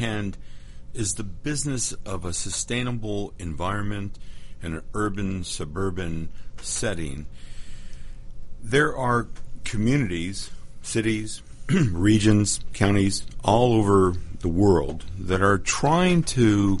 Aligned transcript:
hand 0.00 0.36
is 0.92 1.14
the 1.14 1.22
business 1.22 1.92
of 2.04 2.24
a 2.24 2.32
sustainable 2.32 3.32
environment 3.38 4.18
in 4.62 4.74
an 4.74 4.82
urban 4.94 5.44
suburban 5.44 6.28
setting. 6.60 7.26
There 8.62 8.96
are 8.96 9.28
communities, 9.64 10.50
cities, 10.82 11.42
regions, 11.68 12.60
counties 12.72 13.24
all 13.44 13.72
over 13.74 14.14
the 14.40 14.48
world 14.48 15.04
that 15.18 15.42
are 15.42 15.58
trying 15.58 16.22
to 16.22 16.78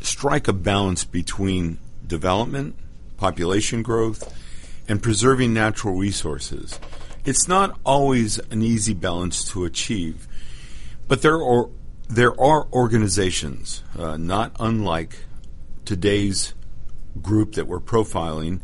strike 0.00 0.48
a 0.48 0.52
balance 0.52 1.04
between 1.04 1.78
development, 2.06 2.74
population 3.16 3.82
growth, 3.82 4.34
and 4.88 5.02
preserving 5.02 5.54
natural 5.54 5.94
resources. 5.94 6.78
It's 7.24 7.46
not 7.46 7.78
always 7.84 8.38
an 8.50 8.62
easy 8.62 8.94
balance 8.94 9.44
to 9.52 9.64
achieve, 9.64 10.26
but 11.06 11.22
there 11.22 11.40
are 11.40 11.68
there 12.12 12.38
are 12.38 12.66
organizations, 12.74 13.82
uh, 13.98 14.18
not 14.18 14.54
unlike 14.60 15.24
today's 15.86 16.52
group 17.22 17.54
that 17.54 17.66
we're 17.66 17.80
profiling, 17.80 18.60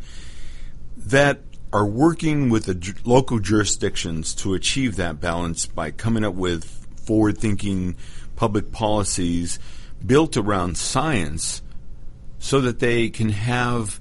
that 0.95 1.39
are 1.73 1.85
working 1.85 2.49
with 2.49 2.65
the 2.65 2.75
ju- 2.75 2.93
local 3.03 3.39
jurisdictions 3.39 4.35
to 4.35 4.53
achieve 4.53 4.97
that 4.97 5.19
balance 5.19 5.65
by 5.65 5.89
coming 5.89 6.23
up 6.23 6.35
with 6.35 6.63
forward 7.03 7.39
thinking 7.39 7.95
public 8.35 8.71
policies 8.71 9.57
built 10.05 10.37
around 10.37 10.77
science 10.77 11.63
so 12.37 12.61
that 12.61 12.77
they 12.77 13.09
can 13.09 13.29
have 13.29 13.99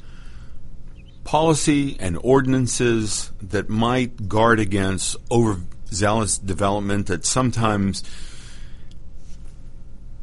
policy 1.25 1.97
and 1.99 2.19
ordinances 2.23 3.33
that 3.41 3.71
might 3.71 4.29
guard 4.29 4.61
against 4.61 5.17
overzealous 5.31 6.37
development 6.37 7.07
that 7.07 7.25
sometimes 7.25 8.03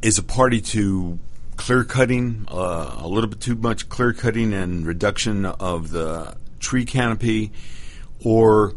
is 0.02 0.18
a 0.18 0.22
party 0.22 0.60
to 0.60 1.18
clear 1.56 1.84
cutting, 1.84 2.46
uh, 2.48 2.96
a 2.98 3.08
little 3.08 3.30
bit 3.30 3.40
too 3.40 3.54
much 3.54 3.88
clear 3.88 4.12
cutting 4.12 4.52
and 4.52 4.86
reduction 4.86 5.44
of 5.46 5.90
the 5.90 6.36
tree 6.60 6.84
canopy, 6.84 7.52
or 8.24 8.74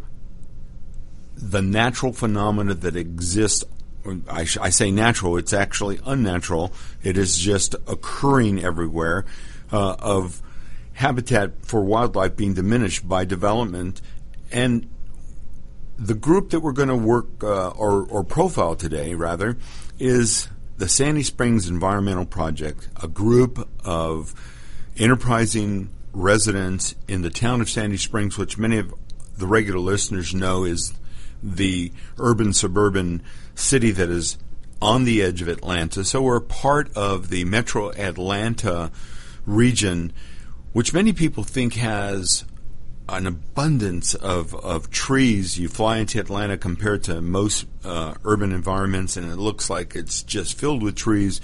the 1.36 1.62
natural 1.62 2.14
phenomena 2.14 2.74
that 2.74 2.96
exist. 2.96 3.64
I, 4.30 4.46
sh- 4.46 4.58
I, 4.62 4.70
say 4.70 4.92
natural, 4.92 5.38
it's 5.38 5.54
actually 5.54 6.00
unnatural. 6.06 6.74
It 7.04 7.18
is 7.18 7.38
just 7.38 7.76
occurring 7.88 8.64
everywhere 8.64 9.26
uh, 9.72 9.96
of 10.00 10.42
habitat 10.94 11.66
for 11.66 11.82
wildlife 11.82 12.36
being 12.36 12.54
diminished 12.54 13.08
by 13.08 13.26
development. 13.26 14.02
And 14.52 14.90
the 15.98 16.14
group 16.14 16.52
that 16.52 16.62
we're 16.62 16.72
going 16.72 16.90
to 16.90 16.96
work 16.96 17.44
uh, 17.44 17.70
or, 17.70 18.04
or 18.04 18.24
profile 18.24 18.76
today, 18.76 19.16
rather, 19.16 19.58
is 20.00 20.48
the 20.80 20.88
Sandy 20.88 21.24
Springs 21.24 21.68
Environmental 21.68 22.26
Project, 22.26 22.88
a 23.04 23.08
group 23.10 23.68
of 23.84 24.34
enterprising 24.96 25.90
residents 26.14 26.96
in 27.06 27.22
the 27.22 27.30
town 27.30 27.60
of 27.60 27.70
Sandy 27.70 27.98
Springs, 27.98 28.38
which 28.38 28.58
many 28.58 28.78
of 28.78 28.94
the 29.38 29.46
regular 29.46 29.80
listeners 29.80 30.34
know 30.34 30.64
is 30.64 30.94
the 31.44 31.92
urban 32.18 32.54
suburban 32.54 33.22
city 33.56 33.92
that 33.92 34.10
is 34.10 34.38
on 34.82 35.04
the 35.04 35.22
edge 35.22 35.42
of 35.42 35.50
Atlanta. 35.50 36.06
So 36.06 36.22
we're 36.22 36.40
part 36.40 36.96
of 36.96 37.30
the 37.30 37.44
metro 37.44 37.92
Atlanta 37.92 38.90
region, 39.46 40.14
which 40.72 40.94
many 40.94 41.12
people 41.12 41.44
think 41.44 41.74
has 41.74 42.46
an 43.12 43.26
abundance 43.26 44.14
of, 44.16 44.54
of 44.56 44.90
trees. 44.90 45.58
You 45.60 45.68
fly 45.70 45.98
into 45.98 46.20
Atlanta 46.20 46.58
compared 46.58 47.04
to 47.04 47.22
most 47.22 47.66
uh, 47.84 48.16
urban 48.24 48.52
environments, 48.52 49.18
and 49.18 49.32
it 49.32 49.38
looks 49.38 49.70
like 49.70 49.96
it's 49.96 50.24
just 50.24 50.58
filled 50.58 50.84
with 50.84 50.96
trees. 50.96 51.42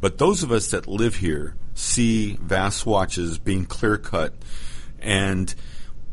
But 0.00 0.18
those 0.18 0.42
of 0.42 0.50
us 0.50 0.70
that 0.70 0.86
live 0.86 1.16
here 1.16 1.54
see 1.74 2.36
vast 2.40 2.78
swatches 2.78 3.38
being 3.38 3.66
clear 3.66 3.98
cut, 3.98 4.34
and 5.00 5.54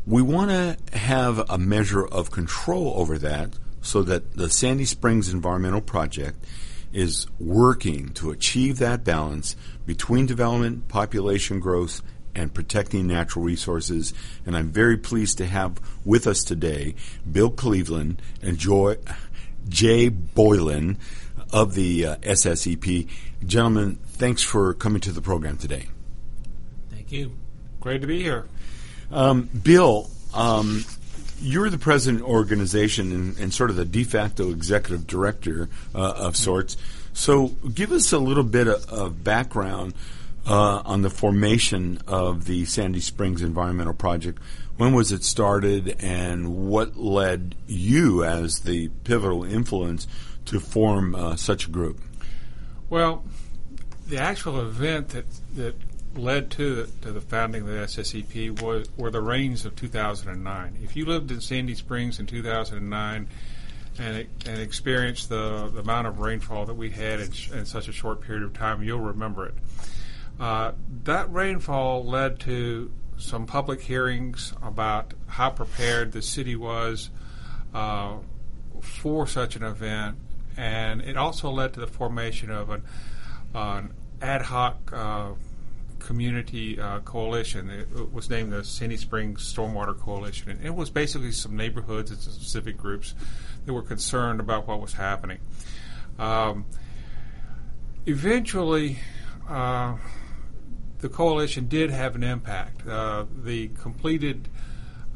we 0.06 0.22
want 0.22 0.50
to 0.50 0.98
have 0.98 1.48
a 1.50 1.58
measure 1.58 2.06
of 2.06 2.30
control 2.30 2.94
over 2.96 3.18
that 3.18 3.50
so 3.82 4.02
that 4.02 4.34
the 4.34 4.50
Sandy 4.50 4.84
Springs 4.84 5.32
Environmental 5.32 5.80
Project 5.80 6.44
is 6.92 7.26
working 7.38 8.08
to 8.14 8.30
achieve 8.30 8.78
that 8.78 9.04
balance 9.04 9.54
between 9.86 10.26
development, 10.26 10.88
population 10.88 11.60
growth, 11.60 12.02
and 12.38 12.54
protecting 12.54 13.06
natural 13.06 13.44
resources. 13.44 14.14
And 14.46 14.56
I'm 14.56 14.68
very 14.68 14.96
pleased 14.96 15.38
to 15.38 15.46
have 15.46 15.80
with 16.04 16.26
us 16.26 16.44
today 16.44 16.94
Bill 17.30 17.50
Cleveland 17.50 18.22
and 18.40 18.56
Joy, 18.56 18.96
Jay 19.68 20.08
Boylan 20.08 20.98
of 21.52 21.74
the 21.74 22.06
uh, 22.06 22.16
SSEP. 22.16 23.08
Gentlemen, 23.44 23.98
thanks 24.06 24.42
for 24.42 24.72
coming 24.74 25.00
to 25.00 25.12
the 25.12 25.20
program 25.20 25.58
today. 25.58 25.88
Thank 26.90 27.12
you. 27.12 27.32
Great 27.80 28.00
to 28.00 28.06
be 28.06 28.22
here. 28.22 28.46
Um, 29.10 29.48
Bill, 29.62 30.10
um, 30.34 30.84
you're 31.40 31.70
the 31.70 31.78
president 31.78 32.22
organization 32.22 33.12
and, 33.12 33.38
and, 33.38 33.54
sort 33.54 33.70
of 33.70 33.76
the 33.76 33.84
de 33.84 34.04
facto 34.04 34.50
executive 34.50 35.06
director 35.06 35.68
uh, 35.94 36.12
of 36.16 36.36
sorts. 36.36 36.76
So, 37.14 37.48
give 37.48 37.92
us 37.92 38.12
a 38.12 38.18
little 38.18 38.44
bit 38.44 38.66
of, 38.66 38.84
of 38.90 39.24
background 39.24 39.94
uh, 40.48 40.82
on 40.84 41.02
the 41.02 41.10
formation 41.10 42.00
of 42.06 42.46
the 42.46 42.64
Sandy 42.64 43.00
Springs 43.00 43.42
Environmental 43.42 43.92
Project. 43.92 44.40
When 44.78 44.94
was 44.94 45.12
it 45.12 45.24
started, 45.24 45.96
and 46.00 46.68
what 46.68 46.96
led 46.96 47.54
you, 47.66 48.24
as 48.24 48.60
the 48.60 48.88
pivotal 49.04 49.44
influence, 49.44 50.06
to 50.46 50.60
form 50.60 51.14
uh, 51.14 51.36
such 51.36 51.66
a 51.66 51.70
group? 51.70 52.00
Well, 52.88 53.24
the 54.06 54.18
actual 54.18 54.60
event 54.60 55.10
that 55.10 55.26
that 55.54 55.74
led 56.14 56.50
to 56.52 56.74
the, 56.76 56.86
to 57.02 57.12
the 57.12 57.20
founding 57.20 57.62
of 57.62 57.68
the 57.68 57.74
SSEP 57.74 58.62
was 58.62 58.88
were 58.96 59.10
the 59.10 59.20
rains 59.20 59.66
of 59.66 59.76
2009. 59.76 60.78
If 60.82 60.96
you 60.96 61.04
lived 61.04 61.30
in 61.30 61.40
Sandy 61.40 61.74
Springs 61.74 62.18
in 62.18 62.26
2009 62.26 63.28
and 63.98 64.26
and 64.46 64.60
experienced 64.60 65.28
the, 65.28 65.70
the 65.74 65.80
amount 65.80 66.06
of 66.06 66.20
rainfall 66.20 66.66
that 66.66 66.74
we 66.74 66.88
had 66.90 67.20
in, 67.20 67.32
sh- 67.32 67.50
in 67.50 67.66
such 67.66 67.88
a 67.88 67.92
short 67.92 68.22
period 68.22 68.44
of 68.44 68.54
time, 68.54 68.82
you'll 68.82 69.00
remember 69.00 69.44
it. 69.46 69.54
Uh, 70.38 70.72
that 71.04 71.32
rainfall 71.32 72.04
led 72.04 72.38
to 72.40 72.90
some 73.16 73.46
public 73.46 73.80
hearings 73.80 74.52
about 74.62 75.12
how 75.26 75.50
prepared 75.50 76.12
the 76.12 76.22
city 76.22 76.54
was 76.54 77.10
uh, 77.74 78.16
for 78.80 79.26
such 79.26 79.56
an 79.56 79.64
event, 79.64 80.16
and 80.56 81.00
it 81.00 81.16
also 81.16 81.50
led 81.50 81.72
to 81.74 81.80
the 81.80 81.86
formation 81.86 82.50
of 82.50 82.70
an, 82.70 82.82
uh, 83.54 83.58
an 83.58 83.94
ad 84.22 84.42
hoc 84.42 84.92
uh, 84.92 85.30
community 85.98 86.80
uh, 86.80 87.00
coalition. 87.00 87.68
It, 87.70 87.88
it, 87.96 88.12
was 88.12 88.30
named 88.30 88.52
the 88.52 88.62
Sandy 88.62 88.96
Springs 88.96 89.52
Stormwater 89.52 89.98
Coalition, 89.98 90.50
and 90.50 90.64
it 90.64 90.74
was 90.74 90.90
basically 90.90 91.32
some 91.32 91.56
neighborhoods 91.56 92.10
and 92.12 92.20
some 92.20 92.32
civic 92.34 92.76
groups 92.76 93.14
that 93.66 93.72
were 93.72 93.82
concerned 93.82 94.38
about 94.38 94.68
what 94.68 94.80
was 94.80 94.92
happening. 94.92 95.38
Um, 96.18 96.66
eventually, 98.06 98.98
uh, 99.48 99.96
the 101.00 101.08
coalition 101.08 101.68
did 101.68 101.90
have 101.90 102.14
an 102.16 102.22
impact. 102.22 102.86
Uh, 102.86 103.24
the 103.44 103.68
completed 103.68 104.48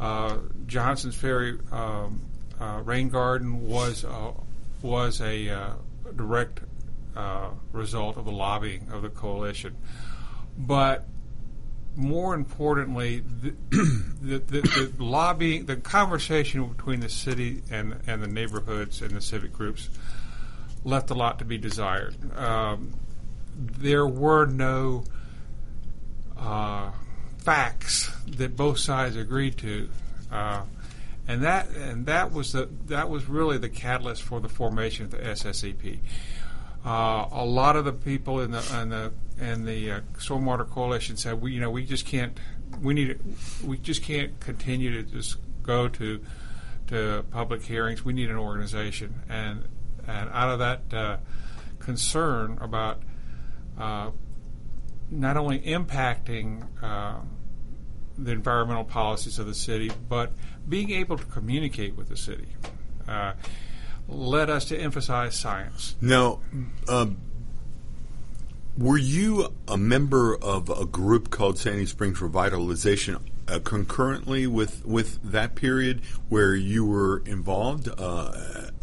uh, 0.01 0.39
Johnson's 0.67 1.15
Ferry 1.15 1.59
um, 1.71 2.21
uh, 2.61 2.81
Rain 2.85 3.09
Garden 3.09 3.67
was 3.67 4.05
uh, 4.05 4.33
was 4.83 5.21
a 5.21 5.49
uh, 5.49 5.73
direct 6.17 6.61
result 7.73 8.17
of 8.17 8.25
the 8.25 8.33
lobbying 8.33 8.89
of 8.91 9.03
the 9.03 9.11
coalition, 9.11 9.77
but 10.57 11.07
more 11.95 12.35
importantly, 12.35 13.21
the, 13.21 13.55
the, 14.23 14.39
the, 14.39 14.61
the, 14.97 15.05
lobbying, 15.05 15.67
the 15.67 15.77
conversation 15.77 16.67
between 16.67 17.01
the 17.01 17.09
city 17.09 17.63
and 17.71 18.01
and 18.07 18.23
the 18.23 18.29
neighborhoods 18.29 19.03
and 19.03 19.11
the 19.11 19.21
civic 19.21 19.53
groups 19.53 19.91
left 20.85 21.11
a 21.11 21.15
lot 21.15 21.39
to 21.39 21.45
be 21.45 21.59
desired. 21.59 22.17
Um, 22.37 22.95
there 23.57 24.07
were 24.07 24.47
no 24.47 25.05
uh, 26.43 26.91
facts 27.39 28.11
that 28.27 28.57
both 28.57 28.79
sides 28.79 29.17
agreed 29.17 29.57
to, 29.59 29.89
uh, 30.31 30.63
and 31.29 31.43
that 31.43 31.69
and 31.71 32.07
that 32.07 32.33
was 32.33 32.53
the 32.53 32.69
that 32.87 33.09
was 33.09 33.29
really 33.29 33.59
the 33.59 33.69
catalyst 33.69 34.23
for 34.23 34.41
the 34.41 34.49
formation 34.49 35.05
of 35.05 35.13
the 35.13 35.19
SSEP. 35.19 35.99
Uh, 36.85 37.29
a 37.31 37.45
lot 37.45 37.77
of 37.77 37.85
the 37.85 37.93
people 37.93 38.41
in 38.41 38.51
the 38.51 38.81
in 38.81 38.89
the 38.89 39.13
in 39.41 39.65
the 39.65 39.93
uh, 39.93 40.01
Stormwater 40.15 40.69
Coalition 40.69 41.17
said, 41.17 41.41
we 41.41 41.53
you 41.53 41.61
know 41.61 41.71
we 41.71 41.85
just 41.85 42.07
can't 42.07 42.37
we 42.81 42.95
need 42.95 43.19
we 43.65 43.79
just 43.79 44.03
can't 44.03 44.39
continue 44.41 44.91
to 44.91 45.03
just 45.03 45.37
go 45.63 45.89
to 45.89 46.21
to 46.89 47.25
public 47.31 47.63
hearings. 47.63 48.05
We 48.05 48.13
need 48.13 48.31
an 48.31 48.37
organization, 48.37 49.15
and 49.29 49.65
and 50.09 50.29
out 50.31 50.51
of 50.51 50.59
that 50.59 50.95
uh, 50.95 51.17
concern 51.79 52.59
about 52.61 53.01
uh, 53.79 54.11
not 55.13 55.37
only 55.37 55.61
impacting 55.61 56.67
uh, 56.83 57.21
the 58.17 58.33
environmental 58.33 58.85
policies 58.85 59.39
of 59.39 59.47
the 59.47 59.55
city, 59.55 59.91
but 60.09 60.33
being 60.69 60.91
able 60.91 61.17
to 61.19 61.25
communicate 61.27 61.97
with 61.97 62.09
the 62.09 62.17
city 62.17 62.49
uh, 63.07 63.35
led 64.09 64.51
us 64.51 64.65
to 64.67 64.77
emphasize 64.77 65.35
science. 65.35 65.97
Now, 66.01 66.41
uh, 66.89 67.07
were 68.77 68.99
you 68.99 69.53
a 69.69 69.77
member 69.77 70.35
of 70.35 70.71
a 70.71 70.87
group 70.87 71.31
called 71.31 71.59
Sandy 71.59 71.87
Springs 71.87 72.21
Revitalization 72.21 73.21
uh, 73.49 73.59
concurrently 73.59 74.47
with, 74.47 74.85
with 74.87 75.23
that 75.31 75.55
period 75.55 76.01
where 76.29 76.55
you 76.55 76.87
were 76.87 77.23
involved 77.27 77.89
uh, 77.89 78.33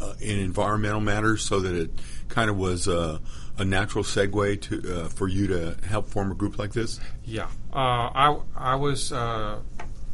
uh, 0.00 0.14
in 0.20 0.38
environmental 0.38 1.00
matters 1.00 1.42
so 1.42 1.58
that 1.60 1.74
it 1.74 1.90
kind 2.28 2.48
of 2.50 2.56
was 2.56 2.86
a, 2.86 3.20
a 3.60 3.64
natural 3.64 4.02
segue 4.02 4.60
to 4.62 5.02
uh, 5.02 5.08
for 5.08 5.28
you 5.28 5.46
to 5.46 5.76
help 5.86 6.08
form 6.08 6.32
a 6.32 6.34
group 6.34 6.58
like 6.58 6.72
this? 6.72 6.98
Yeah. 7.24 7.48
Uh, 7.72 7.76
I, 7.76 8.40
I 8.56 8.74
was 8.74 9.12
uh, 9.12 9.60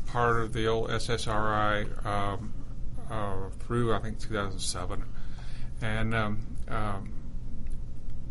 part 0.06 0.40
of 0.40 0.52
the 0.52 0.66
old 0.66 0.90
SSRI 0.90 2.04
um, 2.04 2.52
through, 3.60 3.94
I 3.94 4.00
think, 4.00 4.18
2007. 4.18 5.04
And 5.80 6.14
um, 6.14 6.46
um, 6.68 7.12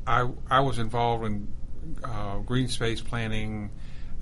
I, 0.06 0.30
I 0.50 0.60
was 0.60 0.80
involved 0.80 1.26
in 1.26 1.48
green 2.46 2.68
space 2.68 3.00
planning 3.00 3.72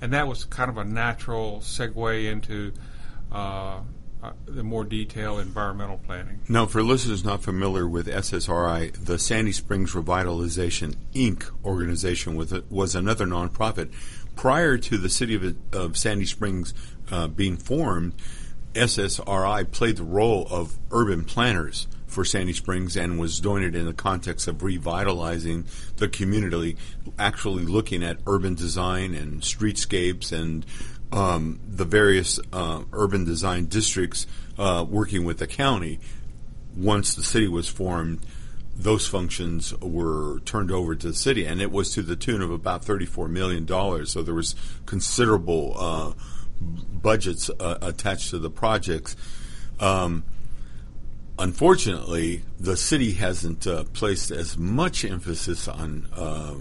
and 0.00 0.12
that 0.12 0.28
was 0.28 0.44
kind 0.44 0.68
of 0.68 0.76
a 0.76 0.84
natural 0.84 1.60
segue 1.60 2.30
into 2.30 2.72
uh, 3.32 3.34
uh, 3.34 3.80
the 4.46 4.62
more 4.62 4.84
detailed 4.84 5.40
environmental 5.40 5.98
planning. 5.98 6.40
Now, 6.48 6.66
for 6.66 6.82
listeners 6.82 7.24
not 7.24 7.42
familiar 7.42 7.86
with 7.88 8.06
SSRI, 8.06 8.92
the 9.04 9.18
Sandy 9.18 9.52
Springs 9.52 9.92
Revitalization 9.92 10.96
Inc. 11.14 11.50
organization 11.64 12.36
was, 12.36 12.52
was 12.70 12.94
another 12.94 13.26
nonprofit. 13.26 13.92
Prior 14.36 14.76
to 14.78 14.98
the 14.98 15.08
city 15.08 15.34
of, 15.34 15.56
of 15.72 15.96
Sandy 15.96 16.26
Springs 16.26 16.74
uh, 17.10 17.28
being 17.28 17.56
formed, 17.56 18.14
SSRI 18.74 19.70
played 19.70 19.96
the 19.96 20.04
role 20.04 20.46
of 20.50 20.78
urban 20.90 21.24
planners 21.24 21.86
for 22.14 22.24
Sandy 22.24 22.52
Springs 22.52 22.96
and 22.96 23.18
was 23.18 23.40
doing 23.40 23.62
it 23.62 23.74
in 23.74 23.86
the 23.86 23.92
context 23.92 24.48
of 24.48 24.62
revitalizing 24.62 25.66
the 25.96 26.08
community, 26.08 26.76
actually 27.18 27.64
looking 27.64 28.02
at 28.02 28.18
urban 28.26 28.54
design 28.54 29.14
and 29.14 29.42
streetscapes 29.42 30.32
and 30.32 30.64
um, 31.12 31.60
the 31.66 31.84
various 31.84 32.40
uh, 32.52 32.82
urban 32.92 33.24
design 33.24 33.66
districts 33.66 34.26
uh, 34.58 34.84
working 34.88 35.24
with 35.24 35.38
the 35.38 35.46
county. 35.46 36.00
Once 36.76 37.14
the 37.14 37.22
city 37.22 37.46
was 37.46 37.68
formed, 37.68 38.20
those 38.76 39.06
functions 39.06 39.72
were 39.80 40.40
turned 40.40 40.70
over 40.70 40.94
to 40.94 41.08
the 41.08 41.14
city, 41.14 41.44
and 41.44 41.62
it 41.62 41.70
was 41.70 41.92
to 41.94 42.02
the 42.02 42.16
tune 42.16 42.42
of 42.42 42.50
about 42.50 42.84
$34 42.84 43.30
million. 43.30 43.66
So 44.06 44.22
there 44.22 44.34
was 44.34 44.54
considerable 44.86 45.76
uh, 45.78 46.12
budgets 46.60 47.50
uh, 47.50 47.78
attached 47.80 48.30
to 48.30 48.38
the 48.38 48.50
projects. 48.50 49.14
Um, 49.78 50.24
unfortunately, 51.38 52.42
the 52.58 52.76
city 52.76 53.12
hasn't 53.12 53.66
uh, 53.66 53.84
placed 53.92 54.30
as 54.30 54.56
much 54.56 55.04
emphasis 55.04 55.68
on 55.68 56.08
uh, 56.12 56.54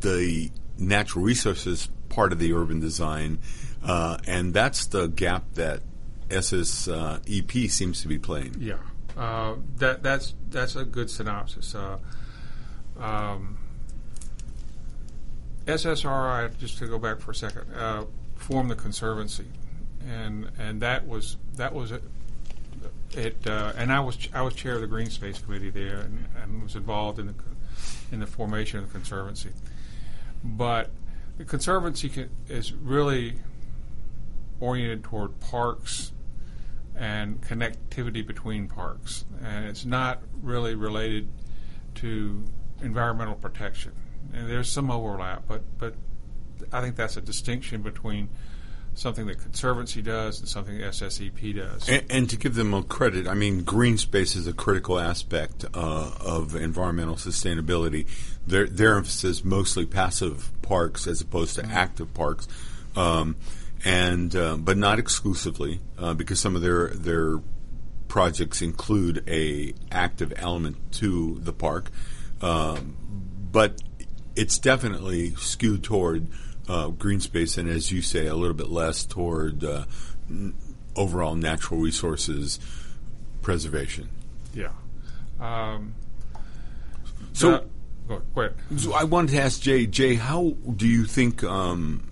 the 0.00 0.50
natural 0.78 1.24
resources 1.24 1.88
part 2.16 2.32
of 2.32 2.38
the 2.38 2.52
urban 2.54 2.80
design, 2.80 3.38
uh, 3.84 4.16
and 4.26 4.54
that's 4.54 4.86
the 4.86 5.06
gap 5.06 5.44
that 5.54 5.82
SSEP 6.30 7.70
seems 7.70 8.00
to 8.00 8.08
be 8.08 8.18
playing. 8.18 8.56
Yeah, 8.58 8.78
uh, 9.16 9.56
that 9.76 10.02
that's 10.02 10.34
that's 10.48 10.74
a 10.74 10.84
good 10.84 11.10
synopsis. 11.10 11.74
Uh, 11.74 11.98
um, 12.98 13.58
SSRI, 15.66 16.56
just 16.58 16.78
to 16.78 16.86
go 16.86 16.98
back 16.98 17.20
for 17.20 17.32
a 17.32 17.34
second, 17.34 17.72
uh, 17.74 18.06
formed 18.34 18.70
the 18.70 18.76
conservancy, 18.76 19.46
and 20.08 20.50
and 20.58 20.80
that 20.80 21.06
was 21.06 21.36
that 21.56 21.74
was 21.74 21.92
it. 21.92 22.02
it 23.12 23.46
uh, 23.46 23.74
and 23.76 23.92
I 23.92 24.00
was 24.00 24.16
I 24.32 24.40
was 24.40 24.54
chair 24.54 24.76
of 24.76 24.80
the 24.80 24.86
Green 24.86 25.10
Space 25.10 25.38
Committee 25.38 25.70
there, 25.70 25.98
and, 25.98 26.24
and 26.42 26.62
was 26.62 26.76
involved 26.76 27.18
in 27.18 27.26
the 27.26 27.34
in 28.10 28.20
the 28.20 28.26
formation 28.26 28.78
of 28.78 28.86
the 28.86 28.92
conservancy. 28.92 29.50
But 30.42 30.90
the 31.38 31.44
conservancy 31.44 32.08
can, 32.08 32.30
is 32.48 32.72
really 32.72 33.34
oriented 34.60 35.04
toward 35.04 35.38
parks 35.40 36.12
and 36.94 37.40
connectivity 37.42 38.26
between 38.26 38.68
parks, 38.68 39.26
and 39.42 39.66
it's 39.66 39.84
not 39.84 40.22
really 40.42 40.74
related 40.74 41.28
to 41.96 42.42
environmental 42.80 43.34
protection. 43.34 43.92
And 44.32 44.48
there's 44.48 44.70
some 44.70 44.90
overlap, 44.90 45.44
but 45.46 45.62
but 45.78 45.94
I 46.72 46.80
think 46.80 46.96
that's 46.96 47.16
a 47.16 47.20
distinction 47.20 47.82
between 47.82 48.28
something 48.96 49.26
that 49.26 49.38
Conservancy 49.38 50.02
does 50.02 50.40
and 50.40 50.48
something 50.48 50.78
SSEP 50.78 51.54
does. 51.54 51.88
And, 51.88 52.04
and, 52.10 52.30
to 52.30 52.36
give 52.36 52.54
them 52.54 52.74
a 52.74 52.82
credit, 52.82 53.28
I 53.28 53.34
mean, 53.34 53.62
green 53.62 53.98
space 53.98 54.34
is 54.34 54.46
a 54.46 54.52
critical 54.52 54.98
aspect 54.98 55.64
uh, 55.74 56.10
of 56.20 56.56
environmental 56.56 57.16
sustainability. 57.16 58.06
Their, 58.46 58.66
their 58.66 58.96
emphasis 58.96 59.44
mostly 59.44 59.86
passive 59.86 60.50
parks 60.62 61.06
as 61.06 61.20
opposed 61.20 61.56
to 61.56 61.62
mm-hmm. 61.62 61.72
active 61.72 62.12
parks, 62.14 62.48
um, 62.96 63.36
and 63.84 64.34
uh, 64.34 64.56
but 64.56 64.76
not 64.76 64.98
exclusively 64.98 65.80
uh, 65.98 66.14
because 66.14 66.40
some 66.40 66.56
of 66.56 66.62
their 66.62 66.88
their 66.88 67.38
projects 68.08 68.62
include 68.62 69.22
a 69.28 69.74
active 69.92 70.32
element 70.36 70.76
to 70.92 71.38
the 71.40 71.52
park, 71.52 71.90
um, 72.40 72.96
but 73.52 73.82
it's 74.34 74.58
definitely 74.58 75.30
skewed 75.34 75.82
toward 75.82 76.28
uh, 76.68 76.88
green 76.88 77.20
space, 77.20 77.56
and 77.58 77.68
as 77.68 77.90
you 77.92 78.02
say, 78.02 78.26
a 78.26 78.34
little 78.34 78.56
bit 78.56 78.68
less 78.68 79.04
toward 79.04 79.64
uh, 79.64 79.84
n- 80.28 80.54
overall 80.94 81.34
natural 81.34 81.80
resources 81.80 82.58
preservation. 83.42 84.08
Yeah. 84.54 84.72
Um, 85.38 85.94
so, 87.32 87.66
go, 88.08 88.22
ahead. 88.36 88.54
So 88.76 88.94
I 88.94 89.04
wanted 89.04 89.32
to 89.32 89.40
ask 89.42 89.60
Jay. 89.60 89.86
Jay, 89.86 90.14
how 90.14 90.56
do 90.74 90.86
you 90.86 91.04
think? 91.04 91.44
Um, 91.44 92.08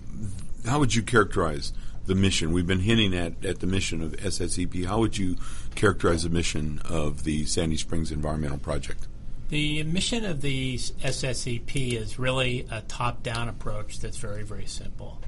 how 0.65 0.79
would 0.79 0.95
you 0.95 1.01
characterize 1.01 1.73
the 2.05 2.15
mission? 2.15 2.51
We've 2.51 2.67
been 2.67 2.79
hinting 2.79 3.13
at, 3.13 3.43
at 3.43 3.59
the 3.59 3.67
mission 3.67 4.01
of 4.01 4.13
SSEP. 4.13 4.85
How 4.85 4.99
would 4.99 5.17
you 5.17 5.35
characterize 5.75 6.23
the 6.23 6.29
mission 6.29 6.81
of 6.85 7.23
the 7.23 7.45
Sandy 7.45 7.77
Springs 7.77 8.11
Environmental 8.11 8.57
Project? 8.59 9.07
The 9.49 9.83
mission 9.83 10.25
of 10.25 10.41
the 10.41 10.75
SSEP 10.77 11.93
is 11.93 12.17
really 12.17 12.65
a 12.71 12.81
top 12.81 13.21
down 13.21 13.47
approach 13.47 13.99
that's 13.99 14.17
very, 14.17 14.41
very 14.41 14.65
simple. 14.65 15.21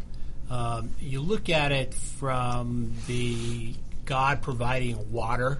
Um, 0.49 0.95
you 0.99 1.21
look 1.21 1.49
at 1.49 1.71
it 1.71 1.93
from 1.93 2.93
the 3.05 3.75
God 4.05 4.41
providing 4.41 5.11
water. 5.11 5.59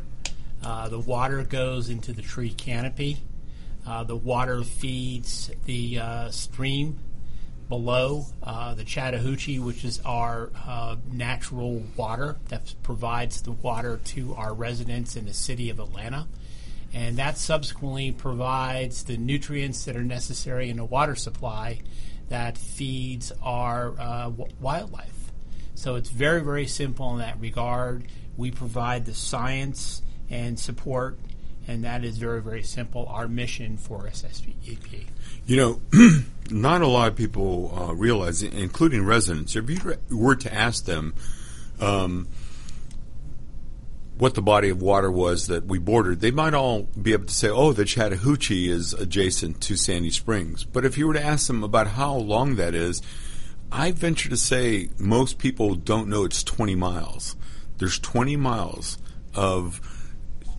Uh, 0.64 0.90
the 0.90 0.98
water 1.00 1.44
goes 1.44 1.90
into 1.90 2.14
the 2.14 2.24
tree 2.24 2.50
canopy. 2.50 3.18
Uh, 3.86 4.04
the 4.04 4.16
water 4.16 4.64
feeds 4.64 5.52
the 5.66 6.00
uh, 6.00 6.32
stream 6.32 6.98
below 7.70 8.26
uh, 8.42 8.74
the 8.74 8.84
Chattahoochee, 8.84 9.60
which 9.60 9.86
is 9.86 10.02
our 10.04 10.50
uh, 10.66 10.96
natural 11.12 11.84
water 11.96 12.38
that 12.50 12.74
provides 12.82 13.44
the 13.44 13.52
water 13.52 14.00
to 14.06 14.34
our 14.34 14.54
residents 14.54 15.16
in 15.16 15.26
the 15.26 15.34
city 15.34 15.70
of 15.70 15.80
Atlanta 15.80 16.28
and 16.98 17.18
that 17.18 17.38
subsequently 17.38 18.12
provides 18.12 19.04
the 19.04 19.18
nutrients 19.18 19.86
that 19.86 19.96
are 19.96 20.04
necessary 20.04 20.72
in 20.72 20.80
a 20.80 20.86
water 20.86 21.14
supply 21.14 21.80
that 22.30 22.58
feeds 22.58 23.32
our 23.44 23.94
uh, 24.00 24.24
w- 24.24 24.52
wildlife. 24.60 25.32
So 25.76 25.94
it's 25.94 26.10
very, 26.10 26.42
very 26.42 26.66
simple 26.66 27.12
in 27.14 27.20
that 27.20 27.40
regard. 27.40 28.08
We 28.36 28.50
provide 28.50 29.06
the 29.06 29.14
science 29.14 30.02
and 30.32 30.60
support, 30.60 31.20
and 31.68 31.84
that 31.84 32.04
is 32.04 32.18
very, 32.18 32.42
very 32.42 32.64
simple. 32.64 33.06
Our 33.06 33.28
mission 33.28 33.78
for 33.78 34.08
SSEP. 34.08 35.06
You 35.46 35.56
know, 35.56 35.82
not 36.50 36.82
a 36.82 36.88
lot 36.88 37.10
of 37.10 37.16
people 37.16 37.78
uh, 37.78 37.94
realize, 37.94 38.42
including 38.42 39.06
residents, 39.06 39.56
if 39.56 39.70
you 39.70 39.98
were 40.10 40.36
to 40.36 40.52
ask 40.52 40.86
them, 40.86 41.14
um, 41.80 42.28
what 44.18 44.34
the 44.34 44.42
body 44.42 44.70
of 44.70 44.82
water 44.82 45.12
was 45.12 45.48
that 45.48 45.66
we 45.66 45.78
bordered, 45.78 46.22
they 46.22 46.32
might 46.32 46.54
all 46.54 46.84
be 47.00 47.14
able 47.14 47.26
to 47.26 47.34
say, 47.34 47.50
oh, 47.50 47.72
the 47.72 47.86
Chattahoochee 47.86 48.70
is 48.70 48.94
adjacent 48.94 49.62
to 49.62 49.76
Sandy 49.76 50.10
Springs. 50.10 50.64
But 50.64 50.86
if 50.86 50.98
you 50.98 51.08
were 51.08 51.14
to 51.14 51.24
ask 51.24 51.48
them 51.48 51.64
about 51.64 51.88
how 51.88 52.16
long 52.16 52.56
that 52.56 52.74
is, 52.74 53.02
I 53.72 53.92
venture 53.92 54.30
to 54.30 54.38
say 54.38 54.90
most 54.98 55.38
people 55.38 55.76
don't 55.76 56.08
know 56.08 56.24
it's 56.24 56.44
20 56.44 56.76
miles. 56.76 57.36
There's 57.78 58.00
20 58.00 58.36
miles 58.38 58.98
of 59.36 59.82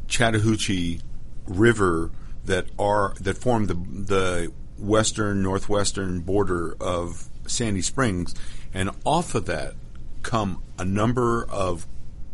Chattahoochee 0.07 1.01
River 1.47 2.11
that 2.45 2.67
are 2.79 3.15
that 3.21 3.39
form 3.39 3.67
the 3.67 3.75
the 3.75 4.53
western 4.79 5.43
northwestern 5.43 6.21
border 6.21 6.77
of 6.81 7.29
Sandy 7.47 7.83
Springs, 7.83 8.35
and 8.73 8.91
off 9.05 9.35
of 9.35 9.47
that 9.47 9.75
come 10.23 10.63
a 10.79 10.85
number 10.85 11.45
of 11.45 11.87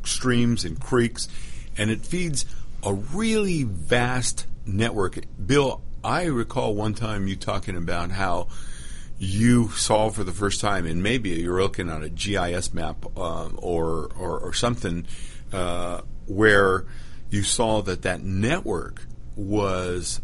streams 0.07 0.65
and 0.65 0.81
creeks, 0.81 1.29
and 1.77 1.91
it 1.91 2.05
feeds 2.05 2.45
a 2.83 2.93
really 2.93 3.65
vast 3.65 4.47
network. 4.67 5.19
Bill, 5.45 5.83
I 6.03 6.25
recall 6.25 6.75
one 6.75 6.95
time 6.95 7.29
you 7.29 7.37
talking 7.37 7.77
about 7.77 8.11
how 8.11 8.49
you 9.19 9.71
saw 9.71 10.11
for 10.11 10.25
the 10.25 10.33
first 10.33 10.61
time, 10.61 10.87
and 10.87 11.03
maybe 11.03 11.31
you're 11.31 11.63
looking 11.63 11.89
on 11.89 12.03
a 12.03 12.09
GIS 12.09 12.75
map 12.75 13.07
uh, 13.17 13.49
or, 13.57 14.11
or, 14.19 14.39
or 14.39 14.53
something 14.53 15.07
uh, 15.53 16.01
where 16.27 16.85
you 17.31 17.43
saw 17.43 17.81
that 17.83 18.03
that 18.03 18.23
network 18.23 19.07
was 19.37 20.21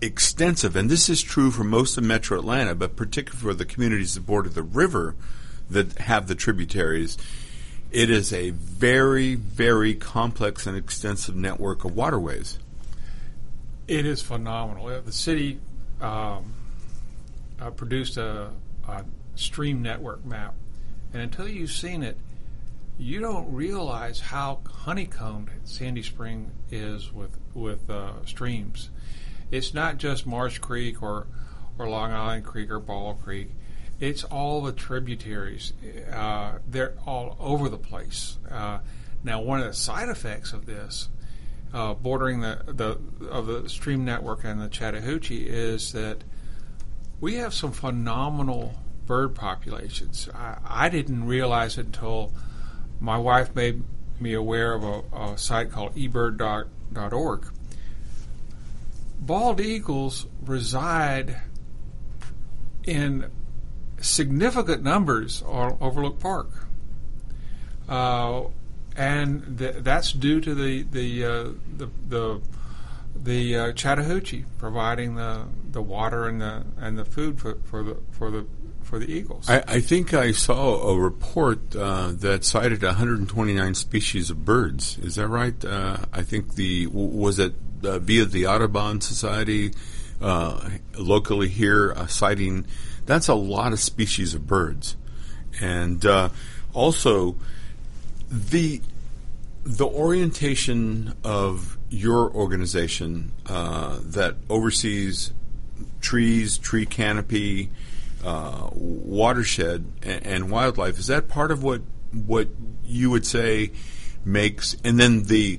extensive, 0.00 0.74
and 0.74 0.90
this 0.90 1.08
is 1.08 1.22
true 1.22 1.50
for 1.50 1.64
most 1.64 1.96
of 1.96 2.04
Metro 2.04 2.38
Atlanta, 2.38 2.74
but 2.74 2.96
particularly 2.96 3.40
for 3.40 3.54
the 3.54 3.64
communities 3.64 4.14
that 4.14 4.26
border 4.26 4.48
the 4.48 4.62
river 4.62 5.14
that 5.70 5.98
have 5.98 6.26
the 6.26 6.34
tributaries. 6.34 7.16
It 7.92 8.08
is 8.08 8.32
a 8.32 8.50
very, 8.50 9.34
very 9.34 9.94
complex 9.94 10.66
and 10.66 10.78
extensive 10.78 11.36
network 11.36 11.84
of 11.84 11.94
waterways. 11.94 12.58
It 13.86 14.06
is 14.06 14.22
phenomenal. 14.22 14.86
Uh, 14.86 15.00
The 15.00 15.12
city 15.12 15.60
um, 16.00 16.54
uh, 17.60 17.70
produced 17.70 18.16
a, 18.16 18.48
a 18.88 19.04
stream 19.34 19.82
network 19.82 20.24
map, 20.24 20.54
and 21.12 21.20
until 21.20 21.46
you've 21.46 21.70
seen 21.70 22.02
it, 22.02 22.16
you 22.98 23.20
don't 23.20 23.52
realize 23.52 24.20
how 24.20 24.60
honeycombed 24.66 25.50
Sandy 25.64 26.02
Spring 26.02 26.50
is 26.70 27.12
with 27.12 27.36
with 27.52 27.90
uh, 27.90 28.24
streams. 28.24 28.88
It's 29.50 29.74
not 29.74 29.98
just 29.98 30.26
Marsh 30.26 30.58
Creek 30.58 31.02
or 31.02 31.26
or 31.78 31.88
Long 31.90 32.12
Island 32.12 32.46
Creek 32.46 32.70
or 32.70 32.80
Ball 32.80 33.14
Creek. 33.14 33.50
It's 34.02 34.24
all 34.24 34.62
the 34.62 34.72
tributaries. 34.72 35.72
Uh, 36.12 36.58
they're 36.66 36.94
all 37.06 37.36
over 37.38 37.68
the 37.68 37.78
place. 37.78 38.36
Uh, 38.50 38.80
now, 39.22 39.40
one 39.40 39.60
of 39.60 39.66
the 39.66 39.72
side 39.72 40.08
effects 40.08 40.52
of 40.52 40.66
this 40.66 41.08
uh, 41.72 41.94
bordering 41.94 42.40
the, 42.40 42.64
the 42.66 43.28
of 43.28 43.46
the 43.46 43.68
stream 43.68 44.04
network 44.04 44.42
and 44.42 44.60
the 44.60 44.68
Chattahoochee 44.68 45.46
is 45.46 45.92
that 45.92 46.24
we 47.20 47.34
have 47.36 47.54
some 47.54 47.70
phenomenal 47.70 48.74
bird 49.06 49.36
populations. 49.36 50.28
I, 50.34 50.58
I 50.64 50.88
didn't 50.88 51.24
realize 51.24 51.78
until 51.78 52.32
my 52.98 53.18
wife 53.18 53.54
made 53.54 53.84
me 54.18 54.34
aware 54.34 54.74
of 54.74 54.82
a, 54.82 55.02
a 55.16 55.38
site 55.38 55.70
called 55.70 55.94
ebird.org. 55.94 57.46
Bald 59.20 59.60
eagles 59.60 60.26
reside 60.44 61.40
in 62.84 63.30
significant 64.02 64.82
numbers 64.82 65.42
on 65.42 65.78
Overlook 65.80 66.18
Park. 66.18 66.50
Uh, 67.88 68.44
and 68.96 69.58
th- 69.58 69.76
that's 69.78 70.12
due 70.12 70.40
to 70.40 70.54
the 70.54 70.82
the 70.82 71.24
uh, 71.24 71.48
the 71.76 71.88
the, 72.08 72.40
the 73.14 73.56
uh, 73.56 73.72
Chattahoochee 73.72 74.44
providing 74.58 75.14
the, 75.14 75.46
the 75.70 75.82
water 75.82 76.26
and 76.28 76.40
the 76.40 76.64
and 76.78 76.98
the 76.98 77.04
food 77.04 77.40
for, 77.40 77.58
for 77.64 77.82
the 77.82 77.96
for 78.10 78.30
the 78.30 78.46
for 78.82 78.98
the 78.98 79.10
eagles. 79.10 79.48
I, 79.48 79.62
I 79.66 79.80
think 79.80 80.12
I 80.12 80.32
saw 80.32 80.88
a 80.88 80.98
report 80.98 81.74
uh, 81.74 82.12
that 82.12 82.44
cited 82.44 82.82
129 82.82 83.74
species 83.74 84.28
of 84.28 84.44
birds. 84.44 84.98
Is 84.98 85.14
that 85.14 85.28
right? 85.28 85.64
Uh, 85.64 85.98
I 86.12 86.22
think 86.22 86.56
the 86.56 86.86
was 86.88 87.38
it 87.38 87.54
uh, 87.82 87.98
via 87.98 88.26
the 88.26 88.46
Audubon 88.46 89.00
Society 89.00 89.72
locally 90.98 91.48
here 91.48 91.94
citing. 92.08 92.66
That's 93.06 93.28
a 93.28 93.34
lot 93.34 93.72
of 93.72 93.80
species 93.80 94.34
of 94.34 94.46
birds, 94.46 94.96
and 95.60 96.04
uh, 96.04 96.30
also 96.72 97.36
the 98.30 98.80
the 99.64 99.86
orientation 99.86 101.14
of 101.22 101.78
your 101.88 102.30
organization 102.32 103.32
uh, 103.46 103.98
that 104.02 104.34
oversees 104.48 105.32
trees, 106.00 106.58
tree 106.58 106.86
canopy, 106.86 107.70
uh, 108.24 108.68
watershed, 108.72 109.84
and, 110.02 110.26
and, 110.26 110.50
wildlife 110.50 110.98
is 110.98 111.08
that 111.08 111.28
part 111.28 111.50
of 111.50 111.62
what 111.62 111.82
what 112.12 112.48
you 112.84 113.10
would 113.10 113.26
say 113.26 113.70
makes, 114.24 114.76
and 114.84 114.98
then 114.98 115.24
the 115.24 115.58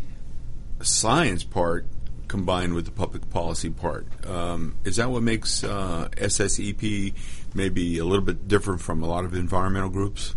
science 0.82 1.44
part 1.44 1.86
combined 2.34 2.74
with 2.74 2.86
the 2.86 2.92
public 2.92 3.30
policy 3.30 3.70
part 3.70 4.08
um, 4.26 4.76
is 4.86 4.96
that 4.96 5.08
what 5.08 5.22
makes 5.22 5.64
uh, 5.64 6.10
SSEP 6.14 7.14
maybe 7.54 8.00
a 8.00 8.04
little 8.04 8.26
bit 8.26 8.48
different 8.48 8.82
from 8.82 9.04
a 9.04 9.06
lot 9.06 9.24
of 9.24 9.36
environmental 9.36 9.92
groups? 9.92 10.34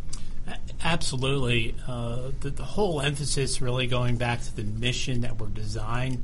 Absolutely. 0.84 1.74
Uh, 1.88 2.32
the, 2.40 2.50
the, 2.50 2.64
whole 2.64 3.00
emphasis, 3.00 3.62
really 3.62 3.86
going 3.86 4.18
back 4.18 4.42
to 4.42 4.54
the 4.54 4.62
mission 4.62 5.22
that 5.22 5.40
we're 5.40 5.46
designed, 5.46 6.22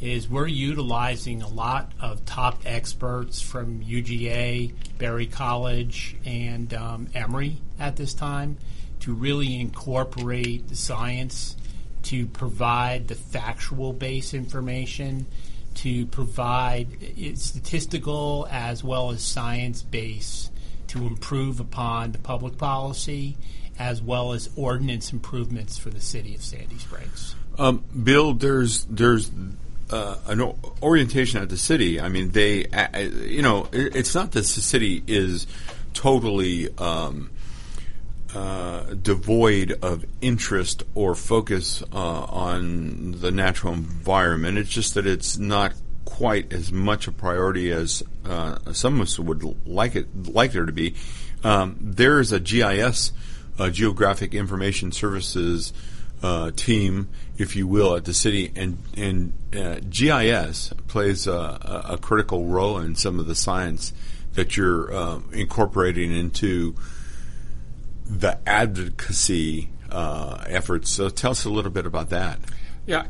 is 0.00 0.26
we're 0.26 0.46
utilizing 0.46 1.42
a 1.42 1.48
lot 1.48 1.92
of 2.00 2.24
top 2.24 2.62
experts 2.64 3.42
from 3.42 3.84
UGA, 3.84 4.72
Berry 4.96 5.26
College, 5.26 6.16
and 6.24 6.72
um, 6.72 7.08
Emory 7.14 7.58
at 7.78 7.96
this 7.96 8.14
time 8.14 8.56
to 9.00 9.12
really 9.12 9.60
incorporate 9.60 10.66
the 10.68 10.76
science, 10.76 11.58
to 12.10 12.26
provide 12.26 13.06
the 13.06 13.14
factual 13.14 13.92
base 13.92 14.34
information, 14.34 15.26
to 15.74 16.06
provide 16.06 16.88
statistical 17.36 18.48
as 18.50 18.82
well 18.82 19.12
as 19.12 19.22
science 19.22 19.82
base 19.82 20.50
to 20.88 21.06
improve 21.06 21.60
upon 21.60 22.10
the 22.10 22.18
public 22.18 22.58
policy 22.58 23.36
as 23.78 24.02
well 24.02 24.32
as 24.32 24.50
ordinance 24.56 25.12
improvements 25.12 25.78
for 25.78 25.90
the 25.90 26.00
city 26.00 26.34
of 26.34 26.42
Sandy 26.42 26.78
Springs. 26.78 27.36
Um, 27.56 27.84
Bill, 28.02 28.34
there's 28.34 28.86
there's 28.86 29.30
uh, 29.90 30.16
an 30.26 30.52
orientation 30.82 31.40
at 31.40 31.48
the 31.48 31.56
city. 31.56 32.00
I 32.00 32.08
mean, 32.08 32.32
they, 32.32 32.66
uh, 32.66 32.98
you 32.98 33.42
know, 33.42 33.68
it, 33.70 33.94
it's 33.94 34.16
not 34.16 34.32
that 34.32 34.40
the 34.40 34.44
city 34.44 35.04
is 35.06 35.46
totally 35.94 36.76
um, 36.76 37.30
uh, 38.34 38.94
devoid 38.94 39.72
of 39.82 40.04
interest 40.20 40.84
or 40.94 41.14
focus 41.14 41.82
uh, 41.92 41.96
on 41.96 43.12
the 43.12 43.30
natural 43.30 43.74
environment. 43.74 44.58
It's 44.58 44.70
just 44.70 44.94
that 44.94 45.06
it's 45.06 45.36
not 45.36 45.74
quite 46.04 46.52
as 46.52 46.70
much 46.70 47.08
a 47.08 47.12
priority 47.12 47.70
as 47.70 48.02
uh, 48.24 48.72
some 48.72 48.96
of 48.96 49.02
us 49.02 49.18
would 49.18 49.66
like 49.66 49.96
it 49.96 50.28
like 50.28 50.52
there 50.52 50.66
to 50.66 50.72
be. 50.72 50.94
Um, 51.42 51.76
there 51.80 52.20
is 52.20 52.32
a 52.32 52.40
GIS 52.40 53.12
uh, 53.58 53.70
Geographic 53.70 54.34
Information 54.34 54.92
Services 54.92 55.72
uh, 56.22 56.50
team, 56.50 57.08
if 57.38 57.56
you 57.56 57.66
will, 57.66 57.96
at 57.96 58.04
the 58.04 58.14
city, 58.14 58.52
and 58.54 58.78
and 58.96 59.32
uh, 59.56 59.80
GIS 59.88 60.72
plays 60.86 61.26
a, 61.26 61.86
a, 61.88 61.98
critical 61.98 62.46
role 62.46 62.78
in 62.78 62.94
some 62.94 63.18
of 63.18 63.26
the 63.26 63.34
science 63.34 63.92
that 64.34 64.56
you're 64.56 65.22
incorporating 65.32 66.12
into 66.12 66.76
the 68.10 68.38
advocacy 68.46 69.70
uh, 69.90 70.44
efforts. 70.46 70.90
So 70.90 71.08
tell 71.08 71.30
us 71.30 71.44
a 71.44 71.50
little 71.50 71.70
bit 71.70 71.86
about 71.86 72.10
that. 72.10 72.40
Yeah, 72.86 73.06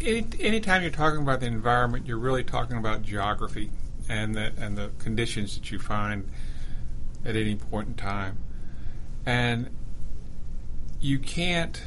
any, 0.00 0.26
anytime 0.40 0.82
you're 0.82 0.90
talking 0.90 1.22
about 1.22 1.40
the 1.40 1.46
environment, 1.46 2.06
you're 2.06 2.18
really 2.18 2.44
talking 2.44 2.76
about 2.76 3.02
geography 3.02 3.70
and 4.08 4.34
the 4.34 4.52
and 4.58 4.76
the 4.76 4.90
conditions 4.98 5.56
that 5.56 5.70
you 5.70 5.78
find 5.78 6.28
at 7.24 7.36
any 7.36 7.54
point 7.54 7.88
in 7.88 7.94
time, 7.94 8.38
and 9.24 9.70
you 11.00 11.18
can't 11.18 11.80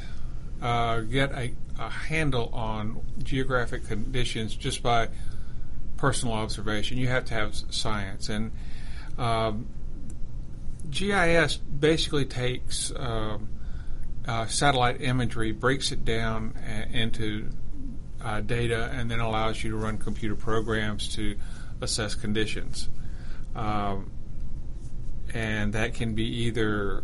uh, 0.62 1.00
get 1.00 1.32
a, 1.32 1.52
a, 1.78 1.90
handle 1.90 2.48
on 2.52 3.00
geographic 3.22 3.86
conditions 3.86 4.56
just 4.56 4.82
by 4.82 5.08
personal 5.96 6.34
observation. 6.34 6.98
You 6.98 7.08
have 7.08 7.26
to 7.26 7.34
have 7.34 7.54
science. 7.70 8.28
And 8.28 8.52
um, 9.18 9.66
GIS 10.94 11.56
basically 11.56 12.24
takes 12.24 12.92
um, 12.96 13.48
uh, 14.26 14.46
satellite 14.46 15.00
imagery, 15.00 15.52
breaks 15.52 15.92
it 15.92 16.04
down 16.04 16.54
a- 16.66 16.96
into 16.96 17.50
uh, 18.22 18.40
data, 18.40 18.90
and 18.92 19.10
then 19.10 19.20
allows 19.20 19.62
you 19.62 19.70
to 19.70 19.76
run 19.76 19.98
computer 19.98 20.36
programs 20.36 21.14
to 21.16 21.36
assess 21.80 22.14
conditions. 22.14 22.88
Um, 23.54 24.12
and 25.34 25.72
that 25.72 25.94
can 25.94 26.14
be 26.14 26.24
either 26.24 27.02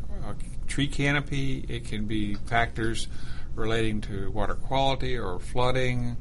tree 0.70 0.87
canopy, 0.87 1.64
it 1.68 1.85
can 1.85 2.06
be 2.06 2.35
factors 2.35 3.09
relating 3.54 4.00
to 4.02 4.30
water 4.30 4.54
quality 4.54 5.18
or 5.18 5.40
flooding. 5.40 6.16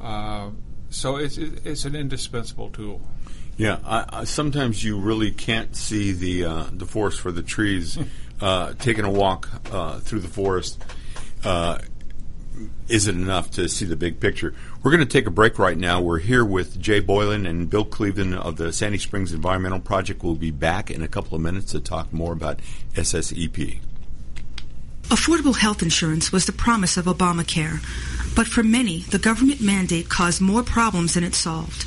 Uh, 0.00 0.50
so 0.88 1.16
it's 1.16 1.36
it's 1.38 1.84
an 1.84 1.94
indispensable 1.94 2.70
tool. 2.70 3.00
Yeah, 3.56 3.78
I, 3.84 4.04
I, 4.08 4.24
sometimes 4.24 4.82
you 4.82 4.98
really 4.98 5.30
can't 5.30 5.76
see 5.76 6.12
the 6.12 6.44
uh, 6.44 6.64
the 6.72 6.86
forest 6.86 7.20
for 7.20 7.30
the 7.30 7.42
trees. 7.42 7.98
uh, 8.40 8.74
taking 8.74 9.04
a 9.04 9.10
walk 9.10 9.48
uh, 9.72 10.00
through 10.00 10.20
the 10.20 10.28
forest 10.28 10.82
uh, 11.44 11.78
isn't 12.88 13.14
enough 13.14 13.50
to 13.52 13.68
see 13.68 13.84
the 13.84 13.96
big 13.96 14.20
picture. 14.20 14.54
We're 14.82 14.90
going 14.90 15.06
to 15.06 15.10
take 15.10 15.26
a 15.26 15.30
break 15.30 15.58
right 15.58 15.76
now. 15.76 16.00
We're 16.00 16.18
here 16.18 16.44
with 16.44 16.80
Jay 16.80 17.00
Boylan 17.00 17.46
and 17.46 17.68
Bill 17.70 17.84
Cleveland 17.84 18.34
of 18.34 18.56
the 18.56 18.72
Sandy 18.72 18.98
Springs 18.98 19.32
Environmental 19.32 19.80
Project. 19.80 20.22
We'll 20.22 20.34
be 20.34 20.50
back 20.50 20.90
in 20.90 21.02
a 21.02 21.08
couple 21.08 21.36
of 21.36 21.42
minutes 21.42 21.72
to 21.72 21.80
talk 21.80 22.12
more 22.12 22.32
about 22.32 22.60
SSEP. 22.94 23.80
Affordable 25.04 25.56
health 25.56 25.82
insurance 25.82 26.32
was 26.32 26.46
the 26.46 26.52
promise 26.52 26.96
of 26.96 27.04
Obamacare, 27.04 27.80
but 28.34 28.46
for 28.46 28.62
many, 28.62 29.00
the 29.00 29.18
government 29.18 29.60
mandate 29.60 30.08
caused 30.08 30.40
more 30.40 30.62
problems 30.62 31.14
than 31.14 31.24
it 31.24 31.34
solved. 31.34 31.86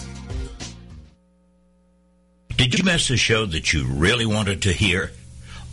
Did 2.61 2.77
you 2.77 2.85
miss 2.85 3.09
a 3.09 3.17
show 3.17 3.47
that 3.47 3.73
you 3.73 3.87
really 3.87 4.27
wanted 4.27 4.61
to 4.61 4.71
hear? 4.71 5.11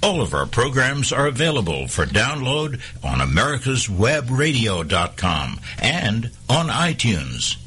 All 0.03 0.23
of 0.23 0.33
our 0.33 0.47
programs 0.47 1.13
are 1.13 1.27
available 1.27 1.87
for 1.87 2.07
download 2.07 2.81
on 3.05 3.19
americaswebradio.com 3.19 5.61
and 5.83 6.31
on 6.49 6.69
iTunes. 6.69 7.59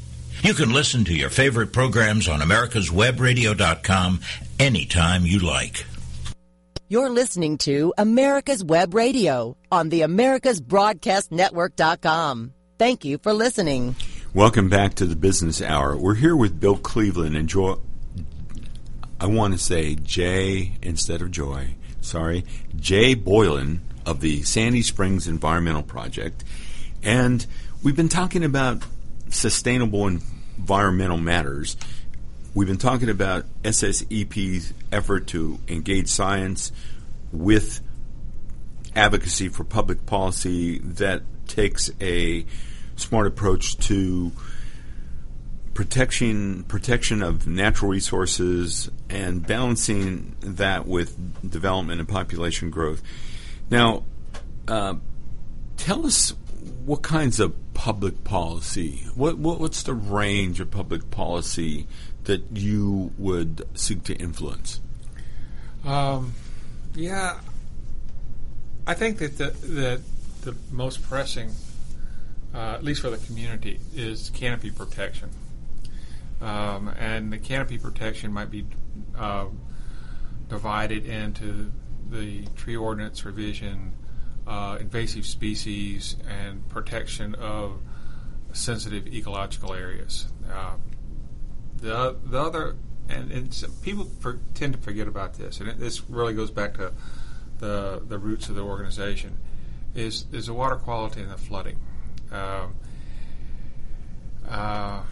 You 0.42 0.54
can 0.54 0.72
listen 0.72 1.04
to 1.04 1.14
your 1.14 1.30
favorite 1.30 1.72
programs 1.72 2.26
on 2.26 2.40
americaswebradio.com 2.40 4.20
anytime 4.58 5.24
you 5.24 5.38
like. 5.38 5.86
You're 6.88 7.10
listening 7.10 7.58
to 7.58 7.94
America's 7.96 8.64
Web 8.64 8.92
Radio 8.92 9.56
on 9.70 9.90
the 9.90 10.00
americasbroadcastnetwork.com. 10.00 12.54
Thank 12.76 13.04
you 13.04 13.18
for 13.18 13.32
listening. 13.32 13.94
Welcome 14.34 14.68
back 14.68 14.94
to 14.94 15.06
the 15.06 15.14
Business 15.14 15.62
Hour. 15.62 15.96
We're 15.96 16.16
here 16.16 16.34
with 16.34 16.58
Bill 16.58 16.76
Cleveland 16.76 17.36
and 17.36 17.48
Joy. 17.48 17.76
I 19.22 19.26
want 19.26 19.52
to 19.54 19.58
say 19.58 19.94
Jay 19.94 20.72
instead 20.82 21.22
of 21.22 21.30
Joy. 21.30 21.76
Sorry, 22.00 22.44
Jay 22.74 23.14
Boylan 23.14 23.80
of 24.04 24.20
the 24.20 24.42
Sandy 24.42 24.82
Springs 24.82 25.28
Environmental 25.28 25.84
Project, 25.84 26.42
and 27.04 27.46
we've 27.84 27.94
been 27.94 28.08
talking 28.08 28.42
about 28.42 28.82
sustainable 29.28 30.08
environmental 30.08 31.18
matters. 31.18 31.76
We've 32.52 32.66
been 32.66 32.78
talking 32.78 33.08
about 33.08 33.44
SSEP's 33.62 34.74
effort 34.90 35.28
to 35.28 35.60
engage 35.68 36.08
science 36.08 36.72
with 37.30 37.80
advocacy 38.96 39.50
for 39.50 39.62
public 39.62 40.04
policy 40.04 40.78
that 40.78 41.22
takes 41.46 41.92
a 42.00 42.44
smart 42.96 43.28
approach 43.28 43.78
to 43.86 44.32
protection 45.74 46.64
protection 46.64 47.22
of 47.22 47.46
natural 47.46 47.90
resources 47.90 48.90
and 49.08 49.46
balancing 49.46 50.36
that 50.40 50.86
with 50.86 51.50
development 51.50 52.00
and 52.00 52.08
population 52.08 52.70
growth. 52.70 53.02
Now, 53.70 54.04
uh, 54.68 54.94
tell 55.76 56.06
us 56.06 56.34
what 56.84 57.02
kinds 57.02 57.40
of 57.40 57.54
public 57.74 58.22
policy, 58.22 59.06
what, 59.14 59.38
what 59.38 59.60
what's 59.60 59.82
the 59.82 59.94
range 59.94 60.60
of 60.60 60.70
public 60.70 61.10
policy 61.10 61.86
that 62.24 62.56
you 62.56 63.12
would 63.18 63.66
seek 63.74 64.04
to 64.04 64.14
influence? 64.14 64.80
Um, 65.84 66.34
yeah, 66.94 67.40
I 68.86 68.94
think 68.94 69.18
that 69.18 69.38
the, 69.38 70.00
the 70.42 70.54
most 70.70 71.02
pressing, 71.02 71.50
uh, 72.54 72.74
at 72.74 72.84
least 72.84 73.00
for 73.00 73.10
the 73.10 73.18
community, 73.18 73.80
is 73.94 74.30
canopy 74.30 74.70
protection. 74.70 75.30
Um, 76.42 76.88
and 76.98 77.32
the 77.32 77.38
canopy 77.38 77.78
protection 77.78 78.32
might 78.32 78.50
be 78.50 78.66
uh, 79.16 79.46
divided 80.48 81.06
into 81.06 81.70
the 82.10 82.44
tree 82.56 82.76
ordinance 82.76 83.24
revision, 83.24 83.92
uh, 84.46 84.76
invasive 84.80 85.24
species, 85.24 86.16
and 86.28 86.68
protection 86.68 87.36
of 87.36 87.80
sensitive 88.52 89.06
ecological 89.06 89.72
areas. 89.72 90.26
Uh, 90.52 90.74
the 91.76 92.16
the 92.24 92.40
other 92.40 92.76
and, 93.08 93.30
and 93.30 93.64
people 93.82 94.10
tend 94.54 94.72
to 94.74 94.80
forget 94.80 95.06
about 95.06 95.34
this, 95.34 95.60
and 95.60 95.68
it, 95.68 95.78
this 95.78 96.08
really 96.10 96.34
goes 96.34 96.50
back 96.50 96.74
to 96.74 96.92
the 97.58 98.02
the 98.04 98.18
roots 98.18 98.48
of 98.48 98.56
the 98.56 98.62
organization 98.62 99.38
is 99.94 100.26
is 100.32 100.46
the 100.46 100.54
water 100.54 100.76
quality 100.76 101.20
and 101.20 101.30
the 101.30 101.38
flooding. 101.38 101.78
Um, 102.32 102.74
uh, 104.48 105.02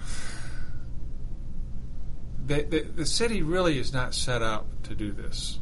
the, 2.59 2.81
the, 2.81 3.07
city 3.07 3.43
really 3.43 3.79
is 3.79 3.93
not 3.93 4.15
set 4.15 4.43
up 4.43 4.67
to 4.85 4.95
do 4.95 5.13
this. 5.13 5.59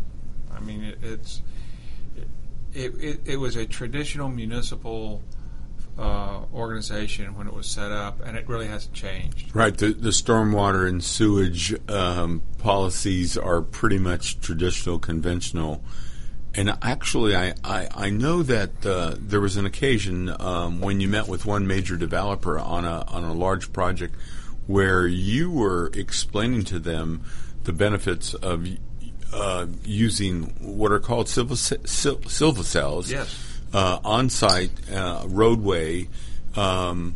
I 0.50 0.60
mean, 0.60 0.82
it, 0.84 0.98
it's 1.02 1.42
it, 2.72 2.94
it, 2.98 3.20
it, 3.24 3.36
was 3.36 3.56
a 3.56 3.66
traditional 3.66 4.28
municipal 4.28 5.22
uh, 5.98 6.42
organization 6.54 7.36
when 7.36 7.46
it 7.46 7.52
was 7.52 7.66
set 7.66 7.90
up, 7.90 8.20
and 8.24 8.36
it 8.36 8.48
really 8.48 8.68
hasn't 8.68 8.94
changed. 8.94 9.54
Right. 9.54 9.76
The, 9.76 9.92
the 9.92 10.10
stormwater 10.10 10.88
and 10.88 11.02
sewage 11.02 11.74
um, 11.90 12.42
policies 12.58 13.36
are 13.36 13.60
pretty 13.60 13.98
much 13.98 14.40
traditional, 14.40 14.98
conventional. 14.98 15.82
And 16.54 16.76
actually, 16.82 17.36
I, 17.36 17.54
I, 17.62 17.88
I 17.94 18.10
know 18.10 18.42
that 18.42 18.86
uh, 18.86 19.14
there 19.18 19.40
was 19.40 19.56
an 19.56 19.66
occasion 19.66 20.34
um, 20.40 20.80
when 20.80 21.00
you 21.00 21.08
met 21.08 21.28
with 21.28 21.44
one 21.44 21.66
major 21.66 21.96
developer 21.96 22.58
on 22.58 22.84
a 22.84 23.04
on 23.08 23.24
a 23.24 23.34
large 23.34 23.72
project 23.72 24.14
where 24.68 25.06
you 25.06 25.50
were 25.50 25.90
explaining 25.94 26.62
to 26.62 26.78
them 26.78 27.24
the 27.64 27.72
benefits 27.72 28.34
of 28.34 28.68
uh, 29.32 29.66
using 29.82 30.44
what 30.60 30.92
are 30.92 31.00
called 31.00 31.28
silva, 31.28 31.56
silva 31.56 32.62
cells 32.62 33.10
yes. 33.10 33.60
uh, 33.72 33.98
on 34.04 34.28
site 34.28 34.70
uh, 34.92 35.24
roadway 35.26 36.06
um, 36.54 37.14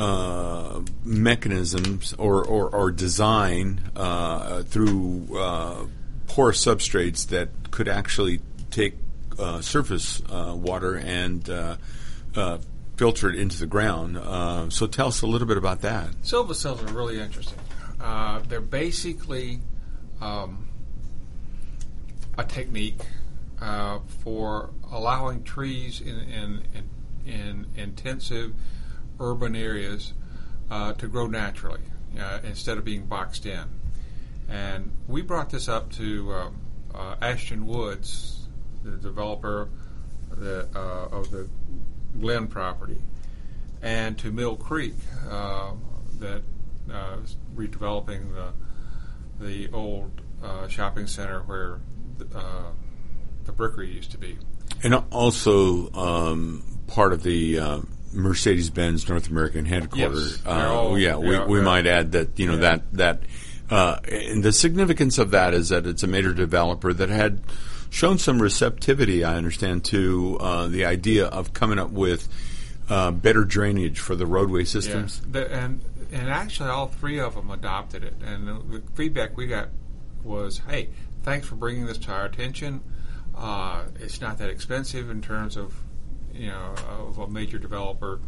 uh, 0.00 0.80
mechanisms 1.04 2.14
or, 2.14 2.42
or, 2.42 2.70
or 2.70 2.90
design 2.90 3.80
uh, 3.94 4.62
through 4.62 5.28
uh, 5.36 5.84
porous 6.26 6.64
substrates 6.64 7.28
that 7.28 7.48
could 7.70 7.88
actually 7.88 8.40
take 8.70 8.94
surface 9.60 10.22
water 10.30 10.96
and 10.96 11.50
filter 13.02 13.28
it 13.28 13.34
into 13.34 13.58
the 13.58 13.66
ground. 13.66 14.16
Uh, 14.16 14.70
so 14.70 14.86
tell 14.86 15.08
us 15.08 15.22
a 15.22 15.26
little 15.26 15.48
bit 15.48 15.56
about 15.56 15.80
that. 15.80 16.08
Silva 16.22 16.54
cells 16.54 16.80
are 16.84 16.94
really 16.94 17.18
interesting. 17.18 17.58
Uh, 18.00 18.38
they're 18.48 18.60
basically 18.60 19.58
um, 20.20 20.68
a 22.38 22.44
technique 22.44 23.00
uh, 23.60 23.98
for 24.22 24.70
allowing 24.92 25.42
trees 25.42 26.00
in, 26.00 26.16
in, 26.16 26.62
in, 27.26 27.32
in 27.32 27.66
intensive 27.76 28.54
urban 29.18 29.56
areas 29.56 30.12
uh, 30.70 30.92
to 30.92 31.08
grow 31.08 31.26
naturally 31.26 31.82
uh, 32.20 32.38
instead 32.44 32.78
of 32.78 32.84
being 32.84 33.04
boxed 33.06 33.46
in. 33.46 33.64
And 34.48 34.92
we 35.08 35.22
brought 35.22 35.50
this 35.50 35.68
up 35.68 35.90
to 35.94 36.52
uh, 36.94 37.16
Ashton 37.20 37.66
Woods, 37.66 38.46
the 38.84 38.92
developer 38.92 39.70
the, 40.30 40.68
uh, 40.72 41.16
of 41.16 41.32
the 41.32 41.48
Glen 42.20 42.46
property, 42.46 42.98
and 43.80 44.18
to 44.18 44.30
Mill 44.30 44.56
Creek 44.56 44.94
uh, 45.30 45.72
that 46.18 46.42
uh, 46.92 47.16
is 47.24 47.36
redeveloping 47.54 48.32
the 48.34 48.52
the 49.44 49.68
old 49.72 50.20
uh, 50.42 50.68
shopping 50.68 51.06
center 51.06 51.40
where 51.42 51.80
the, 52.18 52.26
uh, 52.36 52.70
the 53.44 53.52
brickery 53.52 53.90
used 53.90 54.12
to 54.12 54.18
be. 54.18 54.38
And 54.84 54.94
also 55.10 55.92
um, 55.94 56.62
part 56.86 57.12
of 57.12 57.22
the 57.22 57.58
uh, 57.58 57.80
Mercedes-Benz 58.12 59.08
North 59.08 59.28
American 59.30 59.64
headquarters. 59.64 60.38
Yes, 60.38 60.46
uh, 60.46 60.72
all- 60.72 60.98
yeah, 60.98 61.16
we, 61.16 61.38
we 61.38 61.60
might 61.60 61.86
add 61.86 62.12
that 62.12 62.38
you 62.38 62.46
know 62.46 62.54
Yeah. 62.54 62.60
that 62.60 62.92
that 62.92 63.22
uh, 63.70 63.96
and 64.10 64.42
the 64.42 64.52
significance 64.52 65.18
of 65.18 65.30
that 65.30 65.54
is 65.54 65.70
that 65.70 65.86
it's 65.86 66.02
a 66.02 66.06
major 66.06 66.32
developer 66.34 66.92
that 66.92 67.08
had 67.08 67.40
shown 67.92 68.16
some 68.16 68.40
receptivity, 68.40 69.22
I 69.22 69.36
understand, 69.36 69.84
to 69.86 70.38
uh, 70.40 70.66
the 70.66 70.86
idea 70.86 71.26
of 71.26 71.52
coming 71.52 71.78
up 71.78 71.90
with 71.90 72.26
uh, 72.88 73.10
better 73.10 73.44
drainage 73.44 74.00
for 74.00 74.16
the 74.16 74.26
roadway 74.26 74.64
systems. 74.64 75.20
Yeah. 75.26 75.32
The, 75.32 75.52
and 75.52 75.84
and 76.10 76.28
actually, 76.28 76.70
all 76.70 76.88
three 76.88 77.20
of 77.20 77.34
them 77.34 77.50
adopted 77.50 78.02
it. 78.02 78.14
And 78.24 78.48
the, 78.48 78.78
the 78.78 78.82
feedback 78.94 79.36
we 79.36 79.46
got 79.46 79.68
was, 80.24 80.58
"Hey, 80.66 80.88
thanks 81.22 81.46
for 81.46 81.54
bringing 81.54 81.86
this 81.86 81.98
to 81.98 82.12
our 82.12 82.24
attention. 82.24 82.80
Uh, 83.36 83.84
it's 84.00 84.20
not 84.20 84.38
that 84.38 84.48
expensive 84.48 85.10
in 85.10 85.20
terms 85.20 85.56
of 85.56 85.74
you 86.32 86.48
know 86.48 86.74
of 86.88 87.18
a 87.18 87.28
major 87.28 87.58
developer, 87.58 88.20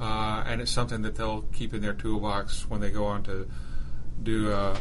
uh, 0.00 0.42
and 0.44 0.60
it's 0.60 0.72
something 0.72 1.02
that 1.02 1.14
they'll 1.14 1.42
keep 1.52 1.72
in 1.72 1.82
their 1.82 1.94
toolbox 1.94 2.68
when 2.68 2.80
they 2.80 2.90
go 2.90 3.06
on 3.06 3.22
to 3.22 3.48
do 4.22 4.50
a, 4.50 4.76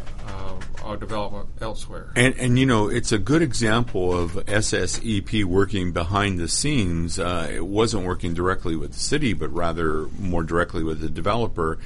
a, 0.86 0.92
a 0.94 0.98
development 0.98 1.50
elsewhere." 1.62 2.12
And, 2.16 2.36
and 2.38 2.60
you 2.60 2.66
know, 2.66 2.90
it's 2.90 3.12
a 3.12 3.18
good 3.18 3.42
example 3.42 4.18
of 4.18 4.34
SSEP 4.34 5.44
working 5.46 5.92
behind 5.92 6.40
the 6.40 6.48
scenes. 6.48 7.20
Uh, 7.20 7.50
it 7.52 7.66
wasn't 7.66 8.06
working 8.06 8.34
directly 8.34 8.76
with 8.76 8.94
the 8.94 9.00
city, 9.00 9.34
but 9.34 9.54
rather 9.54 10.08
more 10.20 10.44
directly 10.44 10.84
with 10.84 11.00
the 11.00 11.10
developer 11.10 11.80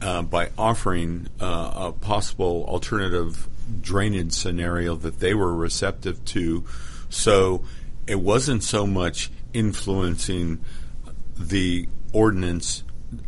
uh, 0.00 0.22
by 0.22 0.50
offering 0.56 1.28
uh, 1.40 1.72
a 1.88 1.92
possible 1.92 2.64
alternative 2.68 3.48
drainage 3.80 4.32
scenario 4.32 4.96
that 4.96 5.20
they 5.20 5.34
were 5.34 5.54
receptive 5.54 6.24
to. 6.24 6.64
So 7.10 7.64
it 8.06 8.20
wasn't 8.20 8.62
so 8.62 8.86
much 8.86 9.30
influencing 9.52 10.64
the 11.36 11.88
ordinance 12.12 12.82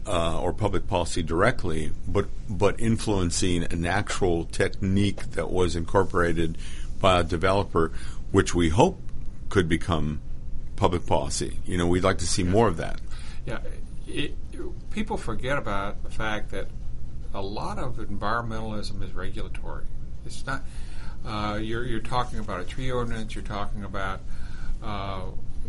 uh, 0.07 0.41
or 0.41 0.53
public 0.53 0.87
policy 0.87 1.23
directly, 1.23 1.93
but 2.07 2.27
but 2.49 2.79
influencing 2.81 3.65
an 3.65 3.87
actual 3.87 4.45
technique 4.45 5.31
that 5.33 5.51
was 5.51 5.75
incorporated 5.75 6.59
by 7.01 7.21
a 7.21 7.25
developer, 7.25 7.93
which 8.31 8.55
we 8.55 8.69
hope 8.69 9.01
could 9.49 9.69
become 9.69 10.21
public 10.77 11.07
policy. 11.07 11.59
You 11.65 11.79
know, 11.79 11.87
we'd 11.87 12.05
like 12.05 12.19
to 12.19 12.27
see 12.27 12.43
more 12.43 12.69
of 12.69 12.77
that. 12.77 13.01
Yeah, 13.47 13.61
it, 14.07 14.35
people 14.91 15.17
forget 15.17 15.57
about 15.57 16.03
the 16.03 16.11
fact 16.11 16.51
that 16.51 16.69
a 17.33 17.41
lot 17.41 17.79
of 17.79 17.97
environmentalism 17.97 19.03
is 19.03 19.13
regulatory. 19.13 19.85
It's 20.27 20.45
not. 20.47 20.63
Uh, 21.25 21.59
you're 21.61 21.85
you're 21.85 22.01
talking 22.01 22.39
about 22.39 22.61
a 22.61 22.65
tree 22.65 22.91
ordinance. 22.91 23.35
You're 23.35 23.45
talking 23.45 23.85
about 23.85 24.21
uh, 24.83 25.23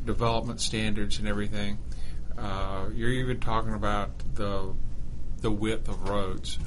development 0.05 0.59
standards 0.61 1.19
and 1.19 1.27
everything. 1.27 1.77
Uh, 2.37 2.85
you're 2.93 3.09
even 3.09 3.39
talking 3.39 3.73
about 3.73 4.09
the 4.35 4.73
the 5.41 5.51
width 5.51 5.89
of 5.89 6.07
roads. 6.07 6.59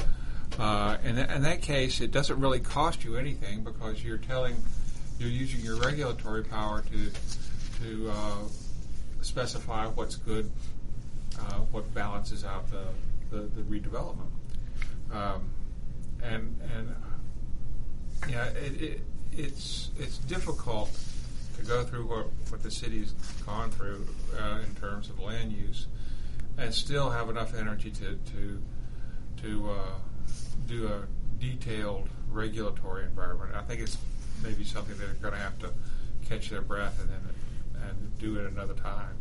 Uh, 0.59 0.97
and 1.03 1.19
in 1.19 1.43
that 1.43 1.63
case, 1.63 2.01
it 2.01 2.11
doesn't 2.11 2.39
really 2.39 2.61
cost 2.61 3.05
you 3.05 3.17
anything 3.17 3.65
because 3.65 4.05
you're 4.05 4.19
telling, 4.19 4.57
you're 5.19 5.29
using 5.29 5.61
your 5.61 5.77
regulatory 5.77 6.45
power 6.45 6.83
to 6.83 7.11
to 7.83 8.11
uh, 8.11 8.37
specify 9.21 9.87
what's 9.87 10.17
good, 10.17 10.51
uh, 11.39 11.55
what 11.73 11.93
balances 11.95 12.45
out 12.45 12.71
the 12.71 12.85
the, 13.31 13.43
the 13.43 13.63
redevelopment. 13.63 14.31
Um, 15.13 15.49
and 16.23 16.57
and 16.77 16.95
yeah, 18.29 18.45
it, 18.47 18.81
it, 18.81 19.01
it's 19.33 19.91
it's 19.99 20.19
difficult 20.19 20.91
go 21.65 21.83
through 21.85 22.07
what, 22.07 22.27
what 22.51 22.63
the 22.63 22.71
city's 22.71 23.13
gone 23.47 23.71
through 23.71 24.07
uh, 24.41 24.59
in 24.67 24.75
terms 24.77 25.09
of 25.09 25.19
land 25.21 25.53
use, 25.53 25.87
and 26.59 26.73
still 26.73 27.11
have 27.11 27.29
enough 27.29 27.55
energy 27.55 27.91
to 27.91 28.19
to 28.33 28.63
to 29.43 29.71
uh, 29.71 29.95
do 30.67 30.89
a 30.89 31.03
detailed 31.41 32.09
regulatory 32.31 33.05
environment. 33.05 33.55
I 33.55 33.63
think 33.63 33.81
it's 33.81 33.99
maybe 34.43 34.65
something 34.65 34.97
they're 34.99 35.15
going 35.21 35.35
to 35.35 35.41
have 35.41 35.59
to 35.61 35.73
catch 36.29 36.51
their 36.51 36.63
breath 36.63 37.01
and 37.01 37.09
then 37.11 37.21
and 37.89 38.19
do 38.19 38.39
it 38.39 38.47
another 38.51 38.75
time. 38.75 39.17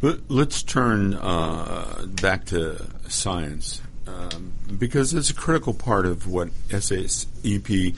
Let- 0.00 0.28
Let's 0.30 0.62
turn 0.62 1.14
uh, 1.14 2.06
back 2.20 2.46
to 2.46 2.84
science 3.08 3.80
um, 4.06 4.52
because 4.78 5.14
it's 5.14 5.30
a 5.30 5.34
critical 5.34 5.72
part 5.74 6.06
of 6.06 6.26
what 6.26 6.48
SASEP 6.68 7.94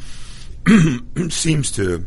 seems 1.33 1.71
to 1.73 2.05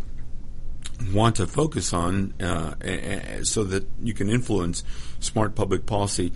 want 1.13 1.35
to 1.37 1.47
focus 1.47 1.93
on 1.93 2.33
uh, 2.41 2.73
a- 2.81 3.39
a- 3.39 3.45
so 3.45 3.63
that 3.65 3.87
you 4.01 4.13
can 4.13 4.29
influence 4.29 4.83
smart 5.19 5.55
public 5.55 5.85
policy. 5.85 6.31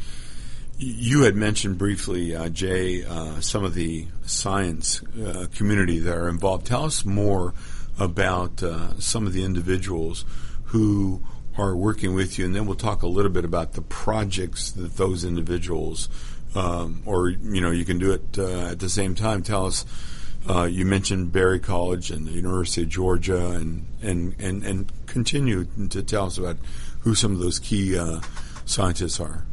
You 0.77 1.23
had 1.23 1.35
mentioned 1.35 1.77
briefly, 1.77 2.35
uh, 2.35 2.49
Jay, 2.49 3.03
uh, 3.03 3.39
some 3.39 3.63
of 3.63 3.75
the 3.75 4.07
science 4.25 5.03
uh, 5.23 5.45
community 5.55 5.99
that 5.99 6.15
are 6.17 6.27
involved. 6.29 6.65
Tell 6.65 6.85
us 6.85 7.05
more 7.05 7.53
about 7.99 8.63
uh, 8.63 8.99
some 8.99 9.27
of 9.27 9.33
the 9.33 9.43
individuals 9.43 10.25
who 10.65 11.21
are 11.57 11.75
working 11.75 12.15
with 12.15 12.39
you, 12.39 12.45
and 12.45 12.55
then 12.55 12.65
we'll 12.65 12.75
talk 12.75 13.03
a 13.03 13.07
little 13.07 13.29
bit 13.31 13.45
about 13.45 13.73
the 13.73 13.81
projects 13.81 14.71
that 14.71 14.95
those 14.97 15.23
individuals, 15.23 16.09
um, 16.55 17.03
or 17.05 17.29
you 17.29 17.61
know, 17.61 17.69
you 17.71 17.85
can 17.85 17.99
do 17.99 18.11
it 18.13 18.39
uh, 18.39 18.69
at 18.71 18.79
the 18.79 18.89
same 18.89 19.13
time. 19.15 19.43
Tell 19.43 19.65
us. 19.65 19.85
Uh, 20.49 20.63
you 20.63 20.85
mentioned 20.85 21.31
Berry 21.31 21.59
College 21.59 22.09
and 22.09 22.27
the 22.27 22.31
University 22.31 22.83
of 22.83 22.89
Georgia, 22.89 23.51
and 23.51 23.85
and 24.01 24.35
and, 24.39 24.63
and 24.63 24.91
continue 25.05 25.65
to 25.89 26.01
tell 26.01 26.25
us 26.25 26.37
about 26.37 26.57
who 27.01 27.13
some 27.15 27.31
of 27.33 27.39
those 27.39 27.59
key 27.59 27.97
uh, 27.97 28.21
scientists 28.65 29.19
are. 29.19 29.45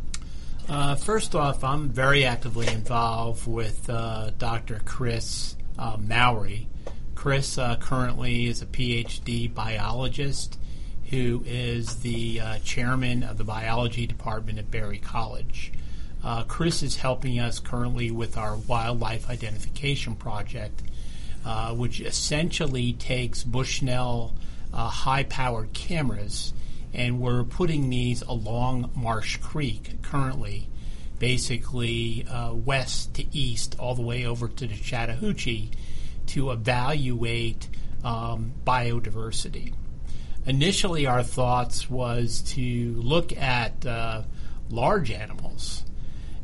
Uh, 0.68 0.94
first 0.94 1.34
off, 1.34 1.64
I'm 1.64 1.88
very 1.88 2.24
actively 2.24 2.66
involved 2.68 3.46
with 3.46 3.88
uh, 3.88 4.30
Dr. 4.38 4.80
Chris 4.84 5.56
uh, 5.78 5.96
Mowry. 5.98 6.68
Chris 7.14 7.56
uh, 7.58 7.76
currently 7.76 8.46
is 8.46 8.60
a 8.62 8.66
PhD 8.66 9.52
biologist 9.52 10.58
who 11.10 11.42
is 11.46 11.96
the 11.96 12.40
uh, 12.40 12.58
chairman 12.58 13.22
of 13.22 13.38
the 13.38 13.44
biology 13.44 14.06
department 14.06 14.58
at 14.58 14.70
Berry 14.70 14.98
College. 14.98 15.72
Uh, 16.22 16.44
Chris 16.44 16.82
is 16.82 16.96
helping 16.96 17.38
us 17.38 17.58
currently 17.58 18.10
with 18.10 18.36
our 18.36 18.56
wildlife 18.56 19.30
identification 19.30 20.16
project, 20.16 20.82
uh, 21.44 21.74
which 21.74 22.00
essentially 22.00 22.92
takes 22.92 23.44
Bushnell 23.44 24.34
uh, 24.72 24.88
high 24.88 25.24
powered 25.24 25.72
cameras 25.72 26.52
and 26.94 27.20
we're 27.20 27.44
putting 27.44 27.90
these 27.90 28.22
along 28.22 28.90
Marsh 28.94 29.36
Creek 29.38 30.00
currently, 30.02 30.68
basically 31.18 32.26
uh, 32.28 32.54
west 32.54 33.14
to 33.14 33.24
east, 33.36 33.76
all 33.78 33.94
the 33.94 34.02
way 34.02 34.24
over 34.26 34.48
to 34.48 34.66
the 34.66 34.74
Chattahoochee, 34.74 35.70
to 36.26 36.50
evaluate 36.50 37.68
um, 38.04 38.52
biodiversity. 38.66 39.74
Initially, 40.46 41.06
our 41.06 41.22
thoughts 41.22 41.90
was 41.90 42.40
to 42.42 42.94
look 42.94 43.36
at 43.36 43.84
uh, 43.84 44.22
large 44.70 45.10
animals, 45.10 45.84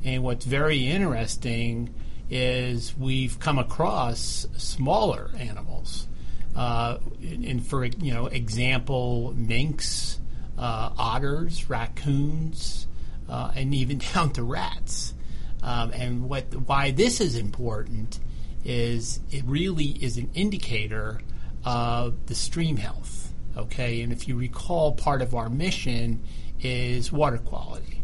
and 0.04 0.22
what's 0.22 0.44
very 0.44 0.86
interesting 0.86 1.94
is 2.30 2.96
we've 2.96 3.38
come 3.38 3.58
across 3.58 4.46
smaller 4.56 5.30
animals. 5.38 6.08
Uh, 6.54 6.98
and 7.20 7.66
for 7.66 7.84
you 7.84 8.14
know 8.14 8.26
example, 8.26 9.34
minks, 9.36 10.20
uh, 10.56 10.90
otters, 10.96 11.68
raccoons, 11.68 12.86
uh, 13.28 13.50
and 13.56 13.74
even 13.74 13.98
down 14.14 14.30
to 14.30 14.42
rats. 14.42 15.14
Um, 15.62 15.90
and 15.92 16.28
what 16.28 16.54
why 16.54 16.90
this 16.90 17.20
is 17.20 17.36
important 17.36 18.20
is 18.64 19.20
it 19.30 19.42
really 19.46 19.86
is 19.86 20.16
an 20.16 20.30
indicator 20.34 21.20
of 21.64 22.26
the 22.26 22.34
stream 22.34 22.76
health. 22.76 23.32
Okay, 23.56 24.02
and 24.02 24.12
if 24.12 24.28
you 24.28 24.36
recall, 24.36 24.92
part 24.92 25.22
of 25.22 25.34
our 25.34 25.48
mission 25.48 26.22
is 26.60 27.10
water 27.10 27.38
quality. 27.38 28.02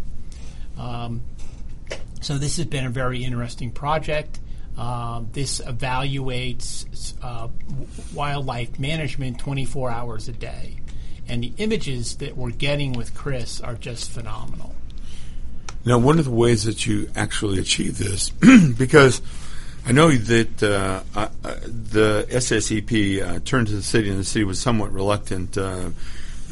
Um, 0.78 1.22
so 2.20 2.38
this 2.38 2.56
has 2.58 2.66
been 2.66 2.86
a 2.86 2.90
very 2.90 3.24
interesting 3.24 3.70
project. 3.70 4.40
Um, 4.76 5.28
this 5.32 5.60
evaluates 5.60 7.14
uh, 7.22 7.48
wildlife 8.14 8.78
management 8.78 9.38
24 9.38 9.90
hours 9.90 10.28
a 10.28 10.32
day. 10.32 10.76
And 11.28 11.42
the 11.42 11.52
images 11.58 12.16
that 12.16 12.36
we're 12.36 12.50
getting 12.50 12.92
with 12.92 13.14
Chris 13.14 13.60
are 13.60 13.74
just 13.74 14.10
phenomenal. 14.10 14.74
Now, 15.84 15.98
one 15.98 16.18
of 16.18 16.24
the 16.24 16.30
ways 16.30 16.64
that 16.64 16.86
you 16.86 17.08
actually 17.14 17.58
achieve 17.58 17.98
this, 17.98 18.30
because 18.78 19.22
I 19.86 19.92
know 19.92 20.10
that 20.10 20.62
uh, 20.62 21.02
uh, 21.14 21.28
uh, 21.42 21.54
the 21.64 22.26
SSEP 22.30 23.22
uh, 23.22 23.40
turned 23.44 23.68
to 23.68 23.74
the 23.74 23.82
city, 23.82 24.10
and 24.10 24.18
the 24.18 24.24
city 24.24 24.44
was 24.44 24.60
somewhat 24.60 24.92
reluctant 24.92 25.56
uh, 25.56 25.90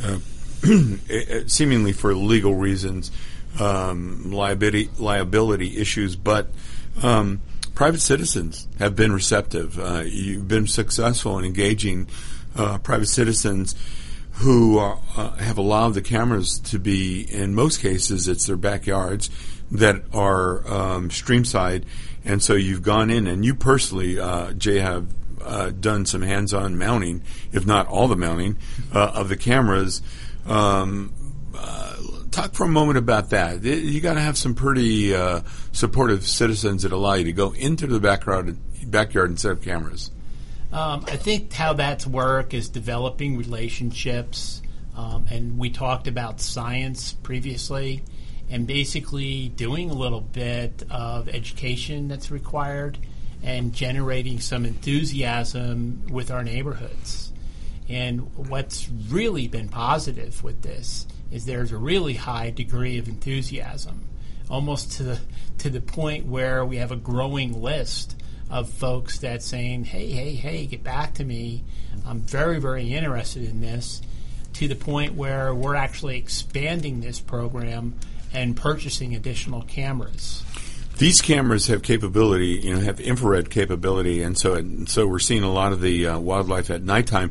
uh, 0.02 0.18
seemingly 1.46 1.92
for 1.92 2.14
legal 2.14 2.54
reasons, 2.54 3.10
um, 3.58 4.30
liability 4.30 4.90
liability 4.98 5.76
issues, 5.78 6.16
but 6.16 6.48
um, 7.02 7.40
private 7.74 8.00
citizens 8.00 8.66
have 8.78 8.96
been 8.96 9.12
receptive. 9.12 9.78
Uh, 9.78 10.02
you've 10.06 10.48
been 10.48 10.66
successful 10.66 11.38
in 11.38 11.44
engaging 11.44 12.08
uh, 12.56 12.78
private 12.78 13.06
citizens 13.06 13.74
who 14.32 14.78
are, 14.78 14.98
uh, 15.16 15.30
have 15.36 15.58
allowed 15.58 15.94
the 15.94 16.02
cameras 16.02 16.58
to 16.60 16.78
be, 16.78 17.22
in 17.22 17.54
most 17.54 17.80
cases, 17.80 18.28
it's 18.28 18.46
their 18.46 18.56
backyards 18.56 19.30
that 19.70 20.02
are 20.14 20.66
um, 20.68 21.08
streamside, 21.08 21.84
and 22.24 22.42
so 22.42 22.54
you've 22.54 22.82
gone 22.82 23.10
in 23.10 23.26
and 23.26 23.44
you 23.44 23.54
personally, 23.54 24.18
uh, 24.18 24.52
Jay, 24.52 24.78
have 24.78 25.08
uh, 25.42 25.70
done 25.70 26.06
some 26.06 26.22
hands-on 26.22 26.76
mounting, 26.78 27.22
if 27.52 27.66
not 27.66 27.86
all 27.86 28.08
the 28.08 28.16
mounting, 28.16 28.56
uh, 28.92 29.12
of 29.14 29.28
the 29.28 29.36
cameras. 29.36 30.02
Um, 30.46 31.12
uh, 31.56 31.96
talk 32.38 32.54
for 32.54 32.64
a 32.64 32.68
moment 32.68 32.98
about 32.98 33.30
that. 33.30 33.62
You 33.62 34.00
got 34.00 34.14
to 34.14 34.20
have 34.20 34.38
some 34.38 34.54
pretty 34.54 35.14
uh, 35.14 35.40
supportive 35.72 36.26
citizens 36.26 36.82
that 36.82 36.92
allow 36.92 37.14
you 37.14 37.24
to 37.24 37.32
go 37.32 37.52
into 37.52 37.86
the 37.86 38.00
backyard, 38.00 38.56
backyard 38.86 39.30
and 39.30 39.40
set 39.40 39.52
up 39.52 39.62
cameras. 39.62 40.10
Um, 40.72 41.04
I 41.08 41.16
think 41.16 41.52
how 41.52 41.72
that's 41.72 42.06
work 42.06 42.54
is 42.54 42.68
developing 42.68 43.38
relationships, 43.38 44.62
um, 44.96 45.26
and 45.30 45.58
we 45.58 45.70
talked 45.70 46.06
about 46.06 46.40
science 46.40 47.14
previously, 47.14 48.02
and 48.50 48.66
basically 48.66 49.48
doing 49.48 49.90
a 49.90 49.94
little 49.94 50.20
bit 50.20 50.84
of 50.90 51.28
education 51.28 52.08
that's 52.08 52.30
required 52.30 52.98
and 53.42 53.72
generating 53.72 54.40
some 54.40 54.64
enthusiasm 54.64 56.06
with 56.10 56.30
our 56.30 56.42
neighborhoods. 56.42 57.32
And 57.88 58.36
what's 58.36 58.88
really 59.08 59.48
been 59.48 59.68
positive 59.68 60.42
with 60.42 60.60
this 60.60 61.06
is 61.30 61.44
there's 61.44 61.72
a 61.72 61.76
really 61.76 62.14
high 62.14 62.50
degree 62.50 62.98
of 62.98 63.08
enthusiasm, 63.08 64.04
almost 64.50 64.92
to 64.92 65.02
the 65.02 65.20
to 65.58 65.70
the 65.70 65.80
point 65.80 66.26
where 66.26 66.64
we 66.64 66.76
have 66.76 66.92
a 66.92 66.96
growing 66.96 67.60
list 67.60 68.14
of 68.50 68.70
folks 68.70 69.18
that 69.18 69.42
saying, 69.42 69.84
"Hey, 69.84 70.10
hey, 70.10 70.34
hey, 70.34 70.66
get 70.66 70.82
back 70.82 71.14
to 71.14 71.24
me. 71.24 71.64
I'm 72.06 72.20
very, 72.20 72.60
very 72.60 72.94
interested 72.94 73.44
in 73.44 73.60
this." 73.60 74.02
To 74.54 74.66
the 74.66 74.74
point 74.74 75.14
where 75.14 75.54
we're 75.54 75.76
actually 75.76 76.18
expanding 76.18 77.00
this 77.00 77.20
program 77.20 77.94
and 78.32 78.56
purchasing 78.56 79.14
additional 79.14 79.62
cameras. 79.62 80.42
These 80.98 81.22
cameras 81.22 81.68
have 81.68 81.82
capability, 81.82 82.60
you 82.64 82.74
know, 82.74 82.80
have 82.80 82.98
infrared 82.98 83.50
capability, 83.50 84.20
and 84.22 84.36
so 84.36 84.54
and 84.54 84.88
so 84.88 85.06
we're 85.06 85.20
seeing 85.20 85.44
a 85.44 85.52
lot 85.52 85.72
of 85.72 85.80
the 85.80 86.08
uh, 86.08 86.18
wildlife 86.18 86.70
at 86.70 86.82
nighttime. 86.82 87.30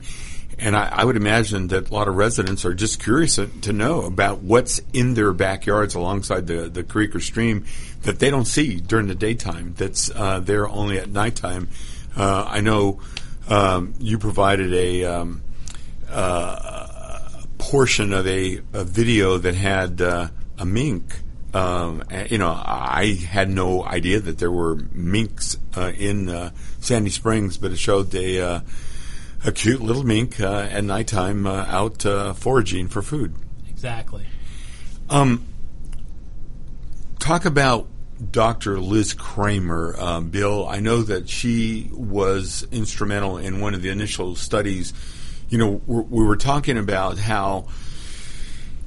And 0.59 0.75
I, 0.75 0.89
I, 0.91 1.05
would 1.05 1.17
imagine 1.17 1.67
that 1.67 1.91
a 1.91 1.93
lot 1.93 2.07
of 2.07 2.15
residents 2.15 2.65
are 2.65 2.73
just 2.73 3.01
curious 3.01 3.35
to 3.35 3.73
know 3.73 4.01
about 4.01 4.39
what's 4.39 4.81
in 4.91 5.13
their 5.13 5.31
backyards 5.31 5.93
alongside 5.93 6.47
the, 6.47 6.67
the 6.67 6.83
creek 6.83 7.15
or 7.15 7.19
stream 7.19 7.65
that 8.03 8.17
they 8.19 8.31
don't 8.31 8.45
see 8.45 8.79
during 8.79 9.07
the 9.07 9.15
daytime. 9.15 9.75
That's 9.77 10.09
uh, 10.09 10.39
there 10.39 10.67
only 10.67 10.97
at 10.97 11.09
nighttime. 11.09 11.69
Uh, 12.15 12.45
I 12.47 12.61
know 12.61 12.99
um, 13.47 13.93
you 13.99 14.17
provided 14.17 14.73
a, 14.73 15.05
um, 15.05 15.43
uh, 16.09 17.43
portion 17.57 18.13
of 18.13 18.25
a, 18.27 18.61
a, 18.73 18.83
video 18.83 19.37
that 19.37 19.53
had 19.53 20.01
uh, 20.01 20.29
a 20.57 20.65
mink. 20.65 21.21
Um, 21.53 22.03
you 22.29 22.37
know, 22.37 22.49
I 22.49 23.17
had 23.29 23.49
no 23.49 23.83
idea 23.83 24.19
that 24.19 24.37
there 24.37 24.51
were 24.51 24.75
minks 24.91 25.57
uh, 25.75 25.91
in 25.97 26.29
uh, 26.29 26.51
Sandy 26.79 27.09
Springs, 27.09 27.57
but 27.57 27.71
it 27.71 27.77
showed 27.77 28.13
a 28.15 28.63
a 29.47 29.51
cute 29.53 29.81
little 29.81 30.03
mink 30.03 30.41
uh, 30.41 30.67
at 30.69 30.83
nighttime 30.83 31.47
uh, 31.47 31.65
out 31.69 32.05
uh, 32.05 32.33
foraging 32.33 32.89
for 32.89 33.01
food. 33.01 33.33
Exactly. 33.69 34.25
Um, 35.10 35.47
talk 37.19 37.45
about 37.45 37.88
Dr. 38.29 38.77
Liz 38.81 39.13
Kramer, 39.13 39.95
um, 39.97 40.29
Bill. 40.29 40.67
I 40.67 40.81
know 40.81 41.01
that 41.01 41.29
she 41.29 41.89
was 41.93 42.67
instrumental 42.73 43.38
in 43.38 43.62
one 43.62 43.73
of 43.73 43.81
the 43.81 43.89
initial 43.89 44.36
studies. 44.36 44.93
You 45.47 45.57
know, 45.57 45.81
we 45.88 46.25
were 46.25 46.36
talking 46.36 46.77
about 46.77 47.17
how 47.17 47.67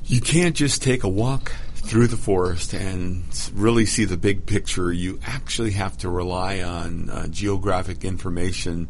you 0.04 0.20
can't 0.20 0.54
just 0.54 0.82
take 0.82 1.04
a 1.04 1.08
walk 1.08 1.52
through 1.74 2.08
the 2.08 2.18
forest 2.18 2.74
and 2.74 3.24
really 3.54 3.86
see 3.86 4.04
the 4.04 4.18
big 4.18 4.44
picture. 4.44 4.92
You 4.92 5.20
actually 5.24 5.70
have 5.70 5.96
to 5.98 6.10
rely 6.10 6.60
on 6.60 7.08
uh, 7.08 7.28
geographic 7.28 8.04
information 8.04 8.88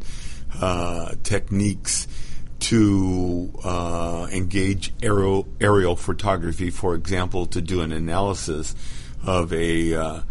uh, 0.59 1.13
techniques 1.23 2.07
to 2.61 3.51
uh, 3.63 4.27
engage 4.31 4.93
aerial, 5.01 5.47
aerial 5.59 5.95
photography, 5.95 6.69
for 6.69 6.93
example, 6.95 7.47
to 7.47 7.59
do 7.59 7.81
an 7.81 7.91
analysis 7.91 8.75
of 9.25 9.51
a 9.51 9.93
uh, 9.93 10.21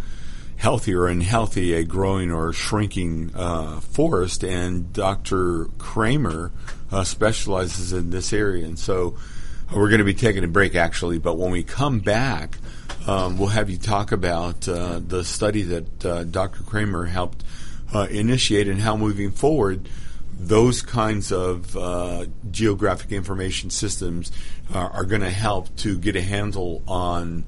healthy 0.56 0.94
or 0.94 1.09
unhealthy, 1.09 1.74
a 1.74 1.85
growing 1.85 2.30
or 2.30 2.52
shrinking 2.52 3.33
uh, 3.35 3.80
forest. 3.80 4.44
And 4.44 4.92
Dr. 4.92 5.66
Kramer 5.78 6.52
uh, 6.92 7.02
specializes 7.04 7.92
in 7.92 8.11
this 8.11 8.33
area. 8.33 8.64
And 8.64 8.78
so 8.78 9.16
uh, 9.68 9.76
we're 9.76 9.88
going 9.88 9.98
to 9.98 10.04
be 10.04 10.14
taking 10.14 10.44
a 10.44 10.48
break, 10.48 10.76
actually, 10.76 11.18
but 11.18 11.37
when 11.37 11.50
we 11.50 11.64
come 11.64 11.98
back, 11.98 12.59
um, 13.09 13.38
we'll 13.38 13.48
have 13.48 13.70
you 13.70 13.78
talk 13.78 14.12
about 14.12 14.61
the 14.62 15.24
study 15.24 15.62
that 15.62 16.30
Dr. 16.30 16.62
Kramer 16.62 17.06
helped 17.06 17.42
initiate 18.11 18.68
and 18.68 18.80
how 18.80 18.96
moving 18.96 19.33
forward 19.33 19.88
those 20.46 20.81
kinds 20.81 21.33
of 21.33 21.76
uh, 21.76 22.24
geographic 22.50 23.12
information 23.12 23.68
systems 23.68 24.33
uh, 24.74 24.79
are 24.79 25.05
going 25.05 25.20
to 25.20 25.31
help 25.31 25.74
to 25.76 25.98
get 25.98 26.16
a 26.16 26.22
handle 26.22 26.83
on 26.88 27.44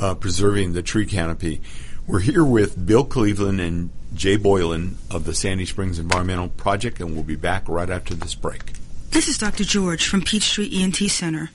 uh, 0.00 0.14
preserving 0.14 0.72
the 0.72 0.82
tree 0.82 1.06
canopy. 1.06 1.60
We're 2.06 2.20
here 2.20 2.44
with 2.44 2.84
Bill 2.84 3.04
Cleveland 3.04 3.60
and 3.60 3.90
Jay 4.14 4.36
Boylan 4.36 4.98
of 5.10 5.24
the 5.24 5.34
Sandy 5.34 5.64
Springs 5.66 6.00
Environmental 6.00 6.48
Project, 6.48 7.00
and 7.00 7.14
we'll 7.14 7.22
be 7.22 7.36
back 7.36 7.68
right 7.68 7.88
after 7.88 8.14
this 8.14 8.34
break. 8.34 8.72
This 9.10 9.28
is 9.28 9.38
Dr. 9.38 9.64
George 9.64 10.08
from 10.08 10.22
Peachtree 10.22 10.82
ENT 10.82 10.96
Center. 10.96 11.50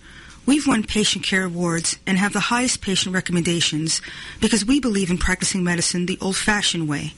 We've 0.46 0.66
won 0.66 0.84
patient 0.84 1.26
care 1.26 1.44
awards 1.44 1.98
and 2.08 2.18
have 2.18 2.32
the 2.32 2.40
highest 2.40 2.82
patient 2.82 3.14
recommendations 3.14 4.02
because 4.40 4.64
we 4.64 4.80
believe 4.80 5.12
in 5.12 5.18
practicing 5.18 5.66
medicine 5.66 6.06
the 6.06 6.18
old 6.22 6.38
fashioned 6.38 6.88
way. 6.88 7.14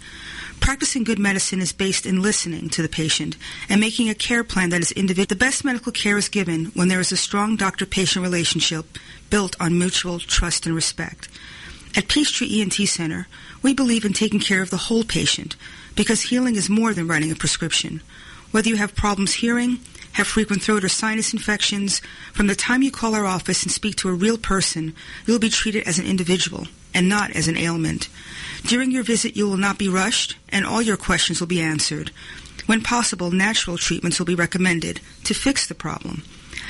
Practicing 0.60 1.04
good 1.04 1.20
medicine 1.20 1.62
is 1.62 1.72
based 1.72 2.06
in 2.06 2.22
listening 2.22 2.70
to 2.70 2.82
the 2.82 2.90
patient 2.90 3.38
and 3.70 3.80
making 3.80 4.10
a 4.10 4.16
care 4.16 4.44
plan 4.44 4.70
that 4.70 4.82
is 4.82 4.92
individual. 4.92 5.28
The 5.28 5.36
best 5.36 5.66
medical 5.66 5.92
care 5.92 6.18
is 6.18 6.30
given 6.30 6.66
when 6.68 6.88
there 6.88 7.00
is 7.00 7.12
a 7.12 7.18
strong 7.18 7.56
doctor-patient 7.56 8.22
relationship 8.22 8.86
built 9.30 9.56
on 9.60 9.80
mutual 9.80 10.20
trust 10.20 10.66
and 10.66 10.76
respect. 10.76 11.30
At 11.96 12.08
Peachtree 12.08 12.62
ENT 12.62 12.74
Center, 12.74 13.28
we 13.64 13.74
believe 13.74 14.06
in 14.06 14.14
taking 14.14 14.40
care 14.40 14.62
of 14.62 14.70
the 14.70 14.78
whole 14.78 15.04
patient 15.04 15.56
because 15.96 16.22
healing 16.22 16.56
is 16.56 16.70
more 16.70 16.94
than 16.94 17.08
writing 17.08 17.32
a 17.32 17.36
prescription. 17.36 18.02
Whether 18.52 18.70
you 18.70 18.78
have 18.78 18.96
problems 18.96 19.36
hearing, 19.36 19.80
have 20.14 20.28
frequent 20.28 20.62
throat 20.62 20.84
or 20.84 20.90
sinus 20.90 21.34
infections, 21.34 22.00
from 22.34 22.48
the 22.48 22.56
time 22.56 22.84
you 22.84 22.92
call 22.92 23.16
our 23.16 23.26
office 23.26 23.64
and 23.64 23.72
speak 23.72 23.96
to 23.98 24.10
a 24.10 24.14
real 24.14 24.38
person, 24.38 24.96
you'll 25.26 25.40
be 25.40 25.50
treated 25.50 25.88
as 25.88 26.00
an 26.00 26.06
individual 26.06 26.68
and 26.94 27.08
not 27.08 27.32
as 27.32 27.48
an 27.48 27.58
ailment. 27.58 28.10
During 28.64 28.92
your 28.92 29.04
visit, 29.04 29.38
you 29.38 29.48
will 29.48 29.58
not 29.58 29.78
be 29.78 29.90
rushed, 29.90 30.36
and 30.50 30.66
all 30.66 30.82
your 30.82 30.98
questions 30.98 31.40
will 31.40 31.48
be 31.48 31.62
answered. 31.62 32.12
When 32.66 32.82
possible, 32.82 33.32
natural 33.32 33.78
treatments 33.78 34.20
will 34.20 34.26
be 34.26 34.36
recommended 34.36 35.02
to 35.24 35.34
fix 35.34 35.66
the 35.66 35.76
problem. 35.76 36.24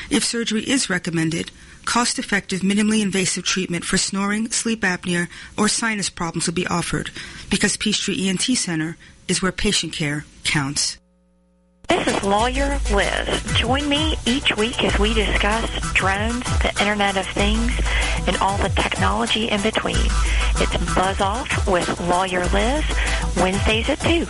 If 0.09 0.23
surgery 0.23 0.63
is 0.63 0.89
recommended, 0.89 1.51
cost 1.85 2.19
effective, 2.19 2.61
minimally 2.61 3.01
invasive 3.01 3.43
treatment 3.43 3.83
for 3.83 3.97
snoring, 3.97 4.49
sleep 4.51 4.81
apnea, 4.81 5.27
or 5.57 5.67
sinus 5.67 6.09
problems 6.09 6.47
will 6.47 6.53
be 6.53 6.67
offered 6.67 7.11
because 7.49 7.77
Peachtree 7.77 8.27
ENT 8.27 8.41
Center 8.41 8.97
is 9.27 9.41
where 9.41 9.51
patient 9.51 9.93
care 9.93 10.25
counts. 10.43 10.97
This 11.89 12.07
is 12.07 12.23
Lawyer 12.23 12.79
Liz. 12.91 13.43
Join 13.55 13.89
me 13.89 14.15
each 14.25 14.55
week 14.55 14.83
as 14.83 14.97
we 14.99 15.13
discuss 15.13 15.67
drones, 15.93 16.43
the 16.61 16.73
Internet 16.79 17.17
of 17.17 17.25
Things, 17.27 17.71
and 18.27 18.37
all 18.37 18.57
the 18.59 18.69
technology 18.69 19.49
in 19.49 19.61
between. 19.63 19.97
It's 19.97 20.93
Buzz 20.93 21.19
Off 21.19 21.67
with 21.67 21.99
Lawyer 22.01 22.45
Liz, 22.47 22.85
Wednesdays 23.37 23.89
at 23.89 23.99
2. 24.01 24.27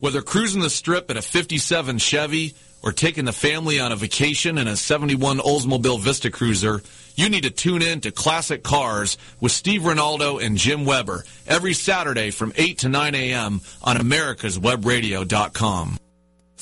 Whether 0.00 0.20
cruising 0.20 0.62
the 0.62 0.70
strip 0.70 1.10
in 1.10 1.16
a 1.16 1.22
57 1.22 1.98
Chevy 1.98 2.54
or 2.82 2.92
taking 2.92 3.24
the 3.24 3.32
family 3.32 3.78
on 3.78 3.92
a 3.92 3.96
vacation 3.96 4.58
in 4.58 4.66
a 4.66 4.76
71 4.76 5.38
Oldsmobile 5.38 6.00
Vista 6.00 6.30
Cruiser, 6.30 6.82
you 7.14 7.28
need 7.28 7.44
to 7.44 7.50
tune 7.50 7.82
in 7.82 8.00
to 8.00 8.10
Classic 8.10 8.62
Cars 8.62 9.16
with 9.40 9.52
Steve 9.52 9.82
Ronaldo 9.82 10.44
and 10.44 10.58
Jim 10.58 10.84
Weber 10.84 11.24
every 11.46 11.72
Saturday 11.72 12.32
from 12.32 12.52
8 12.56 12.78
to 12.78 12.88
9 12.88 13.14
a.m. 13.14 13.60
on 13.82 13.96
americaswebradio.com. 13.96 15.98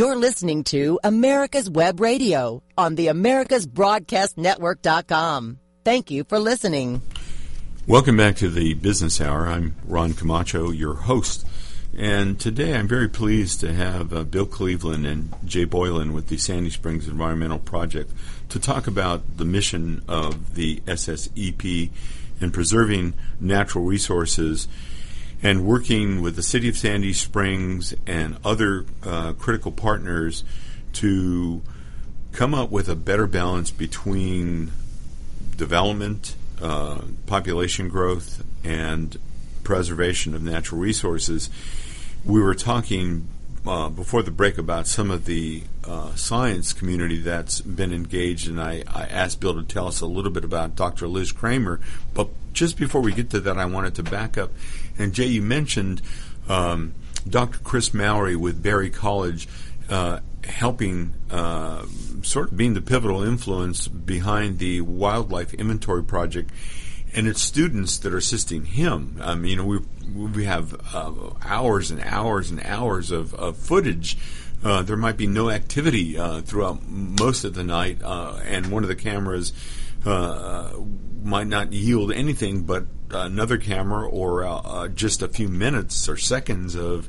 You're 0.00 0.16
listening 0.16 0.64
to 0.64 0.98
America's 1.04 1.68
Web 1.68 2.00
Radio 2.00 2.62
on 2.78 2.94
the 2.94 3.08
AmericasBroadcastNetwork.com. 3.08 5.58
Thank 5.84 6.10
you 6.10 6.24
for 6.24 6.38
listening. 6.38 7.02
Welcome 7.86 8.16
back 8.16 8.36
to 8.36 8.48
the 8.48 8.72
Business 8.72 9.20
Hour. 9.20 9.46
I'm 9.46 9.76
Ron 9.84 10.14
Camacho, 10.14 10.70
your 10.70 10.94
host. 10.94 11.46
And 11.94 12.40
today 12.40 12.76
I'm 12.76 12.88
very 12.88 13.10
pleased 13.10 13.60
to 13.60 13.74
have 13.74 14.14
uh, 14.14 14.24
Bill 14.24 14.46
Cleveland 14.46 15.04
and 15.04 15.34
Jay 15.44 15.66
Boylan 15.66 16.14
with 16.14 16.28
the 16.28 16.38
Sandy 16.38 16.70
Springs 16.70 17.06
Environmental 17.06 17.58
Project 17.58 18.10
to 18.48 18.58
talk 18.58 18.86
about 18.86 19.36
the 19.36 19.44
mission 19.44 20.02
of 20.08 20.54
the 20.54 20.76
SSEP 20.86 21.90
in 22.40 22.50
preserving 22.50 23.12
natural 23.38 23.84
resources 23.84 24.66
and 25.42 25.64
working 25.64 26.20
with 26.20 26.36
the 26.36 26.42
City 26.42 26.68
of 26.68 26.76
Sandy 26.76 27.12
Springs 27.12 27.94
and 28.06 28.36
other 28.44 28.84
uh, 29.02 29.32
critical 29.34 29.72
partners 29.72 30.44
to 30.94 31.62
come 32.32 32.54
up 32.54 32.70
with 32.70 32.88
a 32.88 32.94
better 32.94 33.26
balance 33.26 33.70
between 33.70 34.70
development, 35.56 36.36
uh, 36.60 37.00
population 37.26 37.88
growth, 37.88 38.44
and 38.62 39.18
preservation 39.64 40.34
of 40.34 40.42
natural 40.42 40.80
resources. 40.80 41.48
We 42.24 42.40
were 42.40 42.54
talking 42.54 43.28
uh, 43.66 43.88
before 43.88 44.22
the 44.22 44.30
break 44.30 44.58
about 44.58 44.86
some 44.86 45.10
of 45.10 45.26
the 45.26 45.62
uh, 45.84 46.14
science 46.14 46.72
community 46.72 47.18
that's 47.18 47.60
been 47.60 47.92
engaged, 47.92 48.48
and 48.48 48.60
I, 48.60 48.82
I, 48.86 49.04
asked 49.04 49.40
Bill 49.40 49.54
to 49.54 49.62
tell 49.62 49.86
us 49.86 50.00
a 50.00 50.06
little 50.06 50.30
bit 50.30 50.44
about 50.44 50.76
Dr. 50.76 51.08
Liz 51.08 51.32
Kramer. 51.32 51.80
But 52.14 52.28
just 52.52 52.76
before 52.76 53.00
we 53.00 53.12
get 53.12 53.30
to 53.30 53.40
that, 53.40 53.58
I 53.58 53.64
wanted 53.66 53.94
to 53.96 54.02
back 54.02 54.38
up. 54.38 54.50
And 54.98 55.12
Jay, 55.12 55.26
you 55.26 55.42
mentioned 55.42 56.02
um, 56.48 56.94
Dr. 57.28 57.58
Chris 57.58 57.94
Mallory 57.94 58.36
with 58.36 58.62
Berry 58.62 58.90
College 58.90 59.48
uh, 59.88 60.20
helping, 60.44 61.14
uh, 61.30 61.84
sort 62.22 62.50
of 62.50 62.56
being 62.56 62.74
the 62.74 62.82
pivotal 62.82 63.22
influence 63.22 63.88
behind 63.88 64.58
the 64.58 64.80
wildlife 64.80 65.54
inventory 65.54 66.04
project 66.04 66.50
and 67.14 67.26
it's 67.26 67.42
students 67.42 67.98
that 67.98 68.12
are 68.12 68.18
assisting 68.18 68.64
him. 68.64 69.18
I 69.20 69.34
mean, 69.34 69.50
you 69.50 69.56
know, 69.56 69.64
we 69.64 69.78
we 70.12 70.44
have 70.44 70.74
uh, 70.94 71.12
hours 71.42 71.90
and 71.90 72.00
hours 72.00 72.50
and 72.50 72.60
hours 72.64 73.10
of, 73.10 73.34
of 73.34 73.56
footage. 73.56 74.16
Uh, 74.62 74.82
there 74.82 74.96
might 74.96 75.16
be 75.16 75.26
no 75.26 75.50
activity 75.50 76.18
uh, 76.18 76.42
throughout 76.42 76.86
most 76.86 77.44
of 77.44 77.54
the 77.54 77.64
night, 77.64 77.98
uh, 78.02 78.38
and 78.44 78.70
one 78.70 78.82
of 78.82 78.88
the 78.88 78.96
cameras 78.96 79.52
uh, 80.06 80.72
might 81.22 81.46
not 81.46 81.72
yield 81.72 82.12
anything 82.12 82.62
but 82.62 82.86
another 83.10 83.58
camera 83.58 84.08
or 84.08 84.44
uh, 84.44 84.88
just 84.88 85.22
a 85.22 85.28
few 85.28 85.48
minutes 85.48 86.08
or 86.08 86.16
seconds 86.16 86.74
of 86.74 87.08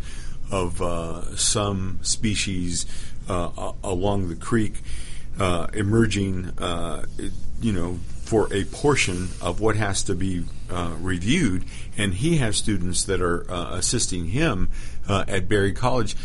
of 0.52 1.40
some 1.40 2.00
species 2.02 2.86
along 3.30 4.28
the 4.28 4.36
creek 4.36 4.82
emerging. 5.74 6.52
you 7.62 7.72
know, 7.72 8.00
for 8.32 8.48
a 8.54 8.64
portion 8.64 9.28
of 9.42 9.60
what 9.60 9.76
has 9.76 10.04
to 10.04 10.16
be 10.16 10.46
uh, 10.70 10.96
reviewed, 11.02 11.66
and 11.98 12.14
he 12.14 12.38
has 12.38 12.56
students 12.56 13.04
that 13.04 13.22
are 13.22 13.44
uh, 13.52 13.76
assisting 13.76 14.28
him 14.28 14.70
uh, 15.06 15.26
at 15.28 15.50
Berry 15.50 15.74
College. 15.74 16.16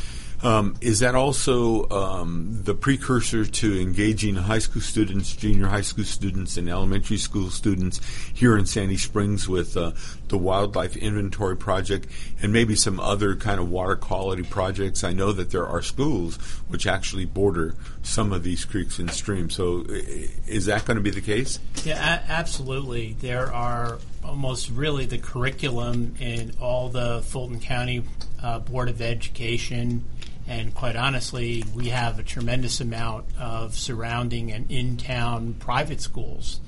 Um, 0.46 0.76
is 0.80 1.00
that 1.00 1.16
also 1.16 1.88
um, 1.88 2.60
the 2.62 2.72
precursor 2.72 3.44
to 3.44 3.80
engaging 3.80 4.36
high 4.36 4.60
school 4.60 4.80
students, 4.80 5.34
junior 5.34 5.66
high 5.66 5.80
school 5.80 6.04
students, 6.04 6.56
and 6.56 6.68
elementary 6.68 7.16
school 7.16 7.50
students 7.50 8.00
here 8.32 8.56
in 8.56 8.64
Sandy 8.64 8.96
Springs 8.96 9.48
with 9.48 9.76
uh, 9.76 9.90
the 10.28 10.38
Wildlife 10.38 10.96
Inventory 10.96 11.56
Project 11.56 12.06
and 12.40 12.52
maybe 12.52 12.76
some 12.76 13.00
other 13.00 13.34
kind 13.34 13.58
of 13.58 13.68
water 13.68 13.96
quality 13.96 14.44
projects? 14.44 15.02
I 15.02 15.12
know 15.12 15.32
that 15.32 15.50
there 15.50 15.66
are 15.66 15.82
schools 15.82 16.36
which 16.68 16.86
actually 16.86 17.24
border 17.24 17.74
some 18.04 18.32
of 18.32 18.44
these 18.44 18.64
creeks 18.64 19.00
and 19.00 19.10
streams. 19.10 19.56
So, 19.56 19.84
is 19.88 20.66
that 20.66 20.84
going 20.84 20.96
to 20.96 21.02
be 21.02 21.10
the 21.10 21.22
case? 21.22 21.58
Yeah, 21.84 21.96
a- 21.98 22.30
absolutely. 22.30 23.16
There 23.20 23.52
are 23.52 23.98
almost 24.26 24.70
really 24.70 25.06
the 25.06 25.18
curriculum 25.18 26.14
in 26.20 26.52
all 26.60 26.88
the 26.88 27.22
Fulton 27.22 27.60
County 27.60 28.02
uh, 28.42 28.58
Board 28.58 28.88
of 28.88 29.00
Education 29.00 30.04
and 30.48 30.74
quite 30.74 30.94
honestly, 30.94 31.64
we 31.74 31.88
have 31.88 32.18
a 32.18 32.22
tremendous 32.22 32.80
amount 32.80 33.26
of 33.38 33.74
surrounding 33.76 34.52
and 34.52 34.70
in 34.70 34.96
town 34.96 35.54
private 35.54 36.00
schools 36.00 36.60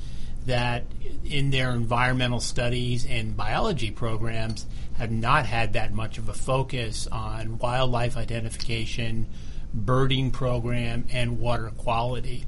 that, 0.47 0.85
in 1.25 1.51
their 1.51 1.71
environmental 1.71 2.41
studies 2.41 3.07
and 3.07 3.37
biology 3.37 3.91
programs, 3.91 4.67
have 4.97 5.13
not 5.13 5.47
had 5.47 5.75
that 5.75 5.93
much 5.93 6.19
of 6.19 6.29
a 6.29 6.33
focus 6.33 7.07
on 7.13 7.59
wildlife 7.59 8.17
identification, 8.17 9.27
birding 9.73 10.33
program, 10.33 11.07
and 11.13 11.39
water 11.39 11.71
quality. 11.77 12.47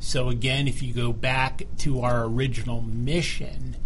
So, 0.00 0.30
again, 0.30 0.66
if 0.66 0.82
you 0.82 0.92
go 0.92 1.12
back 1.12 1.62
to 1.78 2.00
our 2.00 2.24
original 2.24 2.80
mission, 2.80 3.76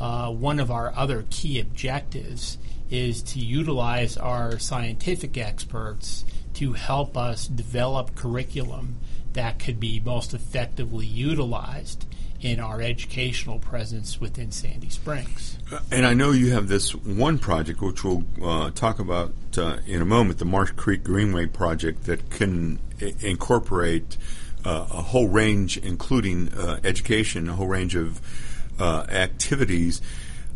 uh, 0.00 0.30
one 0.30 0.58
of 0.58 0.70
our 0.70 0.92
other 0.96 1.26
key 1.28 1.60
objectives 1.60 2.56
is 2.90 3.22
to 3.22 3.38
utilize 3.38 4.16
our 4.16 4.58
scientific 4.58 5.36
experts 5.36 6.24
to 6.54 6.72
help 6.72 7.16
us 7.16 7.46
develop 7.46 8.14
curriculum 8.16 8.96
that 9.34 9.58
could 9.58 9.78
be 9.78 10.00
most 10.04 10.34
effectively 10.34 11.06
utilized 11.06 12.06
in 12.40 12.58
our 12.58 12.80
educational 12.80 13.58
presence 13.58 14.18
within 14.18 14.50
Sandy 14.50 14.88
Springs. 14.88 15.58
And 15.90 16.06
I 16.06 16.14
know 16.14 16.32
you 16.32 16.52
have 16.52 16.68
this 16.68 16.94
one 16.94 17.38
project, 17.38 17.82
which 17.82 18.02
we'll 18.02 18.24
uh, 18.42 18.70
talk 18.70 18.98
about 18.98 19.32
uh, 19.58 19.76
in 19.86 20.00
a 20.00 20.06
moment, 20.06 20.38
the 20.38 20.46
Marsh 20.46 20.72
Creek 20.72 21.04
Greenway 21.04 21.46
project, 21.46 22.04
that 22.04 22.30
can 22.30 22.78
I- 23.00 23.14
incorporate 23.20 24.16
uh, 24.64 24.86
a 24.90 25.02
whole 25.02 25.28
range, 25.28 25.76
including 25.76 26.48
uh, 26.54 26.80
education, 26.82 27.48
a 27.50 27.52
whole 27.52 27.68
range 27.68 27.94
of 27.94 28.22
uh, 28.80 29.06
activities. 29.08 30.00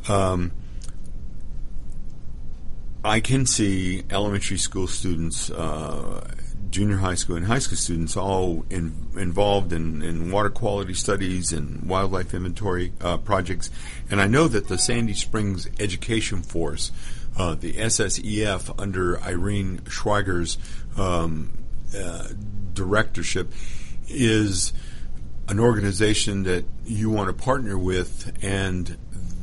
Um, 0.08 0.52
I 3.04 3.20
can 3.20 3.44
see 3.44 4.02
elementary 4.08 4.56
school 4.56 4.86
students, 4.86 5.50
uh, 5.50 6.26
junior 6.70 6.96
high 6.96 7.16
school, 7.16 7.36
and 7.36 7.44
high 7.44 7.58
school 7.58 7.76
students 7.76 8.16
all 8.16 8.64
in, 8.70 9.08
involved 9.14 9.74
in, 9.74 10.00
in, 10.00 10.30
water 10.30 10.48
quality 10.48 10.94
studies 10.94 11.52
and 11.52 11.86
wildlife 11.86 12.32
inventory 12.32 12.92
uh, 13.02 13.18
projects. 13.18 13.70
And 14.10 14.22
I 14.22 14.26
know 14.26 14.48
that 14.48 14.68
the 14.68 14.78
Sandy 14.78 15.12
Springs 15.12 15.68
Education 15.78 16.42
Force, 16.42 16.92
uh, 17.36 17.54
the 17.54 17.74
SSEF, 17.74 18.74
under 18.78 19.20
Irene 19.20 19.80
Schweiger's 19.80 20.56
um, 20.96 21.52
uh, 21.94 22.28
directorship, 22.72 23.52
is 24.08 24.72
an 25.48 25.60
organization 25.60 26.44
that 26.44 26.64
you 26.84 27.10
want 27.10 27.28
to 27.28 27.44
partner 27.44 27.76
with 27.76 28.32
and 28.42 28.96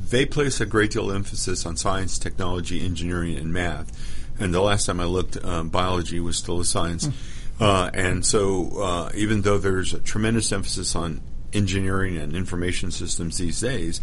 they 0.09 0.25
place 0.25 0.59
a 0.59 0.65
great 0.65 0.91
deal 0.91 1.09
of 1.09 1.15
emphasis 1.15 1.65
on 1.65 1.77
science, 1.77 2.19
technology, 2.19 2.83
engineering, 2.83 3.37
and 3.37 3.51
math. 3.53 3.91
And 4.39 4.53
the 4.53 4.61
last 4.61 4.85
time 4.85 4.99
I 4.99 5.05
looked, 5.05 5.43
um, 5.43 5.69
biology 5.69 6.19
was 6.19 6.37
still 6.37 6.59
a 6.59 6.65
science. 6.65 7.07
Mm. 7.07 7.13
Uh, 7.61 7.91
and 7.93 8.25
so, 8.25 8.81
uh, 8.81 9.11
even 9.15 9.41
though 9.41 9.57
there's 9.57 9.93
a 9.93 9.99
tremendous 9.99 10.51
emphasis 10.51 10.95
on 10.95 11.21
engineering 11.53 12.17
and 12.17 12.35
information 12.35 12.91
systems 12.91 13.37
these 13.37 13.61
days, 13.61 14.01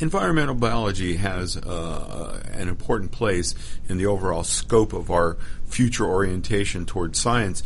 environmental 0.00 0.54
biology 0.54 1.16
has 1.16 1.56
uh, 1.56 2.42
an 2.52 2.68
important 2.68 3.12
place 3.12 3.54
in 3.88 3.96
the 3.96 4.06
overall 4.06 4.44
scope 4.44 4.92
of 4.92 5.10
our 5.10 5.36
future 5.66 6.04
orientation 6.04 6.84
towards 6.84 7.18
science. 7.18 7.62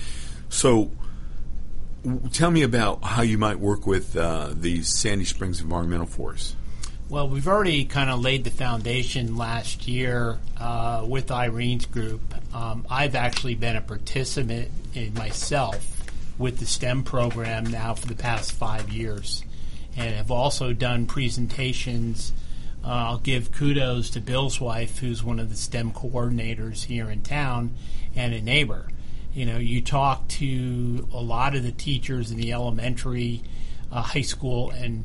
So, 0.48 0.90
tell 2.32 2.50
me 2.50 2.62
about 2.62 3.04
how 3.04 3.22
you 3.22 3.38
might 3.38 3.58
work 3.58 3.86
with 3.86 4.16
uh, 4.16 4.50
the 4.52 4.82
Sandy 4.82 5.24
Springs 5.24 5.60
Environmental 5.60 6.06
Force. 6.06 6.56
Well, 7.08 7.28
we've 7.28 7.48
already 7.48 7.86
kind 7.86 8.08
of 8.08 8.20
laid 8.20 8.44
the 8.44 8.50
foundation 8.50 9.36
last 9.36 9.88
year 9.88 10.38
uh, 10.58 11.04
with 11.08 11.30
Irene's 11.32 11.86
group. 11.86 12.20
Um, 12.54 12.86
I've 12.88 13.16
actually 13.16 13.56
been 13.56 13.74
a 13.74 13.80
participant 13.80 14.70
in 14.94 15.14
myself 15.14 16.04
with 16.38 16.58
the 16.58 16.66
STEM 16.66 17.02
program 17.02 17.64
now 17.64 17.94
for 17.94 18.06
the 18.06 18.14
past 18.14 18.52
five 18.52 18.90
years, 18.90 19.44
and 19.96 20.14
have 20.14 20.30
also 20.30 20.72
done 20.72 21.06
presentations. 21.06 22.32
Uh, 22.84 22.88
I'll 22.88 23.18
give 23.18 23.52
kudos 23.52 24.10
to 24.10 24.20
Bill's 24.20 24.60
wife, 24.60 24.98
who's 24.98 25.22
one 25.22 25.40
of 25.40 25.50
the 25.50 25.56
STEM 25.56 25.92
coordinators 25.92 26.84
here 26.84 27.10
in 27.10 27.22
town, 27.22 27.74
and 28.14 28.32
a 28.32 28.40
neighbor. 28.40 28.86
You 29.32 29.46
know, 29.46 29.58
you 29.58 29.80
talk 29.80 30.26
to 30.28 31.08
a 31.12 31.20
lot 31.20 31.54
of 31.54 31.62
the 31.62 31.72
teachers 31.72 32.30
in 32.30 32.36
the 32.36 32.52
elementary, 32.52 33.42
uh, 33.92 34.02
high 34.02 34.22
school, 34.22 34.70
and 34.70 35.04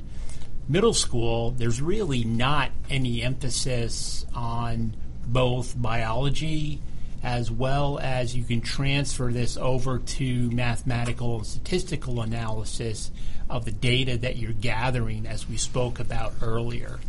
middle 0.67 0.93
school, 0.93 1.51
there's 1.51 1.81
really 1.81 2.23
not 2.23 2.71
any 2.89 3.21
emphasis 3.21 4.25
on 4.33 4.95
both 5.27 5.79
biology 5.79 6.81
as 7.25 7.49
well 7.49 7.97
as 7.99 8.35
you 8.35 8.43
can 8.43 8.61
transfer 8.61 9.31
this 9.31 9.57
over 9.57 9.97
to 9.97 10.51
mathematical 10.51 11.37
and 11.37 11.45
statistical 11.45 12.21
analysis 12.21 13.09
of 13.49 13.65
the 13.65 13.71
data 13.71 14.15
that 14.15 14.37
you're 14.37 14.53
gathering, 14.53 15.25
as 15.25 15.49
we 15.49 15.57
spoke 15.57 15.99
about 15.99 16.33
earlier. 16.41 16.99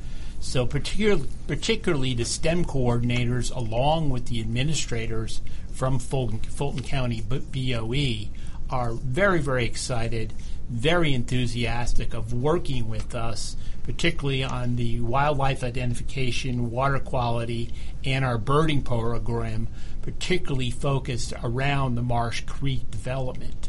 So, 0.40 0.64
particular, 0.64 1.22
particularly 1.46 2.14
the 2.14 2.24
STEM 2.24 2.64
coordinators, 2.64 3.54
along 3.54 4.08
with 4.08 4.26
the 4.26 4.40
administrators 4.40 5.42
from 5.76 5.98
Fulton, 5.98 6.38
Fulton 6.38 6.82
County 6.82 7.20
BOE, 7.20 8.30
are 8.70 8.92
very, 8.92 9.40
very 9.40 9.64
excited, 9.64 10.32
very 10.68 11.12
enthusiastic 11.12 12.14
of 12.14 12.32
working 12.32 12.88
with 12.88 13.14
us, 13.14 13.56
particularly 13.84 14.42
on 14.42 14.76
the 14.76 15.00
wildlife 15.00 15.62
identification, 15.62 16.70
water 16.70 16.98
quality, 16.98 17.70
and 18.04 18.24
our 18.24 18.38
birding 18.38 18.82
program, 18.82 19.68
particularly 20.02 20.70
focused 20.70 21.34
around 21.44 21.94
the 21.94 22.02
Marsh 22.02 22.40
Creek 22.40 22.90
development. 22.90 23.68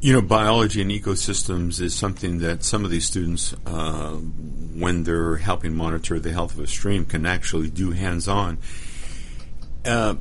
You 0.00 0.12
know, 0.12 0.20
biology 0.20 0.82
and 0.82 0.90
ecosystems 0.90 1.80
is 1.80 1.94
something 1.94 2.38
that 2.38 2.62
some 2.62 2.84
of 2.84 2.90
these 2.90 3.06
students, 3.06 3.54
uh, 3.64 4.10
when 4.12 5.04
they're 5.04 5.36
helping 5.36 5.74
monitor 5.74 6.20
the 6.20 6.32
health 6.32 6.52
of 6.52 6.60
a 6.60 6.66
stream, 6.66 7.06
can 7.06 7.24
actually 7.24 7.70
do 7.70 7.92
hands 7.92 8.28
on. 8.28 8.58
Uh, 9.84 10.16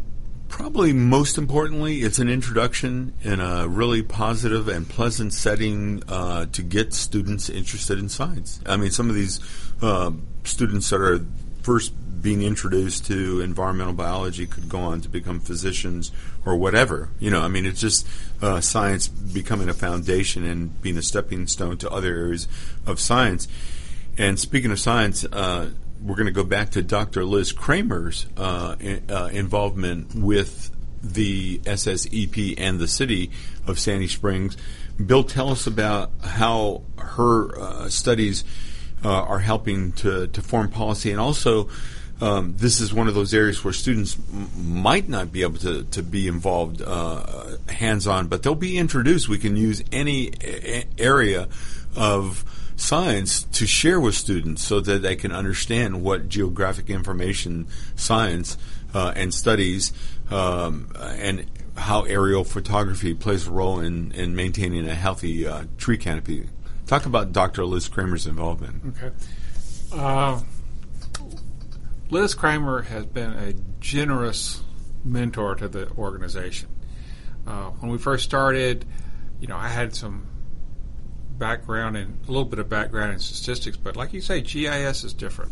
probably 0.56 0.94
most 0.94 1.38
importantly, 1.38 1.98
it's 1.98 2.18
an 2.18 2.30
introduction 2.30 3.14
in 3.24 3.42
a 3.42 3.68
really 3.68 4.02
positive 4.02 4.70
and 4.70 4.88
pleasant 4.88 5.34
setting 5.34 6.02
uh, 6.08 6.46
to 6.46 6.62
get 6.62 6.94
students 6.94 7.50
interested 7.50 8.00
in 8.00 8.08
science. 8.08 8.62
I 8.66 8.78
mean, 8.78 8.90
some 8.90 9.10
of 9.10 9.16
these 9.16 9.42
uh, 9.82 10.12
students 10.46 10.90
that 10.92 11.02
are 11.02 11.20
first 11.62 11.92
being 12.22 12.42
introduced 12.42 13.06
to 13.08 13.42
environmental 13.42 13.94
biology 13.94 14.48
could 14.48 14.70
go 14.70 14.80
on 14.80 15.02
to 15.02 15.10
become 15.10 15.42
physicians 15.42 16.14
or 16.46 16.56
whatever. 16.56 17.10
You 17.20 17.32
know, 17.32 17.42
I 17.42 17.50
mean, 17.50 17.66
it's 17.66 17.82
just 17.82 18.08
uh, 18.42 18.62
science 18.62 19.10
becoming 19.10 19.68
a 19.68 19.74
foundation 19.74 20.46
and 20.46 20.82
being 20.82 20.98
a 20.98 21.02
stepping 21.02 21.48
stone 21.48 21.78
to 21.80 21.90
other 21.90 22.16
areas 22.16 22.48
of 22.88 23.02
science. 23.02 23.50
And 24.18 24.40
speaking 24.40 24.72
of 24.72 24.80
science, 24.80 25.26
uh, 25.26 25.72
we're 26.06 26.16
going 26.16 26.28
to 26.28 26.32
go 26.32 26.44
back 26.44 26.72
to 26.72 26.84
Dr. 26.84 27.26
Liz 27.26 27.52
Kramer's 27.52 28.28
uh, 28.38 28.76
uh, 29.10 29.30
involvement 29.34 30.14
with 30.14 30.70
the 31.02 31.58
SSEP 31.60 32.56
and 32.58 32.80
the 32.80 32.88
city 32.88 33.32
of 33.66 33.80
Sandy 33.80 34.08
Springs. 34.08 34.56
Bill, 35.04 35.24
tell 35.24 35.50
us 35.50 35.66
about 35.66 36.12
how 36.24 36.84
her 37.00 37.60
uh, 37.60 37.90
studies 37.90 38.44
uh, 39.04 39.10
are 39.10 39.40
helping 39.40 39.94
to, 39.94 40.28
to 40.28 40.42
form 40.42 40.70
policy 40.70 41.12
and 41.12 41.20
also 41.20 41.70
um, 42.22 42.56
this 42.56 42.80
is 42.80 42.94
one 42.94 43.08
of 43.10 43.14
those 43.14 43.34
areas 43.34 43.62
where 43.64 43.74
students 43.74 44.18
m- 44.32 44.50
might 44.56 45.10
not 45.10 45.34
be 45.34 45.42
able 45.42 45.58
to, 45.60 45.84
to 45.84 46.02
be 46.02 46.28
involved 46.28 46.82
uh, 46.82 47.58
hands 47.68 48.08
on, 48.08 48.28
but 48.28 48.42
they'll 48.42 48.56
be 48.56 48.78
introduced. 48.78 49.28
We 49.28 49.38
can 49.38 49.58
use 49.58 49.84
any 49.92 50.32
a- 50.42 50.86
area 50.98 51.50
of 51.94 52.46
science 52.76 53.44
to 53.44 53.66
share 53.66 54.00
with 54.00 54.16
students 54.16 54.64
so 54.64 54.80
that 54.80 55.02
they 55.02 55.16
can 55.16 55.32
understand 55.32 56.04
what 56.04 56.30
geographic 56.30 56.90
information 56.90 57.68
science 57.96 58.58
uh, 58.94 59.14
and 59.16 59.34
studies 59.34 59.94
um, 60.32 60.92
and 61.00 61.46
how 61.78 62.04
aerial 62.04 62.44
photography 62.44 63.14
plays 63.14 63.48
a 63.48 63.52
role 63.52 63.80
in, 63.80 64.12
in 64.14 64.36
maintaining 64.36 64.88
a 64.88 64.96
healthy 64.96 65.46
uh, 65.46 65.64
tree 65.78 65.98
canopy. 65.98 66.48
Talk 66.88 67.06
about 67.06 67.32
Dr. 67.32 67.66
Liz 67.66 67.88
Kramer's 67.88 68.28
involvement. 68.28 68.96
Okay. 68.98 69.16
Uh, 69.92 70.40
Liz 72.10 72.36
Kramer 72.36 72.84
has 72.84 73.06
been 73.06 73.32
a 73.34 73.54
generous 73.80 74.62
mentor 75.04 75.56
to 75.56 75.68
the 75.68 75.90
organization. 75.92 76.70
Uh, 77.48 77.70
when 77.72 77.92
we 77.92 77.98
first 77.98 78.24
started, 78.24 78.86
you 79.40 79.48
know, 79.48 79.58
I 79.58 79.70
had 79.70 79.96
some 79.96 80.28
background 81.38 81.98
and 81.98 82.20
a 82.26 82.28
little 82.28 82.46
bit 82.46 82.60
of 82.60 82.70
background 82.70 83.14
in 83.14 83.20
statistics, 83.20 83.78
but 83.78 83.96
like 83.96 84.14
you 84.14 84.22
say, 84.22 84.42
GIS 84.42 85.04
is 85.04 85.14
different. 85.14 85.52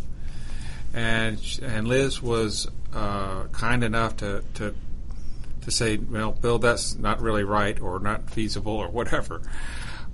And 0.93 1.39
and 1.63 1.88
Liz 1.88 2.21
was 2.21 2.69
uh, 2.93 3.45
kind 3.51 3.84
enough 3.84 4.17
to, 4.17 4.43
to 4.55 4.75
to 5.61 5.71
say, 5.71 5.97
well, 5.97 6.31
Bill, 6.31 6.59
that's 6.59 6.95
not 6.95 7.21
really 7.21 7.43
right 7.43 7.79
or 7.79 7.99
not 7.99 8.29
feasible 8.29 8.73
or 8.73 8.89
whatever. 8.89 9.41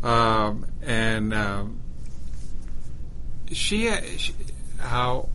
Um, 0.03 0.67
and 0.81 1.33
um, 1.33 1.81
she, 3.51 3.91
she, 4.17 4.33
how 4.77 5.29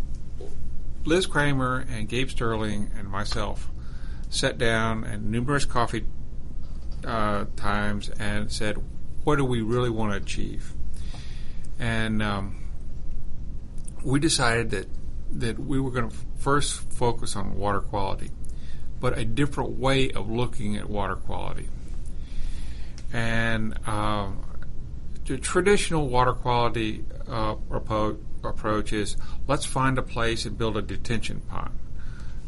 Liz 1.05 1.26
Kramer 1.26 1.85
and 1.91 2.09
Gabe 2.09 2.30
Sterling 2.30 2.91
and 2.97 3.09
myself 3.09 3.70
sat 4.30 4.57
down 4.57 5.05
at 5.05 5.20
numerous 5.20 5.64
coffee 5.64 6.07
uh, 7.05 7.45
times 7.57 8.11
and 8.18 8.51
said, 8.51 8.82
what 9.25 9.37
do 9.37 9.45
we 9.45 9.62
really 9.62 9.91
want 9.91 10.12
to 10.12 10.16
achieve? 10.18 10.72
And 11.79 12.22
um, 12.22 12.64
we 14.05 14.20
decided 14.20 14.70
that 14.70 14.89
that 15.33 15.59
we 15.59 15.81
were 15.81 15.91
going 15.91 16.09
to 16.09 16.16
first 16.37 16.81
focus 16.93 17.35
on 17.35 17.57
water 17.57 17.81
quality, 17.81 18.31
but 19.01 19.18
a 19.18 19.25
different 19.25 19.70
way 19.70 20.11
of 20.11 20.31
looking 20.31 20.77
at 20.77 20.89
water 20.89 21.16
quality. 21.16 21.68
And 23.12 23.77
um, 23.89 24.45
the 25.25 25.39
traditional 25.39 26.09
water 26.09 26.33
quality 26.33 27.05
uh, 27.29 27.57
approach 28.45 28.93
is 28.93 29.16
let's 29.49 29.64
find 29.64 29.99
a 29.99 30.03
place 30.03 30.45
and 30.45 30.57
build 30.57 30.77
a 30.77 30.83
detention 30.83 31.41
pond. 31.41 31.79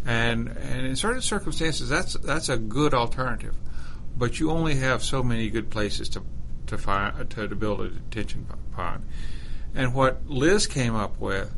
And 0.05 0.49
and 0.49 0.87
in 0.87 0.95
certain 0.95 1.23
circumstances, 1.23 1.89
that's 1.89 2.15
that's 2.15 2.49
a 2.49 2.57
good 2.57 2.95
alternative, 2.95 3.57
but 4.17 4.39
you 4.39 4.51
only 4.51 4.77
have 4.77 5.03
so 5.03 5.23
many 5.23 5.51
good 5.51 5.71
places 5.71 6.09
to 6.11 6.23
to 6.67 6.79
find 6.79 7.31
to, 7.31 7.49
to 7.49 7.55
build 7.55 7.81
a 7.81 7.89
detention 7.89 8.47
pond. 8.73 9.05
And 9.75 9.95
what 9.95 10.27
Liz 10.27 10.67
came 10.67 10.95
up 10.95 11.21
with, 11.21 11.53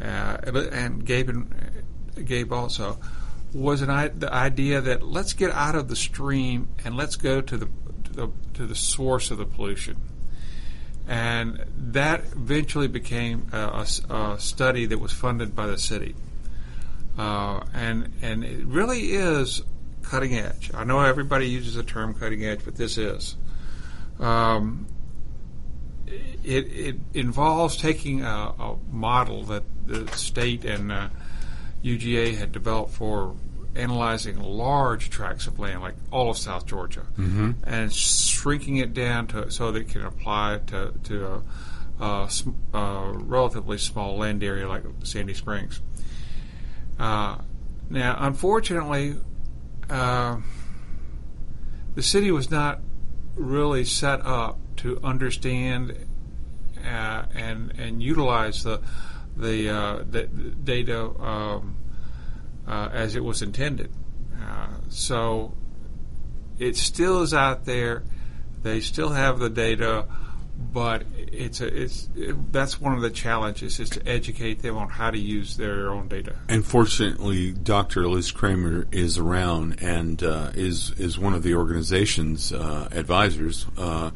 uh, 0.00 0.38
and 0.72 1.04
Gabe 1.04 1.30
and 1.30 1.84
Gabe 2.24 2.52
also, 2.52 2.98
was 3.52 3.80
an 3.80 4.18
the 4.18 4.32
idea 4.32 4.80
that 4.80 5.02
let's 5.02 5.32
get 5.32 5.50
out 5.52 5.74
of 5.74 5.88
the 5.88 5.96
stream 5.96 6.68
and 6.84 6.96
let's 6.96 7.16
go 7.16 7.40
to 7.40 7.56
the 7.56 7.68
to 8.04 8.12
the, 8.12 8.30
to 8.54 8.66
the 8.66 8.74
source 8.74 9.30
of 9.30 9.38
the 9.38 9.46
pollution. 9.46 9.96
And 11.06 11.64
that 11.92 12.24
eventually 12.32 12.88
became 12.88 13.48
a, 13.52 13.86
a, 14.10 14.14
a 14.14 14.40
study 14.40 14.86
that 14.86 14.98
was 14.98 15.12
funded 15.12 15.54
by 15.54 15.66
the 15.66 15.78
city. 15.78 16.14
Uh, 17.16 17.62
and 17.72 18.12
and 18.22 18.44
it 18.44 18.64
really 18.66 19.12
is 19.12 19.62
cutting 20.02 20.34
edge. 20.34 20.70
I 20.74 20.84
know 20.84 21.00
everybody 21.00 21.48
uses 21.48 21.74
the 21.74 21.82
term 21.82 22.14
cutting 22.14 22.44
edge, 22.44 22.60
but 22.64 22.76
this 22.76 22.98
is. 22.98 23.36
Um, 24.18 24.86
it, 26.44 26.66
it 26.72 26.96
involves 27.14 27.76
taking 27.76 28.22
a, 28.22 28.54
a, 28.58 28.76
model 28.90 29.42
that 29.44 29.64
the 29.86 30.06
state 30.16 30.64
and 30.64 30.92
uh, 30.92 31.08
UGA 31.82 32.36
had 32.36 32.52
developed 32.52 32.92
for 32.92 33.34
analyzing 33.74 34.38
large 34.38 35.10
tracts 35.10 35.46
of 35.46 35.58
land, 35.58 35.80
like 35.80 35.94
all 36.12 36.30
of 36.30 36.38
South 36.38 36.66
Georgia, 36.66 37.06
mm-hmm. 37.18 37.52
and 37.64 37.92
shrinking 37.92 38.76
it 38.76 38.94
down 38.94 39.26
to 39.28 39.50
so 39.50 39.72
that 39.72 39.80
it 39.80 39.88
can 39.88 40.04
apply 40.04 40.60
to 40.66 40.92
to 41.04 41.42
a, 41.98 42.04
a, 42.04 42.30
a 42.72 43.12
relatively 43.14 43.78
small 43.78 44.16
land 44.18 44.42
area 44.42 44.68
like 44.68 44.84
Sandy 45.02 45.34
Springs. 45.34 45.80
Uh, 46.98 47.38
now, 47.90 48.16
unfortunately, 48.20 49.16
uh, 49.90 50.36
the 51.94 52.02
city 52.02 52.30
was 52.30 52.50
not 52.50 52.80
really 53.34 53.84
set 53.84 54.24
up 54.24 54.58
to 54.76 55.00
understand 55.02 55.96
uh, 56.84 57.24
and 57.34 57.72
and 57.78 58.02
utilize 58.02 58.62
the 58.62 58.80
the, 59.36 59.68
uh, 59.68 60.04
the 60.08 60.24
data 60.26 61.10
um, 61.20 61.76
uh, 62.66 62.88
as 62.92 63.16
it 63.16 63.24
was 63.24 63.42
intended. 63.42 63.90
Uh, 64.40 64.68
so 64.88 65.54
it 66.58 66.76
still 66.76 67.22
is 67.22 67.34
out 67.34 67.64
there. 67.64 68.04
They 68.62 68.80
still 68.80 69.10
have 69.10 69.38
the 69.38 69.50
data, 69.50 70.06
but 70.56 71.04
it's 71.16 71.60
a, 71.60 71.82
it's 71.82 72.08
it, 72.16 72.52
that's 72.52 72.80
one 72.80 72.94
of 72.94 73.00
the 73.00 73.10
challenges 73.10 73.80
is 73.80 73.90
to 73.90 74.08
educate 74.08 74.62
them 74.62 74.76
on 74.76 74.88
how 74.88 75.10
to 75.10 75.18
use 75.18 75.56
their 75.56 75.90
own 75.90 76.08
data. 76.08 76.36
And 76.48 76.64
fortunately, 76.64 77.52
Dr. 77.52 78.06
Liz 78.08 78.30
Kramer 78.30 78.86
is 78.92 79.18
around 79.18 79.82
and 79.82 80.22
uh, 80.22 80.50
is 80.54 80.92
is 80.98 81.18
one 81.18 81.34
of 81.34 81.42
the 81.42 81.54
organization's 81.54 82.52
uh, 82.52 82.88
advisors 82.92 83.66
uh, 83.76 84.10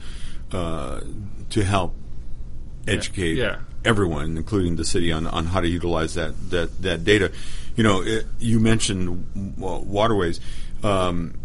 uh 0.53 1.01
to 1.51 1.64
help 1.64 1.95
educate 2.86 3.36
yeah. 3.36 3.45
Yeah. 3.45 3.59
everyone, 3.84 4.36
including 4.36 4.76
the 4.76 4.84
city, 4.84 5.12
on, 5.12 5.26
on 5.26 5.47
how 5.47 5.61
to 5.61 5.68
utilize 5.68 6.14
that 6.14 6.51
that, 6.51 6.82
that 6.82 7.05
data. 7.05 7.32
You 7.76 7.84
know, 7.84 8.03
it, 8.03 8.26
you 8.39 8.61
mentioned 8.61 9.57
waterways. 9.57 10.41
Um, 10.82 11.39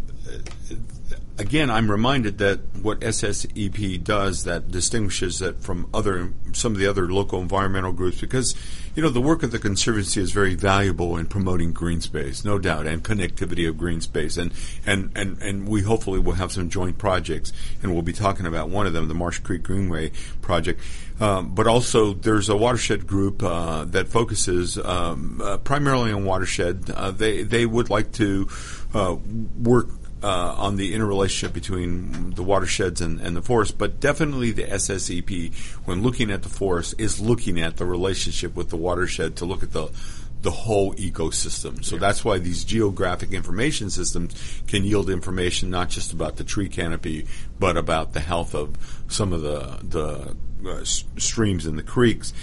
again, 1.38 1.70
I'm 1.70 1.90
reminded 1.90 2.38
that 2.40 2.60
what 2.82 3.00
SSEP 3.00 4.04
does 4.04 4.44
that 4.44 4.70
distinguishes 4.70 5.42
it 5.42 5.58
from 5.58 5.88
other 5.94 6.34
some 6.52 6.74
of 6.74 6.78
the 6.78 6.88
other 6.88 7.12
local 7.12 7.42
environmental 7.42 7.92
groups 7.92 8.22
because 8.22 8.56
you 8.96 9.02
know 9.02 9.10
the 9.10 9.22
work 9.22 9.42
of 9.42 9.52
the 9.52 9.58
conservancy 9.58 10.22
is 10.22 10.32
very 10.32 10.54
valuable 10.54 11.18
in 11.18 11.26
promoting 11.26 11.72
green 11.72 12.02
space, 12.02 12.46
no 12.46 12.60
doubt, 12.60 12.86
and 12.86 13.04
connectivity 13.04 13.68
of 13.68 13.78
green 13.78 14.02
space, 14.02 14.38
and 14.38 14.54
and 14.86 15.12
and 15.16 15.42
and 15.42 15.68
we 15.68 15.82
hopefully 15.82 16.20
will 16.20 16.34
have 16.34 16.52
some 16.52 16.70
joint 16.70 16.98
projects, 16.98 17.52
and 17.82 17.94
we'll 17.94 18.04
be 18.04 18.14
talking 18.14 18.46
about 18.46 18.70
one 18.70 18.86
of 18.86 18.94
them, 18.94 19.08
the 19.08 19.16
Marsh 19.16 19.40
Creek 19.40 19.64
Greenway 19.64 20.12
project. 20.42 20.80
Um, 21.20 21.54
but 21.54 21.68
also, 21.68 22.14
there's 22.14 22.50
a 22.50 22.58
watershed 22.58 23.08
group 23.08 23.42
uh, 23.44 23.86
that 23.86 24.08
focuses 24.08 24.78
um, 24.78 25.42
uh, 25.44 25.58
primarily 25.58 26.12
on 26.12 26.26
watershed. 26.26 26.90
Uh, 26.92 27.12
they 27.12 27.44
they 27.44 27.66
would 27.66 27.90
like 27.90 28.12
to 28.14 28.48
uh, 28.94 29.16
work 29.60 29.88
uh, 30.24 30.56
on 30.58 30.78
the 30.78 30.94
interrelationship 30.94 31.54
between 31.54 32.32
the 32.32 32.44
watersheds 32.44 33.02
and, 33.02 33.20
and 33.20 33.36
the 33.36 33.42
forest, 33.42 33.78
but 33.78 34.00
definitely 34.00 34.52
the 34.52 34.64
SSEP, 34.64 35.54
when 35.86 36.02
looking 36.02 36.32
at 36.32 36.44
the 36.44 36.50
forest, 36.50 36.96
is 36.98 37.20
looking 37.20 37.60
at 37.60 37.78
the 37.78 37.86
relationship 37.86 38.56
with 38.56 38.70
the 38.70 38.78
watershed 38.78 39.36
to 39.38 39.46
look 39.46 39.64
at 39.64 39.72
the 39.74 39.90
the 40.44 40.52
whole 40.52 40.94
ecosystem. 40.96 41.84
So 41.86 41.96
that's 41.96 42.26
why 42.26 42.38
these 42.38 42.66
geographic 42.66 43.32
information 43.32 43.90
systems 43.90 44.36
can 44.68 44.84
yield 44.84 45.10
information 45.10 45.70
not 45.70 45.88
just 45.90 46.12
about 46.12 46.36
the 46.36 46.44
tree 46.44 46.68
canopy, 46.68 47.28
but 47.60 47.78
about 47.78 48.12
the 48.12 48.20
health 48.20 48.54
of 48.54 48.76
some 49.08 49.32
of 49.32 49.42
the 49.42 49.80
the 49.84 50.36
uh, 50.70 50.82
s- 50.82 51.06
streams 51.18 51.66
and 51.66 51.78
the 51.80 51.84
creeks. 51.84 52.34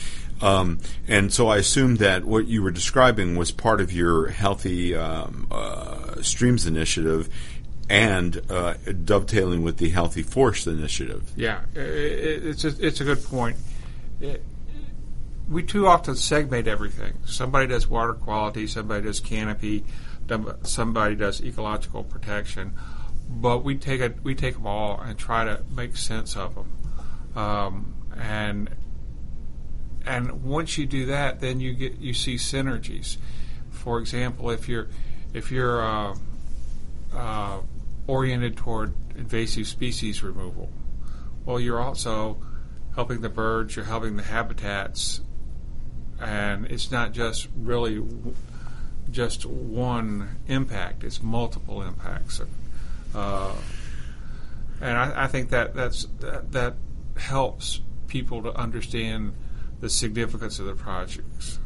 Um, 0.43 0.79
and 1.07 1.31
so 1.31 1.49
I 1.49 1.59
assume 1.59 1.97
that 1.97 2.25
what 2.25 2.47
you 2.47 2.63
were 2.63 2.71
describing 2.71 3.37
was 3.37 3.51
part 3.51 3.83
of 3.83 3.93
your 3.93 4.29
healthy 4.29 4.95
um, 4.95 5.47
uh, 5.51 6.23
streams 6.23 6.67
initiative 6.67 7.29
and 7.91 8.41
uh, 8.49 8.75
dovetailing 9.05 9.63
with 9.63 9.79
the 9.79 9.91
healthy 9.91 10.23
forest 10.23 10.69
initiative. 10.69 11.29
Yeah, 11.35 11.63
it's 11.75 12.65
a, 12.65 12.69
it's 12.79 13.01
a 13.01 13.05
good 13.05 13.23
point. 13.25 13.57
We 15.49 15.65
too 15.65 15.89
often 15.89 16.15
segment 16.15 16.69
everything. 16.69 17.15
Somebody 17.27 17.67
does 17.67 17.89
water 17.89 18.13
quality, 18.13 18.69
somebody 18.69 19.03
does 19.03 19.19
canopy, 19.19 19.85
somebody 20.63 21.17
does 21.17 21.43
ecological 21.43 22.05
protection, 22.05 22.75
but 23.29 23.65
we 23.65 23.75
take 23.75 24.01
it 24.01 24.23
we 24.23 24.37
take 24.37 24.55
them 24.55 24.69
all 24.69 25.01
and 25.01 25.19
try 25.19 25.45
to 25.45 25.65
make 25.75 25.97
sense 25.97 26.37
of 26.37 26.55
them. 26.55 26.73
Um, 27.35 27.95
and 28.17 28.71
and 30.07 30.45
once 30.45 30.79
you 30.79 30.87
do 30.87 31.07
that, 31.07 31.41
then 31.41 31.59
you 31.59 31.73
get 31.73 31.99
you 31.99 32.15
see 32.15 32.37
synergies. 32.37 33.17
For 33.73 33.99
example, 33.99 34.51
if 34.51 34.69
you're 34.69 34.87
if 35.35 35.51
you're 35.51 35.83
uh, 35.85 36.15
uh, 37.13 37.59
oriented 38.11 38.57
toward 38.57 38.93
invasive 39.17 39.69
species 39.69 40.21
removal, 40.21 40.69
well, 41.45 41.61
you're 41.61 41.81
also 41.81 42.43
helping 42.95 43.21
the 43.21 43.29
birds, 43.29 43.77
you're 43.77 43.85
helping 43.85 44.17
the 44.17 44.23
habitats, 44.23 45.21
and 46.21 46.67
it's 46.67 46.91
not 46.91 47.13
just 47.13 47.49
really 47.57 48.03
just 49.11 49.47
one 49.47 50.41
impact; 50.49 51.05
it's 51.05 51.23
multiple 51.23 51.83
impacts. 51.83 52.43
Uh, 53.15 53.55
and 54.81 54.99
I, 54.99 55.25
I 55.25 55.27
think 55.29 55.51
that 55.51 55.75
that's 55.75 56.07
that, 56.19 56.51
that 56.53 56.75
helps 57.17 57.81
people 58.09 58.43
to 58.43 58.53
understand 58.55 59.35
the 59.81 59.89
significance 59.89 60.59
of 60.59 60.67
the 60.67 60.75
projects. 60.75 61.61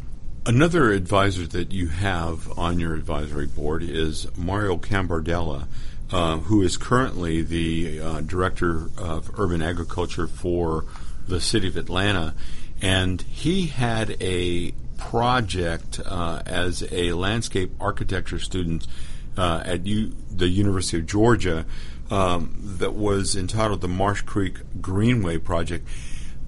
Another 0.46 0.92
advisor 0.92 1.46
that 1.46 1.72
you 1.72 1.88
have 1.88 2.58
on 2.58 2.78
your 2.78 2.94
advisory 2.94 3.46
board 3.46 3.82
is 3.82 4.26
Mario 4.36 4.76
Cambardella, 4.76 5.66
uh, 6.14 6.38
who 6.38 6.62
is 6.62 6.76
currently 6.76 7.42
the 7.42 7.98
uh, 7.98 8.20
director 8.20 8.88
of 8.96 9.28
urban 9.36 9.60
agriculture 9.60 10.28
for 10.28 10.84
the 11.26 11.40
city 11.40 11.66
of 11.66 11.76
Atlanta, 11.76 12.32
and 12.80 13.20
he 13.22 13.66
had 13.66 14.16
a 14.22 14.72
project 14.96 16.00
uh, 16.06 16.40
as 16.46 16.86
a 16.92 17.12
landscape 17.14 17.72
architecture 17.80 18.38
student 18.38 18.86
uh, 19.36 19.64
at 19.64 19.84
U- 19.86 20.12
the 20.30 20.46
University 20.46 20.98
of 20.98 21.06
Georgia 21.06 21.66
um, 22.12 22.54
that 22.78 22.94
was 22.94 23.34
entitled 23.34 23.80
the 23.80 23.88
Marsh 23.88 24.22
Creek 24.22 24.58
Greenway 24.80 25.38
Project. 25.38 25.88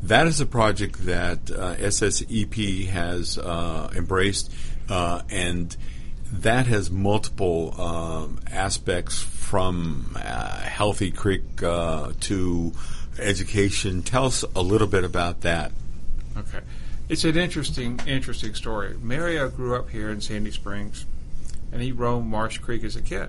That 0.01 0.29
is 0.29 0.41
a 0.41 0.47
project 0.47 1.07
that 1.07 1.51
uh, 1.51 1.75
SSEP 1.75 2.87
has 2.87 3.37
uh, 3.37 3.91
embraced, 3.97 4.53
uh, 4.89 5.23
and 5.29 5.77
that 6.33 6.67
has 6.67 6.91
multiple 6.91 7.81
um, 7.81 8.41
aspects 8.51 9.23
from 9.23 10.17
uh, 10.17 10.59
healthy 10.61 11.11
creek 11.11 11.63
uh, 11.63 12.13
to 12.21 12.73
education. 13.19 14.03
Tell 14.03 14.27
us 14.27 14.45
a 14.55 14.63
little 14.63 14.87
bit 14.87 15.05
about 15.05 15.43
that. 15.43 15.73
Okay. 16.37 16.61
It's 17.09 17.25
an 17.25 17.37
interesting, 17.37 18.01
interesting 18.07 18.55
story. 18.55 18.97
Mario 19.01 19.49
grew 19.49 19.77
up 19.77 19.91
here 19.91 20.11
in 20.11 20.21
Sandy 20.21 20.51
Springs, 20.51 21.07
and 21.71 21.81
he 21.81 21.93
roamed 21.93 22.27
Marsh 22.27 22.59
Creek 22.59 22.83
as 22.83 22.97
a 22.97 23.03
kid. 23.03 23.29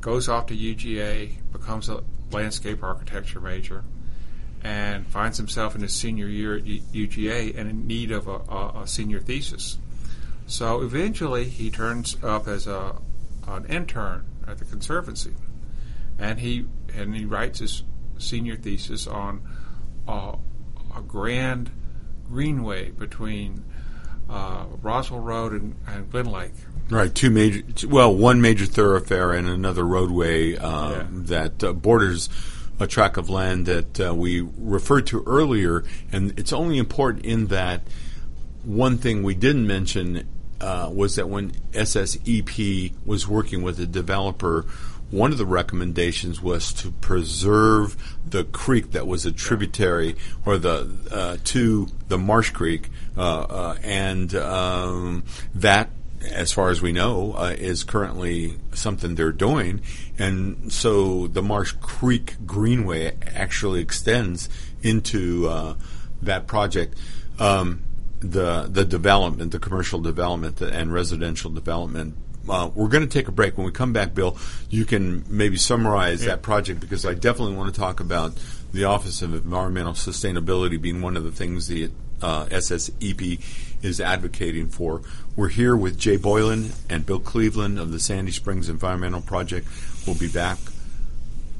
Goes 0.00 0.28
off 0.28 0.46
to 0.46 0.56
UGA, 0.56 1.34
becomes 1.52 1.88
a 1.88 2.02
landscape 2.32 2.82
architecture 2.82 3.40
major, 3.40 3.84
and 4.62 5.06
finds 5.06 5.36
himself 5.36 5.74
in 5.74 5.82
his 5.82 5.92
senior 5.92 6.26
year 6.26 6.56
at 6.56 6.64
U- 6.64 6.80
UGA 7.06 7.56
and 7.56 7.68
in 7.68 7.86
need 7.86 8.10
of 8.10 8.28
a, 8.28 8.40
a, 8.48 8.82
a 8.82 8.86
senior 8.86 9.20
thesis. 9.20 9.78
So 10.46 10.82
eventually, 10.82 11.44
he 11.44 11.70
turns 11.70 12.16
up 12.22 12.46
as 12.46 12.66
a 12.66 12.96
an 13.46 13.66
intern 13.66 14.24
at 14.46 14.58
the 14.58 14.64
conservancy, 14.64 15.34
and 16.18 16.40
he 16.40 16.66
and 16.94 17.14
he 17.14 17.24
writes 17.24 17.58
his 17.58 17.82
senior 18.18 18.56
thesis 18.56 19.06
on 19.06 19.42
uh, 20.08 20.36
a 20.96 21.02
grand 21.02 21.70
greenway 22.28 22.90
between 22.90 23.64
uh, 24.30 24.66
Roswell 24.82 25.20
Road 25.20 25.52
and, 25.52 25.76
and 25.86 26.10
Glen 26.10 26.26
Lake. 26.26 26.52
Right, 26.90 27.14
two 27.14 27.30
major, 27.30 27.62
well, 27.88 28.14
one 28.14 28.40
major 28.40 28.66
thoroughfare 28.66 29.32
and 29.32 29.48
another 29.48 29.84
roadway 29.84 30.56
um, 30.56 30.92
Yeah. 30.92 31.06
that 31.12 31.64
uh, 31.64 31.72
borders 31.72 32.28
a 32.78 32.86
tract 32.86 33.16
of 33.16 33.30
land 33.30 33.66
that 33.66 34.00
uh, 34.00 34.14
we 34.14 34.40
referred 34.58 35.06
to 35.08 35.22
earlier. 35.26 35.84
And 36.12 36.38
it's 36.38 36.52
only 36.52 36.78
important 36.78 37.24
in 37.24 37.46
that 37.46 37.82
one 38.64 38.98
thing 38.98 39.22
we 39.22 39.34
didn't 39.34 39.66
mention 39.66 40.28
uh, 40.64 40.88
was 40.88 41.16
that 41.16 41.28
when 41.28 41.50
SSEP 41.72 42.92
was 43.04 43.28
working 43.28 43.62
with 43.62 43.78
a 43.78 43.86
developer, 43.86 44.64
one 45.10 45.30
of 45.30 45.36
the 45.36 45.44
recommendations 45.44 46.40
was 46.40 46.72
to 46.72 46.90
preserve 46.90 47.96
the 48.26 48.44
creek 48.44 48.92
that 48.92 49.06
was 49.06 49.26
a 49.26 49.32
tributary 49.32 50.16
or 50.46 50.56
the 50.56 50.88
uh, 51.10 51.36
to 51.44 51.88
the 52.08 52.16
Marsh 52.16 52.50
Creek, 52.50 52.88
uh, 53.14 53.40
uh, 53.42 53.76
and 53.82 54.34
um, 54.34 55.24
that 55.54 55.90
as 56.32 56.50
far 56.50 56.70
as 56.70 56.80
we 56.80 56.92
know, 56.92 57.34
uh, 57.36 57.54
is 57.58 57.84
currently 57.84 58.56
something 58.72 59.14
they're 59.14 59.32
doing. 59.32 59.82
And 60.18 60.72
so 60.72 61.26
the 61.26 61.42
Marsh 61.42 61.72
Creek 61.72 62.36
Greenway 62.46 63.14
actually 63.34 63.82
extends 63.82 64.48
into 64.82 65.76
that 66.22 66.46
project. 66.46 66.96
Um, 67.38 67.82
the 68.30 68.66
the 68.70 68.84
development, 68.84 69.52
the 69.52 69.58
commercial 69.58 70.00
development 70.00 70.60
and 70.60 70.92
residential 70.92 71.50
development. 71.50 72.16
Uh, 72.48 72.70
we're 72.74 72.88
going 72.88 73.06
to 73.06 73.08
take 73.08 73.28
a 73.28 73.32
break. 73.32 73.56
When 73.56 73.64
we 73.64 73.72
come 73.72 73.94
back, 73.94 74.14
Bill, 74.14 74.36
you 74.68 74.84
can 74.84 75.24
maybe 75.28 75.56
summarize 75.56 76.24
that 76.26 76.42
project 76.42 76.78
because 76.78 77.06
I 77.06 77.14
definitely 77.14 77.56
want 77.56 77.74
to 77.74 77.80
talk 77.80 78.00
about 78.00 78.34
the 78.72 78.84
Office 78.84 79.22
of 79.22 79.34
Environmental 79.34 79.94
Sustainability 79.94 80.80
being 80.80 81.00
one 81.00 81.16
of 81.16 81.24
the 81.24 81.32
things 81.32 81.68
the 81.68 81.90
uh, 82.20 82.46
SSEP 82.46 83.40
is 83.82 84.00
advocating 84.00 84.68
for. 84.68 85.02
We're 85.36 85.48
here 85.48 85.76
with 85.76 85.98
Jay 85.98 86.16
Boylan 86.16 86.72
and 86.90 87.06
Bill 87.06 87.20
Cleveland 87.20 87.78
of 87.78 87.92
the 87.92 88.00
Sandy 88.00 88.32
Springs 88.32 88.68
Environmental 88.68 89.20
Project. 89.20 89.66
We'll 90.06 90.16
be 90.16 90.28
back 90.28 90.58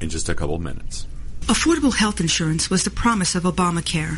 in 0.01 0.09
just 0.09 0.29
a 0.29 0.35
couple 0.35 0.55
of 0.55 0.61
minutes. 0.61 1.07
Affordable 1.41 1.93
health 1.93 2.19
insurance 2.19 2.71
was 2.71 2.83
the 2.83 2.89
promise 2.89 3.35
of 3.35 3.43
Obamacare, 3.43 4.17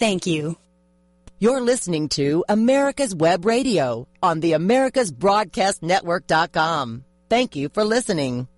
Thank 0.00 0.26
you. 0.26 0.56
You're 1.38 1.60
listening 1.60 2.08
to 2.10 2.44
America's 2.48 3.14
Web 3.14 3.44
Radio 3.44 4.08
on 4.22 4.40
the 4.40 4.52
AmericasBroadcastNetwork.com. 4.52 7.04
Thank 7.28 7.54
you 7.54 7.68
for 7.68 7.84
listening. 7.84 8.48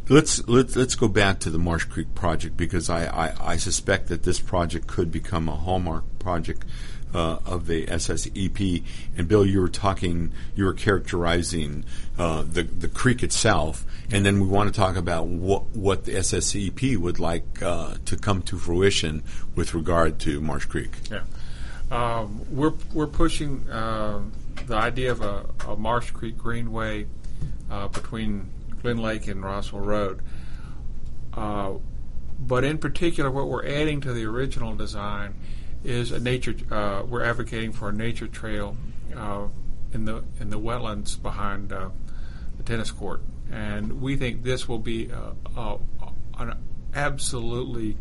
Let's 0.10 0.46
let's 0.48 0.76
let's 0.76 0.96
go 0.96 1.08
back 1.08 1.40
to 1.42 1.50
the 1.50 1.60
Marsh 1.60 1.86
Creek 1.86 2.14
project 2.16 2.58
because 2.58 2.90
I, 2.90 3.06
I, 3.06 3.54
I 3.54 3.58
suspect 3.58 4.08
that 4.08 4.24
this 4.24 4.40
project 4.40 4.88
could 4.88 5.12
become 5.12 5.48
a 5.48 5.56
hallmark 5.56 6.04
project 6.20 6.66
uh, 7.14 7.38
of 7.46 7.68
the 7.68 7.86
SSEP. 7.86 8.84
And 9.18 9.28
Bill, 9.28 9.46
you 9.46 9.62
were 9.62 9.70
talking, 9.70 10.32
you 10.56 10.66
were 10.66 10.74
characterizing 10.74 11.86
uh, 12.18 12.44
the 12.44 12.64
the 12.64 12.88
creek 12.88 13.24
itself, 13.24 13.86
and 14.12 14.26
then 14.26 14.40
we 14.40 14.48
want 14.48 14.74
to 14.74 14.78
talk 14.78 14.96
about 14.96 15.28
what 15.28 15.76
what 15.76 16.06
the 16.06 16.14
SSEP 16.14 16.98
would 16.98 17.20
like 17.20 17.62
uh, 17.62 17.96
to 18.06 18.18
come 18.18 18.42
to 18.44 18.58
fruition 18.58 19.24
with 19.56 19.74
regard 19.74 20.20
to 20.20 20.42
Marsh 20.42 20.66
Creek. 20.66 20.92
Yeah. 21.10 21.22
Um, 21.92 22.46
we're 22.50 22.74
we're 22.94 23.08
pushing 23.08 23.70
uh, 23.70 24.22
the 24.66 24.76
idea 24.76 25.12
of 25.12 25.22
a, 25.22 25.46
a 25.68 25.76
Marsh 25.76 26.12
Creek 26.12 26.38
Greenway 26.38 27.06
uh, 27.70 27.90
between 27.90 28.50
Glen 28.82 28.98
Lake 28.98 29.28
and 29.28 29.44
Roswell 29.44 29.82
Road. 29.82 30.22
Uh, 31.34 31.74
but 32.40 32.64
in 32.64 32.78
particular, 32.78 33.30
what 33.30 33.50
we're 33.50 33.66
adding 33.66 34.00
to 34.02 34.14
the 34.14 34.24
original 34.24 34.74
design 34.74 35.36
is 35.84 36.14
a 36.14 36.20
nature. 36.20 36.56
Uh, 36.72 37.04
we're 37.06 37.26
advocating 37.26 37.74
for 37.74 37.90
a 37.90 37.94
nature 37.94 38.28
trail 38.28 38.78
uh, 39.16 39.48
in 39.94 40.06
the 40.06 40.24
in 40.40 40.50
the 40.50 40.60
wetlands 40.60 41.22
behind 41.22 41.74
uh, 41.74 41.90
the 42.56 42.64
tennis 42.64 42.90
court, 42.90 43.22
and 43.52 44.02
we 44.02 44.16
think 44.16 44.44
this 44.44 44.66
will 44.66 44.80
be 44.80 45.10
an 45.58 46.58
absolutely 46.96 47.98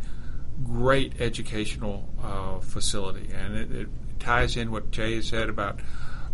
great 0.63 1.21
educational 1.21 2.09
uh, 2.23 2.59
facility, 2.61 3.29
and 3.35 3.57
it, 3.57 3.73
it, 3.73 3.89
ties 4.19 4.55
in 4.55 4.71
what 4.71 4.91
Jay 4.91 5.23
said 5.23 5.49
about 5.49 5.81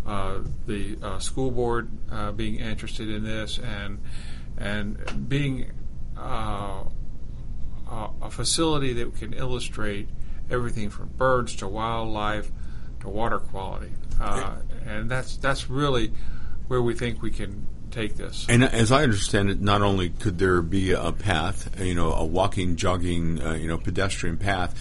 uh, 0.05 0.39
the 0.65 0.97
uh, 1.01 1.19
school 1.19 1.51
board 1.51 1.89
uh, 2.11 2.33
being 2.33 2.55
interested 2.55 3.09
in 3.09 3.23
this 3.23 3.59
and 3.59 3.99
and 4.57 5.29
being 5.29 5.71
uh, 6.17 6.83
a 7.89 8.29
facility 8.29 8.91
that 8.91 9.15
can 9.15 9.31
illustrate 9.31 10.09
everything 10.49 10.89
from 10.89 11.07
birds 11.15 11.55
to 11.55 11.67
wildlife 11.67 12.51
to 12.99 13.07
water 13.07 13.39
quality, 13.39 13.91
and 14.85 15.09
that's 15.09 15.37
that's 15.37 15.69
really 15.69 16.11
where 16.67 16.81
we 16.81 16.93
think 16.93 17.21
we 17.21 17.31
can 17.31 17.65
take 17.91 18.15
this. 18.15 18.45
And 18.49 18.63
as 18.63 18.91
I 18.91 19.03
understand 19.03 19.49
it, 19.49 19.61
not 19.61 19.81
only 19.81 20.09
could 20.09 20.37
there 20.37 20.61
be 20.61 20.91
a 20.91 21.11
path, 21.11 21.79
you 21.81 21.95
know, 21.95 22.13
a 22.13 22.25
walking, 22.25 22.75
jogging, 22.75 23.41
uh, 23.41 23.53
you 23.53 23.67
know, 23.67 23.77
pedestrian 23.77 24.37
path, 24.37 24.75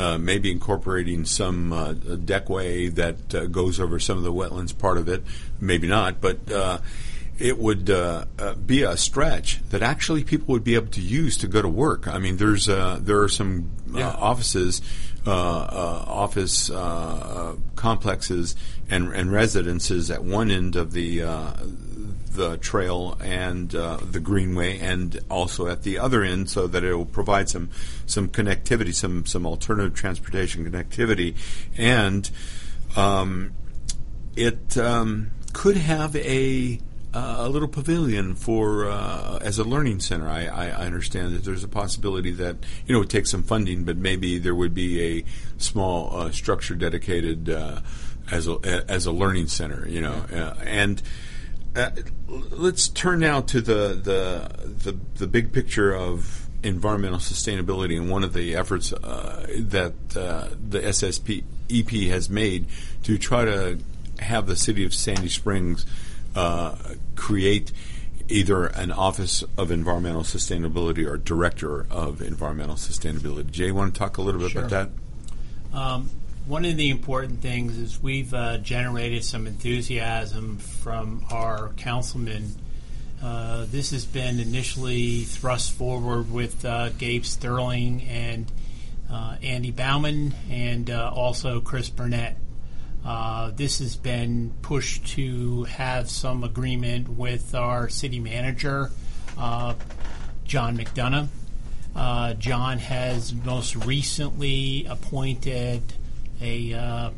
uh, 0.00 0.18
maybe 0.18 0.50
incorporating 0.50 1.24
some 1.26 1.72
uh, 1.72 1.92
deckway 1.92 2.92
that 2.94 3.34
uh, 3.34 3.44
goes 3.46 3.78
over 3.78 3.98
some 4.00 4.16
of 4.16 4.24
the 4.24 4.32
wetlands 4.32 4.76
part 4.76 4.96
of 4.96 5.08
it, 5.08 5.22
maybe 5.60 5.86
not, 5.86 6.20
but 6.20 6.50
uh, 6.50 6.78
it 7.38 7.58
would 7.58 7.88
uh, 7.90 8.24
be 8.66 8.82
a 8.82 8.96
stretch 8.96 9.60
that 9.70 9.82
actually 9.82 10.24
people 10.24 10.52
would 10.52 10.64
be 10.64 10.74
able 10.74 10.88
to 10.88 11.00
use 11.00 11.36
to 11.36 11.46
go 11.46 11.60
to 11.62 11.68
work. 11.68 12.08
I 12.08 12.18
mean, 12.18 12.36
there's 12.38 12.68
uh, 12.68 12.98
there 13.00 13.20
are 13.22 13.28
some 13.28 13.70
Yeah. 13.94 14.10
offices, 14.10 14.80
office 15.26 16.70
complexes, 17.76 18.56
and, 18.88 19.12
and 19.12 19.32
residences 19.32 20.10
at 20.10 20.24
one 20.24 20.50
end 20.50 20.76
of 20.76 20.92
the 20.92 21.22
the 22.30 22.56
trail 22.58 23.18
and 23.22 23.74
uh, 23.74 23.98
the 23.98 24.20
greenway, 24.20 24.78
and 24.78 25.18
also 25.30 25.66
at 25.66 25.82
the 25.82 25.98
other 25.98 26.22
end, 26.22 26.48
so 26.48 26.66
that 26.66 26.84
it 26.84 26.94
will 26.94 27.04
provide 27.04 27.48
some 27.48 27.70
some 28.06 28.28
connectivity, 28.28 28.94
some 28.94 29.26
some 29.26 29.46
alternative 29.46 29.94
transportation 29.94 30.70
connectivity, 30.70 31.34
and 31.76 32.30
um, 32.96 33.52
it 34.36 34.76
um, 34.78 35.30
could 35.52 35.76
have 35.76 36.14
a 36.16 36.80
uh, 37.12 37.36
a 37.38 37.48
little 37.48 37.68
pavilion 37.68 38.34
for 38.34 38.88
uh, 38.88 39.38
as 39.42 39.58
a 39.58 39.64
learning 39.64 40.00
center. 40.00 40.28
I, 40.28 40.46
I, 40.46 40.66
I 40.68 40.86
understand 40.86 41.34
that 41.34 41.44
there's 41.44 41.64
a 41.64 41.68
possibility 41.68 42.30
that 42.32 42.56
you 42.86 42.94
know 42.94 43.02
it 43.02 43.10
takes 43.10 43.30
some 43.30 43.42
funding, 43.42 43.84
but 43.84 43.96
maybe 43.96 44.38
there 44.38 44.54
would 44.54 44.74
be 44.74 45.18
a 45.18 45.24
small 45.58 46.16
uh, 46.16 46.30
structure 46.30 46.74
dedicated 46.74 47.50
uh, 47.50 47.80
as 48.30 48.46
a 48.46 48.84
as 48.88 49.06
a 49.06 49.12
learning 49.12 49.48
center. 49.48 49.88
You 49.88 50.02
know, 50.02 50.24
uh, 50.32 50.54
and 50.64 51.02
uh, 51.80 51.90
let's 52.50 52.88
turn 52.88 53.20
now 53.20 53.40
to 53.42 53.60
the, 53.60 53.94
the 54.02 54.92
the 54.92 54.98
the 55.18 55.26
big 55.26 55.52
picture 55.52 55.94
of 55.94 56.46
environmental 56.62 57.18
sustainability 57.18 57.96
and 57.96 58.10
one 58.10 58.22
of 58.22 58.32
the 58.34 58.54
efforts 58.54 58.92
uh, 58.92 59.46
that 59.58 59.94
uh, 60.16 60.48
the 60.68 60.80
SSP 60.80 61.42
EP 61.70 61.88
has 62.10 62.28
made 62.28 62.66
to 63.02 63.16
try 63.16 63.44
to 63.44 63.78
have 64.18 64.46
the 64.46 64.56
city 64.56 64.84
of 64.84 64.92
Sandy 64.92 65.28
Springs 65.28 65.86
uh, 66.34 66.76
create 67.16 67.72
either 68.28 68.66
an 68.66 68.92
office 68.92 69.42
of 69.56 69.70
environmental 69.70 70.22
sustainability 70.22 71.06
or 71.06 71.16
director 71.16 71.86
of 71.90 72.20
environmental 72.22 72.76
sustainability. 72.76 73.50
Jay, 73.50 73.66
you 73.66 73.74
want 73.74 73.92
to 73.94 73.98
talk 73.98 74.18
a 74.18 74.22
little 74.22 74.40
bit 74.40 74.50
Sure. 74.52 74.64
about 74.64 74.70
that? 75.72 75.76
Um, 75.76 76.10
one 76.50 76.64
of 76.64 76.76
the 76.76 76.90
important 76.90 77.40
things 77.40 77.78
is 77.78 78.02
we've 78.02 78.34
uh, 78.34 78.58
generated 78.58 79.22
some 79.22 79.46
enthusiasm 79.46 80.58
from 80.58 81.24
our 81.30 81.68
councilmen. 81.76 82.52
Uh, 83.22 83.66
this 83.70 83.92
has 83.92 84.04
been 84.04 84.40
initially 84.40 85.20
thrust 85.20 85.70
forward 85.70 86.28
with 86.28 86.64
uh, 86.64 86.88
Gabe 86.88 87.24
Sterling 87.24 88.02
and 88.02 88.50
uh, 89.08 89.36
Andy 89.44 89.70
Bauman 89.70 90.34
and 90.50 90.90
uh, 90.90 91.12
also 91.14 91.60
Chris 91.60 91.88
Burnett. 91.88 92.36
Uh, 93.04 93.52
this 93.52 93.78
has 93.78 93.94
been 93.94 94.52
pushed 94.60 95.06
to 95.10 95.62
have 95.64 96.10
some 96.10 96.42
agreement 96.42 97.08
with 97.10 97.54
our 97.54 97.88
city 97.88 98.18
manager, 98.18 98.90
John 99.36 100.76
McDonough. 100.76 101.28
John 102.40 102.78
has 102.78 103.32
most 103.32 103.76
recently 103.76 104.84
appointed 104.86 105.94
a 106.40 106.74
uh, 106.74 107.10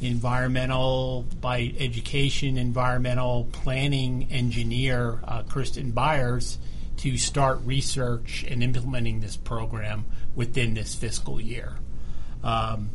environmental 0.00 1.26
by 1.40 1.72
education 1.78 2.56
environmental 2.56 3.48
planning 3.52 4.28
engineer, 4.30 5.20
uh, 5.24 5.42
Kristen 5.42 5.90
Byers, 5.90 6.58
to 6.98 7.16
start 7.16 7.60
research 7.64 8.44
and 8.48 8.62
implementing 8.62 9.20
this 9.20 9.36
program 9.36 10.04
within 10.34 10.74
this 10.74 10.94
fiscal 10.94 11.40
year. 11.40 11.74
Um, 12.42 12.90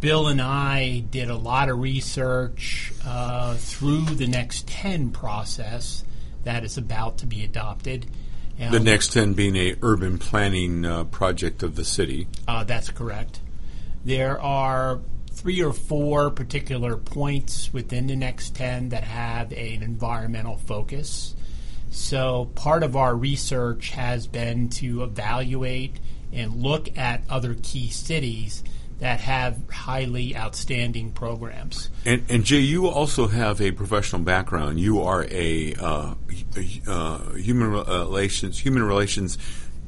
Bill 0.00 0.28
and 0.28 0.40
I 0.40 1.00
did 1.10 1.28
a 1.28 1.36
lot 1.36 1.68
of 1.68 1.80
research 1.80 2.92
uh, 3.04 3.54
through 3.54 4.04
the 4.04 4.28
Next 4.28 4.68
10 4.68 5.10
process 5.10 6.04
that 6.44 6.64
is 6.64 6.78
about 6.78 7.18
to 7.18 7.26
be 7.26 7.42
adopted. 7.42 8.06
And 8.58 8.72
the 8.72 8.80
Next 8.80 9.12
10 9.12 9.34
being 9.34 9.56
a 9.56 9.74
urban 9.82 10.18
planning 10.18 10.84
uh, 10.84 11.04
project 11.04 11.62
of 11.64 11.74
the 11.74 11.84
city. 11.84 12.28
Uh, 12.46 12.62
that's 12.62 12.90
correct. 12.90 13.40
There 14.08 14.40
are 14.40 15.00
three 15.32 15.60
or 15.60 15.74
four 15.74 16.30
particular 16.30 16.96
points 16.96 17.70
within 17.74 18.06
the 18.06 18.16
Next 18.16 18.54
10 18.54 18.88
that 18.88 19.04
have 19.04 19.52
an 19.52 19.82
environmental 19.82 20.56
focus. 20.56 21.34
So 21.90 22.46
part 22.54 22.84
of 22.84 22.96
our 22.96 23.14
research 23.14 23.90
has 23.90 24.26
been 24.26 24.70
to 24.70 25.02
evaluate 25.02 26.00
and 26.32 26.62
look 26.62 26.96
at 26.96 27.22
other 27.28 27.54
key 27.62 27.90
cities 27.90 28.64
that 28.98 29.20
have 29.20 29.68
highly 29.68 30.34
outstanding 30.34 31.12
programs. 31.12 31.90
And, 32.06 32.24
and 32.30 32.44
Jay, 32.44 32.60
you 32.60 32.88
also 32.88 33.26
have 33.26 33.60
a 33.60 33.72
professional 33.72 34.22
background. 34.22 34.80
You 34.80 35.02
are 35.02 35.26
a, 35.30 35.74
uh, 35.74 36.14
uh, 36.86 37.32
human 37.34 37.70
relations 37.72 38.58
human 38.58 38.82
relations 38.84 39.36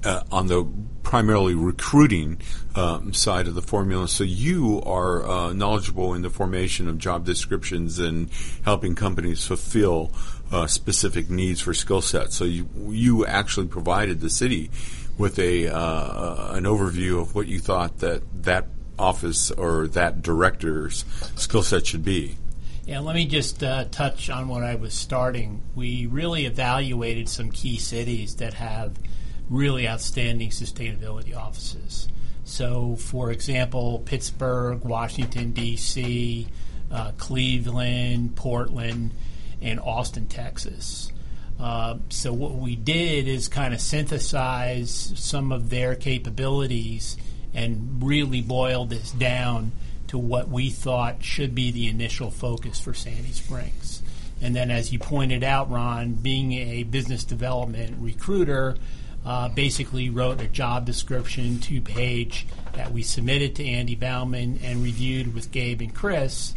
uh, 0.04 0.22
on 0.30 0.46
the 0.46 0.66
primarily 1.02 1.54
recruiting 1.54 2.40
um, 2.74 3.12
side 3.12 3.48
of 3.48 3.54
the 3.54 3.62
formula. 3.62 4.06
So 4.06 4.24
you 4.24 4.80
are 4.82 5.26
uh, 5.26 5.52
knowledgeable 5.52 6.14
in 6.14 6.22
the 6.22 6.30
formation 6.30 6.88
of 6.88 6.98
job 6.98 7.24
descriptions 7.24 7.98
and 7.98 8.30
helping 8.64 8.94
companies 8.94 9.44
fulfill 9.44 10.12
uh, 10.52 10.66
specific 10.66 11.30
needs 11.30 11.60
for 11.60 11.74
skill 11.74 12.00
sets. 12.00 12.36
So 12.36 12.44
you 12.44 12.68
you 12.88 13.26
actually 13.26 13.66
provided 13.66 14.20
the 14.20 14.30
city 14.30 14.70
with 15.18 15.38
a 15.38 15.68
uh, 15.68 16.54
an 16.54 16.64
overview 16.64 17.20
of 17.20 17.34
what 17.34 17.46
you 17.46 17.58
thought 17.58 17.98
that 17.98 18.22
that 18.42 18.66
office 18.98 19.50
or 19.50 19.88
that 19.88 20.22
director's 20.22 21.04
skill 21.36 21.62
set 21.62 21.86
should 21.86 22.04
be. 22.04 22.36
Yeah, 22.86 23.00
let 23.00 23.14
me 23.14 23.26
just 23.26 23.62
uh, 23.62 23.84
touch 23.90 24.30
on 24.30 24.48
what 24.48 24.64
I 24.64 24.74
was 24.74 24.94
starting. 24.94 25.62
We 25.74 26.06
really 26.06 26.46
evaluated 26.46 27.28
some 27.28 27.50
key 27.50 27.78
cities 27.78 28.36
that 28.36 28.54
have 28.54 28.98
really 29.50 29.86
outstanding 29.86 30.50
sustainability 30.50 31.36
offices. 31.36 32.08
So, 32.44 32.96
for 32.96 33.30
example, 33.30 34.02
Pittsburgh, 34.04 34.82
Washington, 34.84 35.52
D.C., 35.52 36.48
uh, 36.90 37.12
Cleveland, 37.18 38.36
Portland, 38.36 39.12
and 39.60 39.78
Austin, 39.80 40.26
Texas. 40.26 41.12
Uh, 41.58 41.98
so, 42.08 42.32
what 42.32 42.54
we 42.54 42.74
did 42.74 43.28
is 43.28 43.48
kind 43.48 43.74
of 43.74 43.80
synthesize 43.80 45.12
some 45.16 45.52
of 45.52 45.68
their 45.68 45.94
capabilities 45.94 47.16
and 47.52 48.02
really 48.02 48.40
boil 48.40 48.86
this 48.86 49.10
down 49.12 49.72
to 50.06 50.18
what 50.18 50.48
we 50.48 50.70
thought 50.70 51.22
should 51.22 51.54
be 51.54 51.70
the 51.70 51.86
initial 51.86 52.30
focus 52.30 52.80
for 52.80 52.94
Sandy 52.94 53.32
Springs. 53.32 54.02
And 54.42 54.56
then, 54.56 54.70
as 54.70 54.92
you 54.92 54.98
pointed 54.98 55.44
out, 55.44 55.70
Ron, 55.70 56.14
being 56.14 56.52
a 56.52 56.82
business 56.84 57.24
development 57.24 57.96
recruiter, 58.00 58.76
uh, 59.24 59.48
basically 59.48 60.10
wrote 60.10 60.40
a 60.40 60.46
job 60.46 60.86
description, 60.86 61.58
two 61.58 61.80
page, 61.80 62.46
that 62.72 62.92
we 62.92 63.02
submitted 63.02 63.54
to 63.56 63.64
Andy 63.64 63.94
Bauman 63.94 64.58
and 64.62 64.82
reviewed 64.82 65.34
with 65.34 65.50
Gabe 65.50 65.80
and 65.82 65.94
Chris 65.94 66.54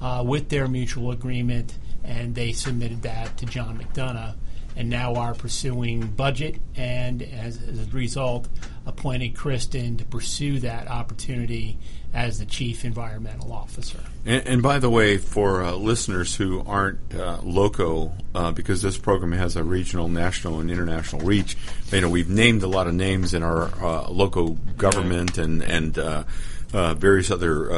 uh, 0.00 0.22
with 0.26 0.48
their 0.48 0.68
mutual 0.68 1.10
agreement, 1.10 1.76
and 2.04 2.34
they 2.34 2.52
submitted 2.52 3.02
that 3.02 3.36
to 3.38 3.46
John 3.46 3.78
McDonough. 3.78 4.34
And 4.78 4.90
now 4.90 5.14
are 5.14 5.32
pursuing 5.32 6.06
budget 6.06 6.56
and 6.74 7.22
as, 7.22 7.62
as, 7.62 7.88
a 7.88 7.90
result 7.92 8.46
appointing 8.84 9.32
Kristen 9.32 9.96
to 9.96 10.04
pursue 10.04 10.58
that 10.60 10.86
opportunity 10.88 11.78
as 12.16 12.38
the 12.38 12.46
chief 12.46 12.84
environmental 12.84 13.52
officer. 13.52 14.00
And, 14.24 14.46
and 14.48 14.62
by 14.62 14.78
the 14.78 14.88
way, 14.88 15.18
for 15.18 15.62
uh, 15.62 15.72
listeners 15.72 16.34
who 16.34 16.64
aren't 16.66 17.14
uh, 17.14 17.40
loco, 17.42 18.12
uh, 18.34 18.52
because 18.52 18.80
this 18.82 18.96
program 18.96 19.32
has 19.32 19.54
a 19.54 19.62
regional, 19.62 20.08
national, 20.08 20.58
and 20.60 20.70
international 20.70 21.22
reach, 21.22 21.56
you 21.92 22.00
know 22.00 22.08
we've 22.08 22.30
named 22.30 22.62
a 22.62 22.68
lot 22.68 22.86
of 22.86 22.94
names 22.94 23.34
in 23.34 23.42
our 23.42 23.64
uh, 23.84 24.08
local 24.08 24.54
government 24.78 25.36
and 25.36 25.62
and 25.62 25.98
uh, 25.98 26.24
uh, 26.72 26.94
various 26.94 27.30
other 27.30 27.70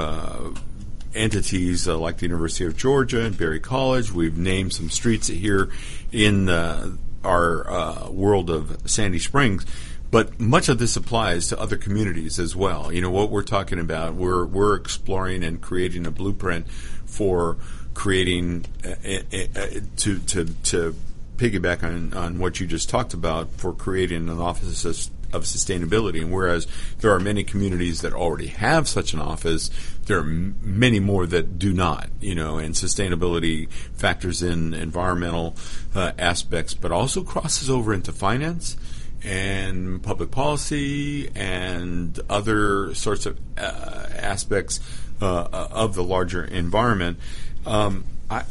entities 1.14 1.88
uh, 1.88 1.98
like 1.98 2.18
the 2.18 2.26
University 2.26 2.64
of 2.64 2.76
Georgia 2.76 3.24
and 3.24 3.36
Berry 3.36 3.60
College. 3.60 4.12
We've 4.12 4.38
named 4.38 4.72
some 4.72 4.90
streets 4.90 5.26
here 5.26 5.70
in 6.12 6.48
uh, 6.48 6.96
our 7.24 7.70
uh, 7.70 8.10
world 8.10 8.50
of 8.50 8.88
Sandy 8.88 9.18
Springs. 9.18 9.66
But 10.10 10.40
much 10.40 10.68
of 10.68 10.78
this 10.78 10.96
applies 10.96 11.48
to 11.48 11.60
other 11.60 11.76
communities 11.76 12.38
as 12.38 12.56
well. 12.56 12.92
You 12.92 13.02
know 13.02 13.10
what 13.10 13.30
we're 13.30 13.42
talking 13.42 13.78
about. 13.78 14.14
We're 14.14 14.44
we're 14.44 14.74
exploring 14.74 15.44
and 15.44 15.60
creating 15.60 16.06
a 16.06 16.10
blueprint 16.10 16.68
for 17.04 17.58
creating 17.92 18.64
uh, 18.84 18.90
uh, 18.90 19.60
uh, 19.60 19.66
to 19.96 20.18
to 20.20 20.44
to 20.44 20.94
piggyback 21.36 21.82
on, 21.82 22.14
on 22.14 22.38
what 22.38 22.58
you 22.58 22.66
just 22.66 22.88
talked 22.88 23.14
about 23.14 23.50
for 23.52 23.72
creating 23.72 24.28
an 24.28 24.40
office 24.40 24.84
of 24.84 25.42
sustainability. 25.42 26.22
And 26.22 26.32
whereas 26.32 26.66
there 26.98 27.12
are 27.12 27.20
many 27.20 27.44
communities 27.44 28.00
that 28.00 28.14
already 28.14 28.46
have 28.48 28.88
such 28.88 29.12
an 29.12 29.20
office, 29.20 29.70
there 30.06 30.18
are 30.18 30.22
m- 30.22 30.56
many 30.62 31.00
more 31.00 31.26
that 31.26 31.58
do 31.58 31.74
not. 31.74 32.08
You 32.20 32.34
know, 32.34 32.56
and 32.56 32.74
sustainability 32.74 33.70
factors 33.70 34.42
in 34.42 34.72
environmental 34.72 35.54
uh, 35.94 36.12
aspects, 36.18 36.72
but 36.72 36.92
also 36.92 37.22
crosses 37.22 37.68
over 37.68 37.92
into 37.92 38.10
finance 38.10 38.76
and 39.24 40.02
public 40.02 40.30
policy 40.30 41.30
and 41.34 42.18
other 42.30 42.94
sorts 42.94 43.26
of 43.26 43.38
uh, 43.56 44.06
aspects 44.14 44.80
uh, 45.20 45.66
of 45.70 45.94
the 45.94 46.04
larger 46.04 46.44
environment. 46.44 47.18
Um, 47.66 48.04
I, 48.30 48.44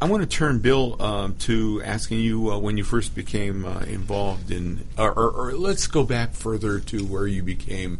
I 0.00 0.06
want 0.06 0.22
to 0.22 0.28
turn 0.28 0.60
Bill 0.60 1.00
um, 1.02 1.34
to 1.40 1.82
asking 1.84 2.20
you 2.20 2.52
uh, 2.52 2.58
when 2.58 2.76
you 2.76 2.84
first 2.84 3.14
became 3.14 3.64
uh, 3.64 3.80
involved 3.80 4.52
in, 4.52 4.86
or, 4.96 5.10
or, 5.10 5.30
or, 5.30 5.52
let's 5.54 5.88
go 5.88 6.04
back 6.04 6.34
further 6.34 6.78
to 6.78 7.04
where 7.04 7.26
you 7.26 7.42
became 7.42 7.98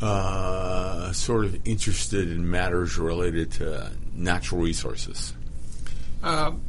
uh, 0.00 1.12
sort 1.12 1.44
of 1.44 1.66
interested 1.66 2.30
in 2.30 2.50
matters 2.50 2.96
related 2.96 3.52
to 3.52 3.90
natural 4.14 4.62
resources. 4.62 5.34
Um, 6.22 6.62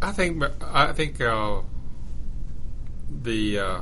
I 0.00 0.12
think 0.12 0.42
I 0.62 0.92
think 0.92 1.20
uh, 1.20 1.62
the 3.22 3.58
uh, 3.58 3.80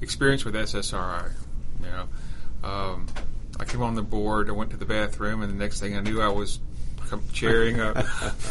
experience 0.00 0.44
with 0.44 0.54
SSRI, 0.54 1.30
you 1.80 1.86
know, 1.86 2.08
um, 2.62 3.06
I 3.58 3.64
came 3.64 3.82
on 3.82 3.94
the 3.94 4.02
board. 4.02 4.48
I 4.48 4.52
went 4.52 4.70
to 4.70 4.76
the 4.76 4.84
bathroom, 4.84 5.42
and 5.42 5.52
the 5.52 5.56
next 5.56 5.80
thing 5.80 5.96
I 5.96 6.00
knew, 6.00 6.20
I 6.20 6.28
was 6.28 6.58
chairing 7.32 7.80
a 7.80 8.04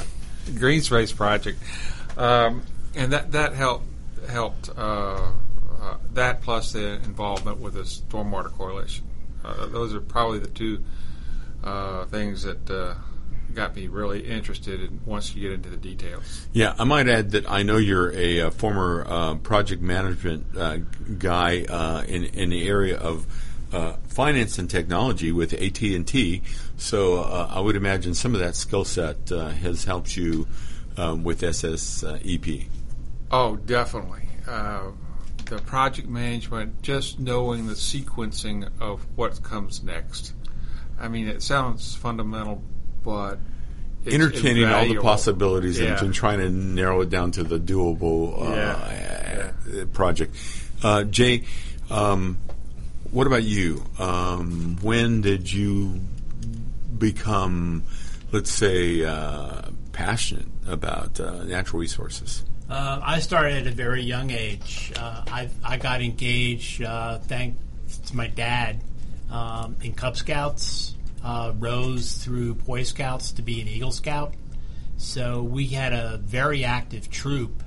green 0.56 0.82
space 0.82 1.12
project, 1.12 1.60
um, 2.18 2.64
and 2.96 3.12
that 3.12 3.32
that 3.34 3.54
helped 3.54 3.86
helped 4.30 4.70
uh, 4.78 5.32
uh, 5.82 5.98
that 6.14 6.42
plus 6.42 6.72
the 6.74 6.94
involvement 7.04 7.60
with 7.60 7.74
the 7.74 7.82
stormwater 7.82 8.52
coalition. 8.52 9.06
Uh, 9.44 9.66
those 9.68 9.94
are 9.94 10.00
probably 10.00 10.40
the 10.40 10.48
two 10.48 10.84
uh, 11.64 12.06
things 12.06 12.44
that 12.44 12.70
uh, 12.70 12.94
got 13.54 13.76
me 13.76 13.88
really 13.88 14.22
interested 14.22 14.82
in 14.82 15.00
once 15.06 15.34
you 15.36 15.42
get 15.42 15.52
into 15.52 15.70
the 15.70 15.78
details. 15.78 16.48
Yeah, 16.54 16.76
I 16.78 16.84
might 16.84 17.08
add 17.08 17.32
that 17.32 17.50
I 17.50 17.64
know 17.64 17.78
you're 17.78 18.12
a, 18.12 18.40
a 18.40 18.52
former 18.52 19.06
uh, 19.08 19.36
project 19.36 19.82
management 19.82 20.46
uh, 20.58 20.78
guy 21.18 21.64
uh, 21.64 22.04
in 22.08 22.26
in 22.26 22.50
the 22.50 22.68
area 22.68 22.98
of 22.98 23.26
uh, 23.74 23.94
finance 24.08 24.60
and 24.60 24.70
technology 24.70 25.32
with 25.32 25.54
AT 25.54 25.82
and 25.82 26.08
T. 26.08 26.42
So 26.78 27.24
uh, 27.24 27.50
I 27.50 27.60
would 27.60 27.76
imagine 27.76 28.14
some 28.14 28.34
of 28.34 28.40
that 28.42 28.56
skill 28.56 28.86
set 28.86 29.32
uh, 29.32 29.50
has 29.50 29.84
helped 29.84 30.16
you 30.16 30.48
um, 30.98 31.24
with 31.24 31.42
SSEP. 31.42 32.68
Oh, 33.32 33.56
definitely. 33.56 34.28
Uh, 34.48 34.92
the 35.46 35.58
project 35.60 36.08
management, 36.08 36.82
just 36.82 37.20
knowing 37.20 37.68
the 37.68 37.74
sequencing 37.74 38.70
of 38.80 39.06
what 39.16 39.42
comes 39.44 39.84
next. 39.84 40.34
I 41.00 41.08
mean, 41.08 41.28
it 41.28 41.42
sounds 41.42 41.96
fundamental, 41.96 42.64
but 43.04 43.40
entertaining 44.06 44.66
all 44.66 44.88
the 44.88 44.98
possibilities 44.98 45.80
yeah. 45.80 46.04
and, 46.04 46.14
trying 46.14 46.40
to 46.40 46.50
narrow 46.50 47.02
it 47.02 47.10
down 47.10 47.32
to 47.32 47.44
the 47.44 47.60
doable 47.60 48.42
uh, 48.42 48.56
yeah. 48.56 49.52
Yeah. 49.72 49.84
project. 49.94 50.36
Uh, 50.84 51.04
Jay, 51.04 51.44
um, 51.90 52.38
what 53.12 53.28
about 53.28 53.44
you? 53.44 53.84
Um, 54.00 54.78
when 54.82 55.22
did 55.22 55.52
you 55.52 56.02
become, 56.98 57.84
let's 58.32 58.52
say, 58.52 59.04
uh, 59.04 59.70
passionate 59.92 60.48
about 60.68 61.20
uh, 61.20 61.44
natural 61.44 61.80
resources? 61.80 62.44
Uh, 62.70 63.00
I 63.04 63.20
started 63.20 63.68
at 63.68 63.68
a 63.68 63.76
very 63.76 64.02
young 64.04 64.32
age. 64.32 64.92
Uh, 64.96 65.24
I, 65.28 65.50
I 65.64 65.78
got 65.78 66.02
engaged 66.02 66.82
uh, 66.82 67.20
thanks 67.20 67.58
to 68.08 68.16
my 68.16 68.28
dad 68.28 68.82
um, 69.30 69.76
in 69.82 69.94
Cub 69.94 70.18
Scouts. 70.18 70.93
Uh, 71.24 71.54
rose 71.58 72.16
through 72.16 72.54
Boy 72.54 72.84
Scouts 72.84 73.32
to 73.32 73.42
be 73.42 73.62
an 73.62 73.68
Eagle 73.70 73.94
Scout. 73.94 74.34
So 74.98 75.42
we 75.42 75.68
had 75.68 75.94
a 75.94 76.18
very 76.18 76.66
active 76.66 77.10
troop 77.10 77.64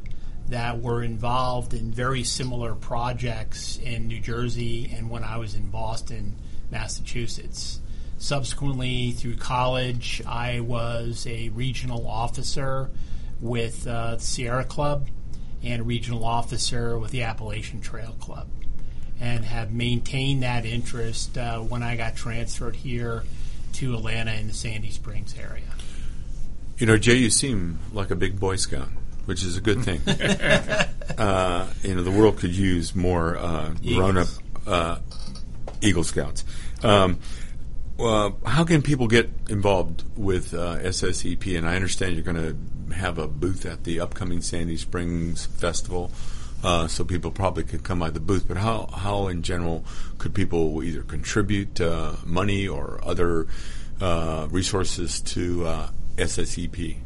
that 0.48 0.80
were 0.80 1.02
involved 1.02 1.72
in 1.74 1.90
very 1.90 2.22
similar 2.22 2.74
projects 2.74 3.78
in 3.78 4.08
New 4.08 4.20
Jersey 4.20 4.92
and 4.94 5.10
when 5.10 5.24
I 5.24 5.38
was 5.38 5.54
in 5.54 5.70
Boston, 5.70 6.36
Massachusetts. 6.70 7.80
subsequently, 8.18 9.12
through 9.12 9.36
college, 9.36 10.22
I 10.26 10.60
was 10.60 11.26
a 11.26 11.48
regional 11.50 12.06
officer 12.06 12.90
with 13.40 13.86
uh, 13.86 14.16
the 14.16 14.22
Sierra 14.22 14.64
Club 14.64 15.08
and 15.62 15.86
regional 15.86 16.24
officer 16.24 16.98
with 16.98 17.10
the 17.10 17.22
Appalachian 17.22 17.80
Trail 17.80 18.16
Club, 18.20 18.48
and 19.20 19.44
have 19.44 19.72
maintained 19.72 20.42
that 20.42 20.64
interest 20.64 21.36
uh, 21.36 21.58
when 21.58 21.82
I 21.82 21.96
got 21.96 22.16
transferred 22.16 22.76
here 22.76 23.24
to 23.76 23.94
Atlanta 23.94 24.32
in 24.32 24.46
the 24.46 24.54
Sandy 24.54 24.90
Springs 24.90 25.34
area. 25.38 25.64
You 26.78 26.86
know, 26.86 26.96
Jay, 26.96 27.16
you 27.16 27.28
seem 27.28 27.78
like 27.92 28.10
a 28.10 28.16
big 28.16 28.40
Boy 28.40 28.56
Scout, 28.56 28.88
which 29.26 29.42
is 29.44 29.58
a 29.58 29.60
good 29.60 29.82
thing. 29.82 30.00
uh, 31.18 31.68
you 31.82 31.94
know, 31.94 32.02
the 32.02 32.10
world 32.10 32.38
could 32.38 32.54
use 32.54 32.94
more 32.94 33.36
uh, 33.36 33.74
grown-up 33.84 34.28
uh, 34.66 34.98
Eagle 35.82 36.04
Scouts. 36.04 36.44
Um, 36.82 37.18
well, 37.98 38.38
how 38.46 38.64
can 38.64 38.80
people 38.80 39.08
get 39.08 39.30
involved 39.50 40.04
with 40.16 40.54
uh, 40.54 40.78
SSEP? 40.78 41.56
And 41.56 41.68
I 41.68 41.76
understand 41.76 42.14
you're 42.14 42.24
going 42.24 42.36
to 42.88 42.94
have 42.94 43.18
a 43.18 43.28
booth 43.28 43.66
at 43.66 43.84
the 43.84 44.00
upcoming 44.00 44.40
Sandy 44.40 44.78
Springs 44.78 45.44
Festival, 45.44 46.10
uh, 46.66 46.86
so 46.88 47.04
people 47.04 47.30
probably 47.30 47.62
could 47.62 47.84
come 47.84 48.00
by 48.00 48.10
the 48.10 48.18
booth. 48.18 48.48
But 48.48 48.56
how, 48.56 48.88
how 48.92 49.28
in 49.28 49.42
general 49.42 49.84
could 50.18 50.34
people 50.34 50.82
either 50.82 51.02
contribute 51.02 51.80
uh, 51.80 52.14
money 52.24 52.66
or 52.66 52.98
other 53.04 53.46
uh, 54.00 54.48
resources 54.50 55.20
to 55.20 55.64
uh, 55.64 55.90
SSEP? 56.16 56.96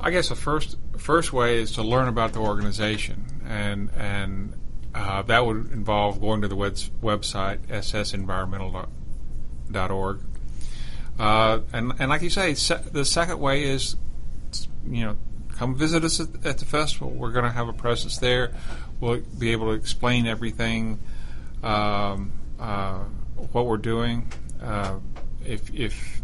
I 0.00 0.10
guess 0.10 0.30
the 0.30 0.34
first 0.34 0.78
first 0.96 1.34
way 1.34 1.60
is 1.60 1.72
to 1.72 1.82
learn 1.82 2.08
about 2.08 2.32
the 2.32 2.38
organization, 2.38 3.42
and 3.44 3.90
and 3.94 4.54
uh, 4.94 5.20
that 5.22 5.44
would 5.44 5.70
involve 5.70 6.18
going 6.18 6.40
to 6.40 6.48
the 6.48 6.56
web- 6.56 6.72
website 7.02 7.58
ssenvironmental.org. 7.68 10.20
Uh, 11.18 11.60
and 11.72 11.92
and 11.98 12.08
like 12.08 12.22
you 12.22 12.30
say, 12.30 12.54
se- 12.54 12.84
the 12.92 13.04
second 13.04 13.40
way 13.40 13.64
is, 13.64 13.96
you 14.88 15.04
know, 15.04 15.18
come 15.58 15.74
visit 15.74 16.04
us 16.04 16.20
at, 16.20 16.28
at 16.46 16.58
the 16.58 16.64
festival. 16.64 17.10
We're 17.10 17.32
going 17.32 17.44
to 17.44 17.50
have 17.50 17.68
a 17.68 17.72
presence 17.72 18.18
there. 18.18 18.54
We'll 19.00 19.20
be 19.38 19.52
able 19.52 19.66
to 19.66 19.72
explain 19.72 20.26
everything, 20.26 21.00
um, 21.62 22.32
uh, 22.58 23.00
what 23.52 23.66
we're 23.66 23.76
doing. 23.76 24.32
Uh, 24.62 24.98
if 25.44 25.72
if 25.74 26.20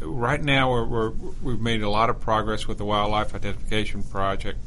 right 0.00 0.42
now 0.42 0.70
we're, 0.84 1.10
we've 1.10 1.60
made 1.60 1.82
a 1.82 1.90
lot 1.90 2.10
of 2.10 2.20
progress 2.20 2.66
with 2.66 2.78
the 2.78 2.84
wildlife 2.84 3.34
identification 3.34 4.02
project, 4.02 4.58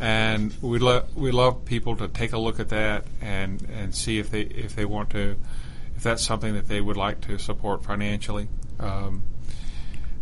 and 0.00 0.54
we 0.62 0.78
love 0.78 1.14
we 1.16 1.30
love 1.30 1.64
people 1.64 1.96
to 1.96 2.08
take 2.08 2.32
a 2.32 2.38
look 2.38 2.60
at 2.60 2.70
that 2.70 3.04
and 3.20 3.62
and 3.72 3.94
see 3.94 4.18
if 4.18 4.30
they 4.30 4.42
if 4.42 4.74
they 4.74 4.84
want 4.84 5.10
to 5.10 5.36
if 5.96 6.02
that's 6.02 6.22
something 6.22 6.54
that 6.54 6.68
they 6.68 6.80
would 6.80 6.96
like 6.96 7.22
to 7.22 7.38
support 7.38 7.84
financially, 7.84 8.48
um, 8.80 9.22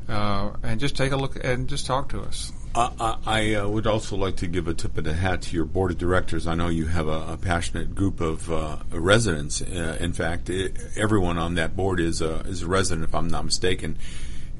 uh, 0.08 0.50
and 0.62 0.78
just 0.78 0.96
take 0.96 1.12
a 1.12 1.16
look 1.16 1.42
and 1.44 1.68
just 1.68 1.86
talk 1.86 2.08
to 2.08 2.20
us. 2.20 2.52
I, 2.74 3.16
I 3.24 3.54
uh, 3.54 3.68
would 3.68 3.86
also 3.86 4.16
like 4.16 4.36
to 4.36 4.48
give 4.48 4.66
a 4.66 4.74
tip 4.74 4.98
of 4.98 5.04
the 5.04 5.14
hat 5.14 5.42
to 5.42 5.54
your 5.54 5.64
board 5.64 5.92
of 5.92 5.98
directors. 5.98 6.48
I 6.48 6.54
know 6.54 6.68
you 6.68 6.86
have 6.86 7.06
a, 7.06 7.34
a 7.34 7.38
passionate 7.40 7.94
group 7.94 8.20
of 8.20 8.50
uh, 8.50 8.78
residents. 8.90 9.62
Uh, 9.62 9.96
in 10.00 10.12
fact, 10.12 10.50
it, 10.50 10.76
everyone 10.96 11.38
on 11.38 11.54
that 11.54 11.76
board 11.76 12.00
is 12.00 12.20
a, 12.20 12.40
is 12.40 12.62
a 12.62 12.66
resident, 12.66 13.08
if 13.08 13.14
I'm 13.14 13.28
not 13.28 13.44
mistaken. 13.44 13.96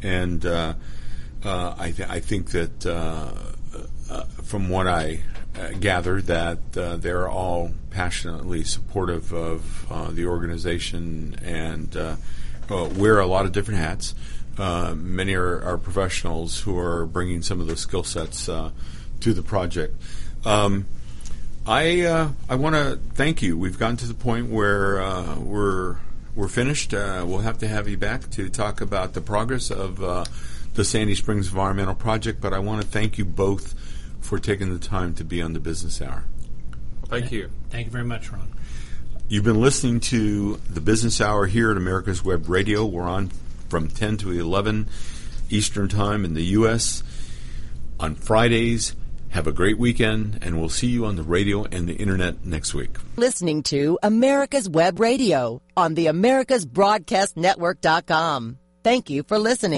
And 0.01 0.47
uh, 0.47 0.75
uh, 1.45 1.75
I, 1.77 1.91
th- 1.91 2.09
I 2.09 2.21
think 2.21 2.53
that 2.53 2.85
from 4.45 4.69
what 4.69 4.87
I 4.87 5.21
gather, 5.81 6.21
that 6.23 6.73
they're 6.73 7.29
all 7.29 7.73
passionately 7.91 8.63
supportive 8.63 9.33
of 9.33 10.15
the 10.15 10.27
organization 10.27 11.37
and 11.43 11.93
wear 12.97 13.19
a 13.19 13.27
lot 13.27 13.45
of 13.45 13.53
different 13.53 13.81
hats. 13.81 14.15
Uh, 14.59 14.95
many 14.97 15.35
are, 15.35 15.63
are, 15.63 15.79
professionals 15.79 16.61
who 16.61 16.79
are 16.79 17.07
bringing 17.07 17.43
some 17.43 17.61
of 17.61 17.67
those 17.67 17.81
skill 17.81 18.05
sets 18.05 18.49
uh, 18.49 18.71
to 19.21 19.33
the 19.33 19.43
project. 19.43 20.01
Um, 20.45 20.87
I 21.67 22.03
uh, 22.03 22.29
I 22.49 22.55
want 22.55 22.77
to 22.77 23.01
thank 23.15 23.43
you. 23.43 23.59
We've 23.59 23.79
gotten 23.79 23.97
to 23.97 24.07
the 24.07 24.15
point 24.15 24.51
where 24.51 25.03
uh, 25.03 25.39
we're 25.41 25.97
we're 26.37 26.49
finished. 26.49 26.95
Uh, 26.95 27.25
we'll 27.27 27.39
have 27.39 27.59
to 27.59 27.69
have 27.69 27.89
you 27.89 27.97
back 27.97 28.31
to 28.33 28.49
talk 28.49 28.81
about 28.81 29.15
the 29.15 29.21
progress 29.21 29.71
of 29.71 29.97
the 30.75 30.85
Sandy 30.85 31.15
Springs 31.15 31.49
Environmental 31.49 31.95
Project. 31.95 32.41
But 32.41 32.53
I 32.53 32.61
want 32.61 32.83
to 32.83 32.87
thank 32.87 33.19
you 33.19 33.25
both 33.25 33.75
for 34.21 34.39
taking 34.39 34.73
the 34.73 34.85
time 34.85 35.15
to 35.15 35.25
be 35.25 35.43
on 35.43 35.53
the 35.53 35.61
Business 35.61 36.01
Hour. 36.01 36.25
Thank 37.07 37.33
you. 37.33 37.51
Thank 37.71 37.87
you 37.87 37.93
very 37.93 38.05
much, 38.05 38.31
Ron. 38.31 38.49
You've 39.29 39.45
been 39.45 39.61
listening 39.61 40.01
to 40.01 40.61
the 40.69 40.81
Business 40.81 41.21
Hour 41.21 41.47
here 41.47 41.71
at 41.71 41.77
America's 41.77 42.25
Web 42.25 42.49
Radio. 42.49 42.85
We're 42.85 43.09
on 43.09 43.31
from 43.69 43.89
10 43.89 44.19
to 44.19 44.31
11 44.31 44.89
Eastern 45.51 45.89
Time 45.89 46.25
in 46.25 46.35
the 46.35 46.45
U.S. 46.45 47.03
on 47.99 48.15
Fridays. 48.15 48.95
Have 49.31 49.49
a 49.49 49.53
great 49.53 49.79
weekend, 49.79 50.39
and 50.43 50.61
we'll 50.61 50.69
see 50.69 50.87
you 50.87 51.05
on 51.07 51.17
the 51.17 51.25
radio 51.25 51.65
and 51.65 51.89
the 51.89 51.95
internet 51.95 52.47
next 52.47 52.73
week. 52.73 52.91
Listening 53.17 53.65
to 53.65 53.99
America's 54.03 54.69
Web 54.69 55.01
Radio 55.01 55.61
on 55.77 55.95
the 55.95 56.07
AmericasBroadcastNetwork.com. 56.07 58.59
Thank 58.85 59.11
you 59.11 59.25
for 59.25 59.39
listening. 59.39 59.73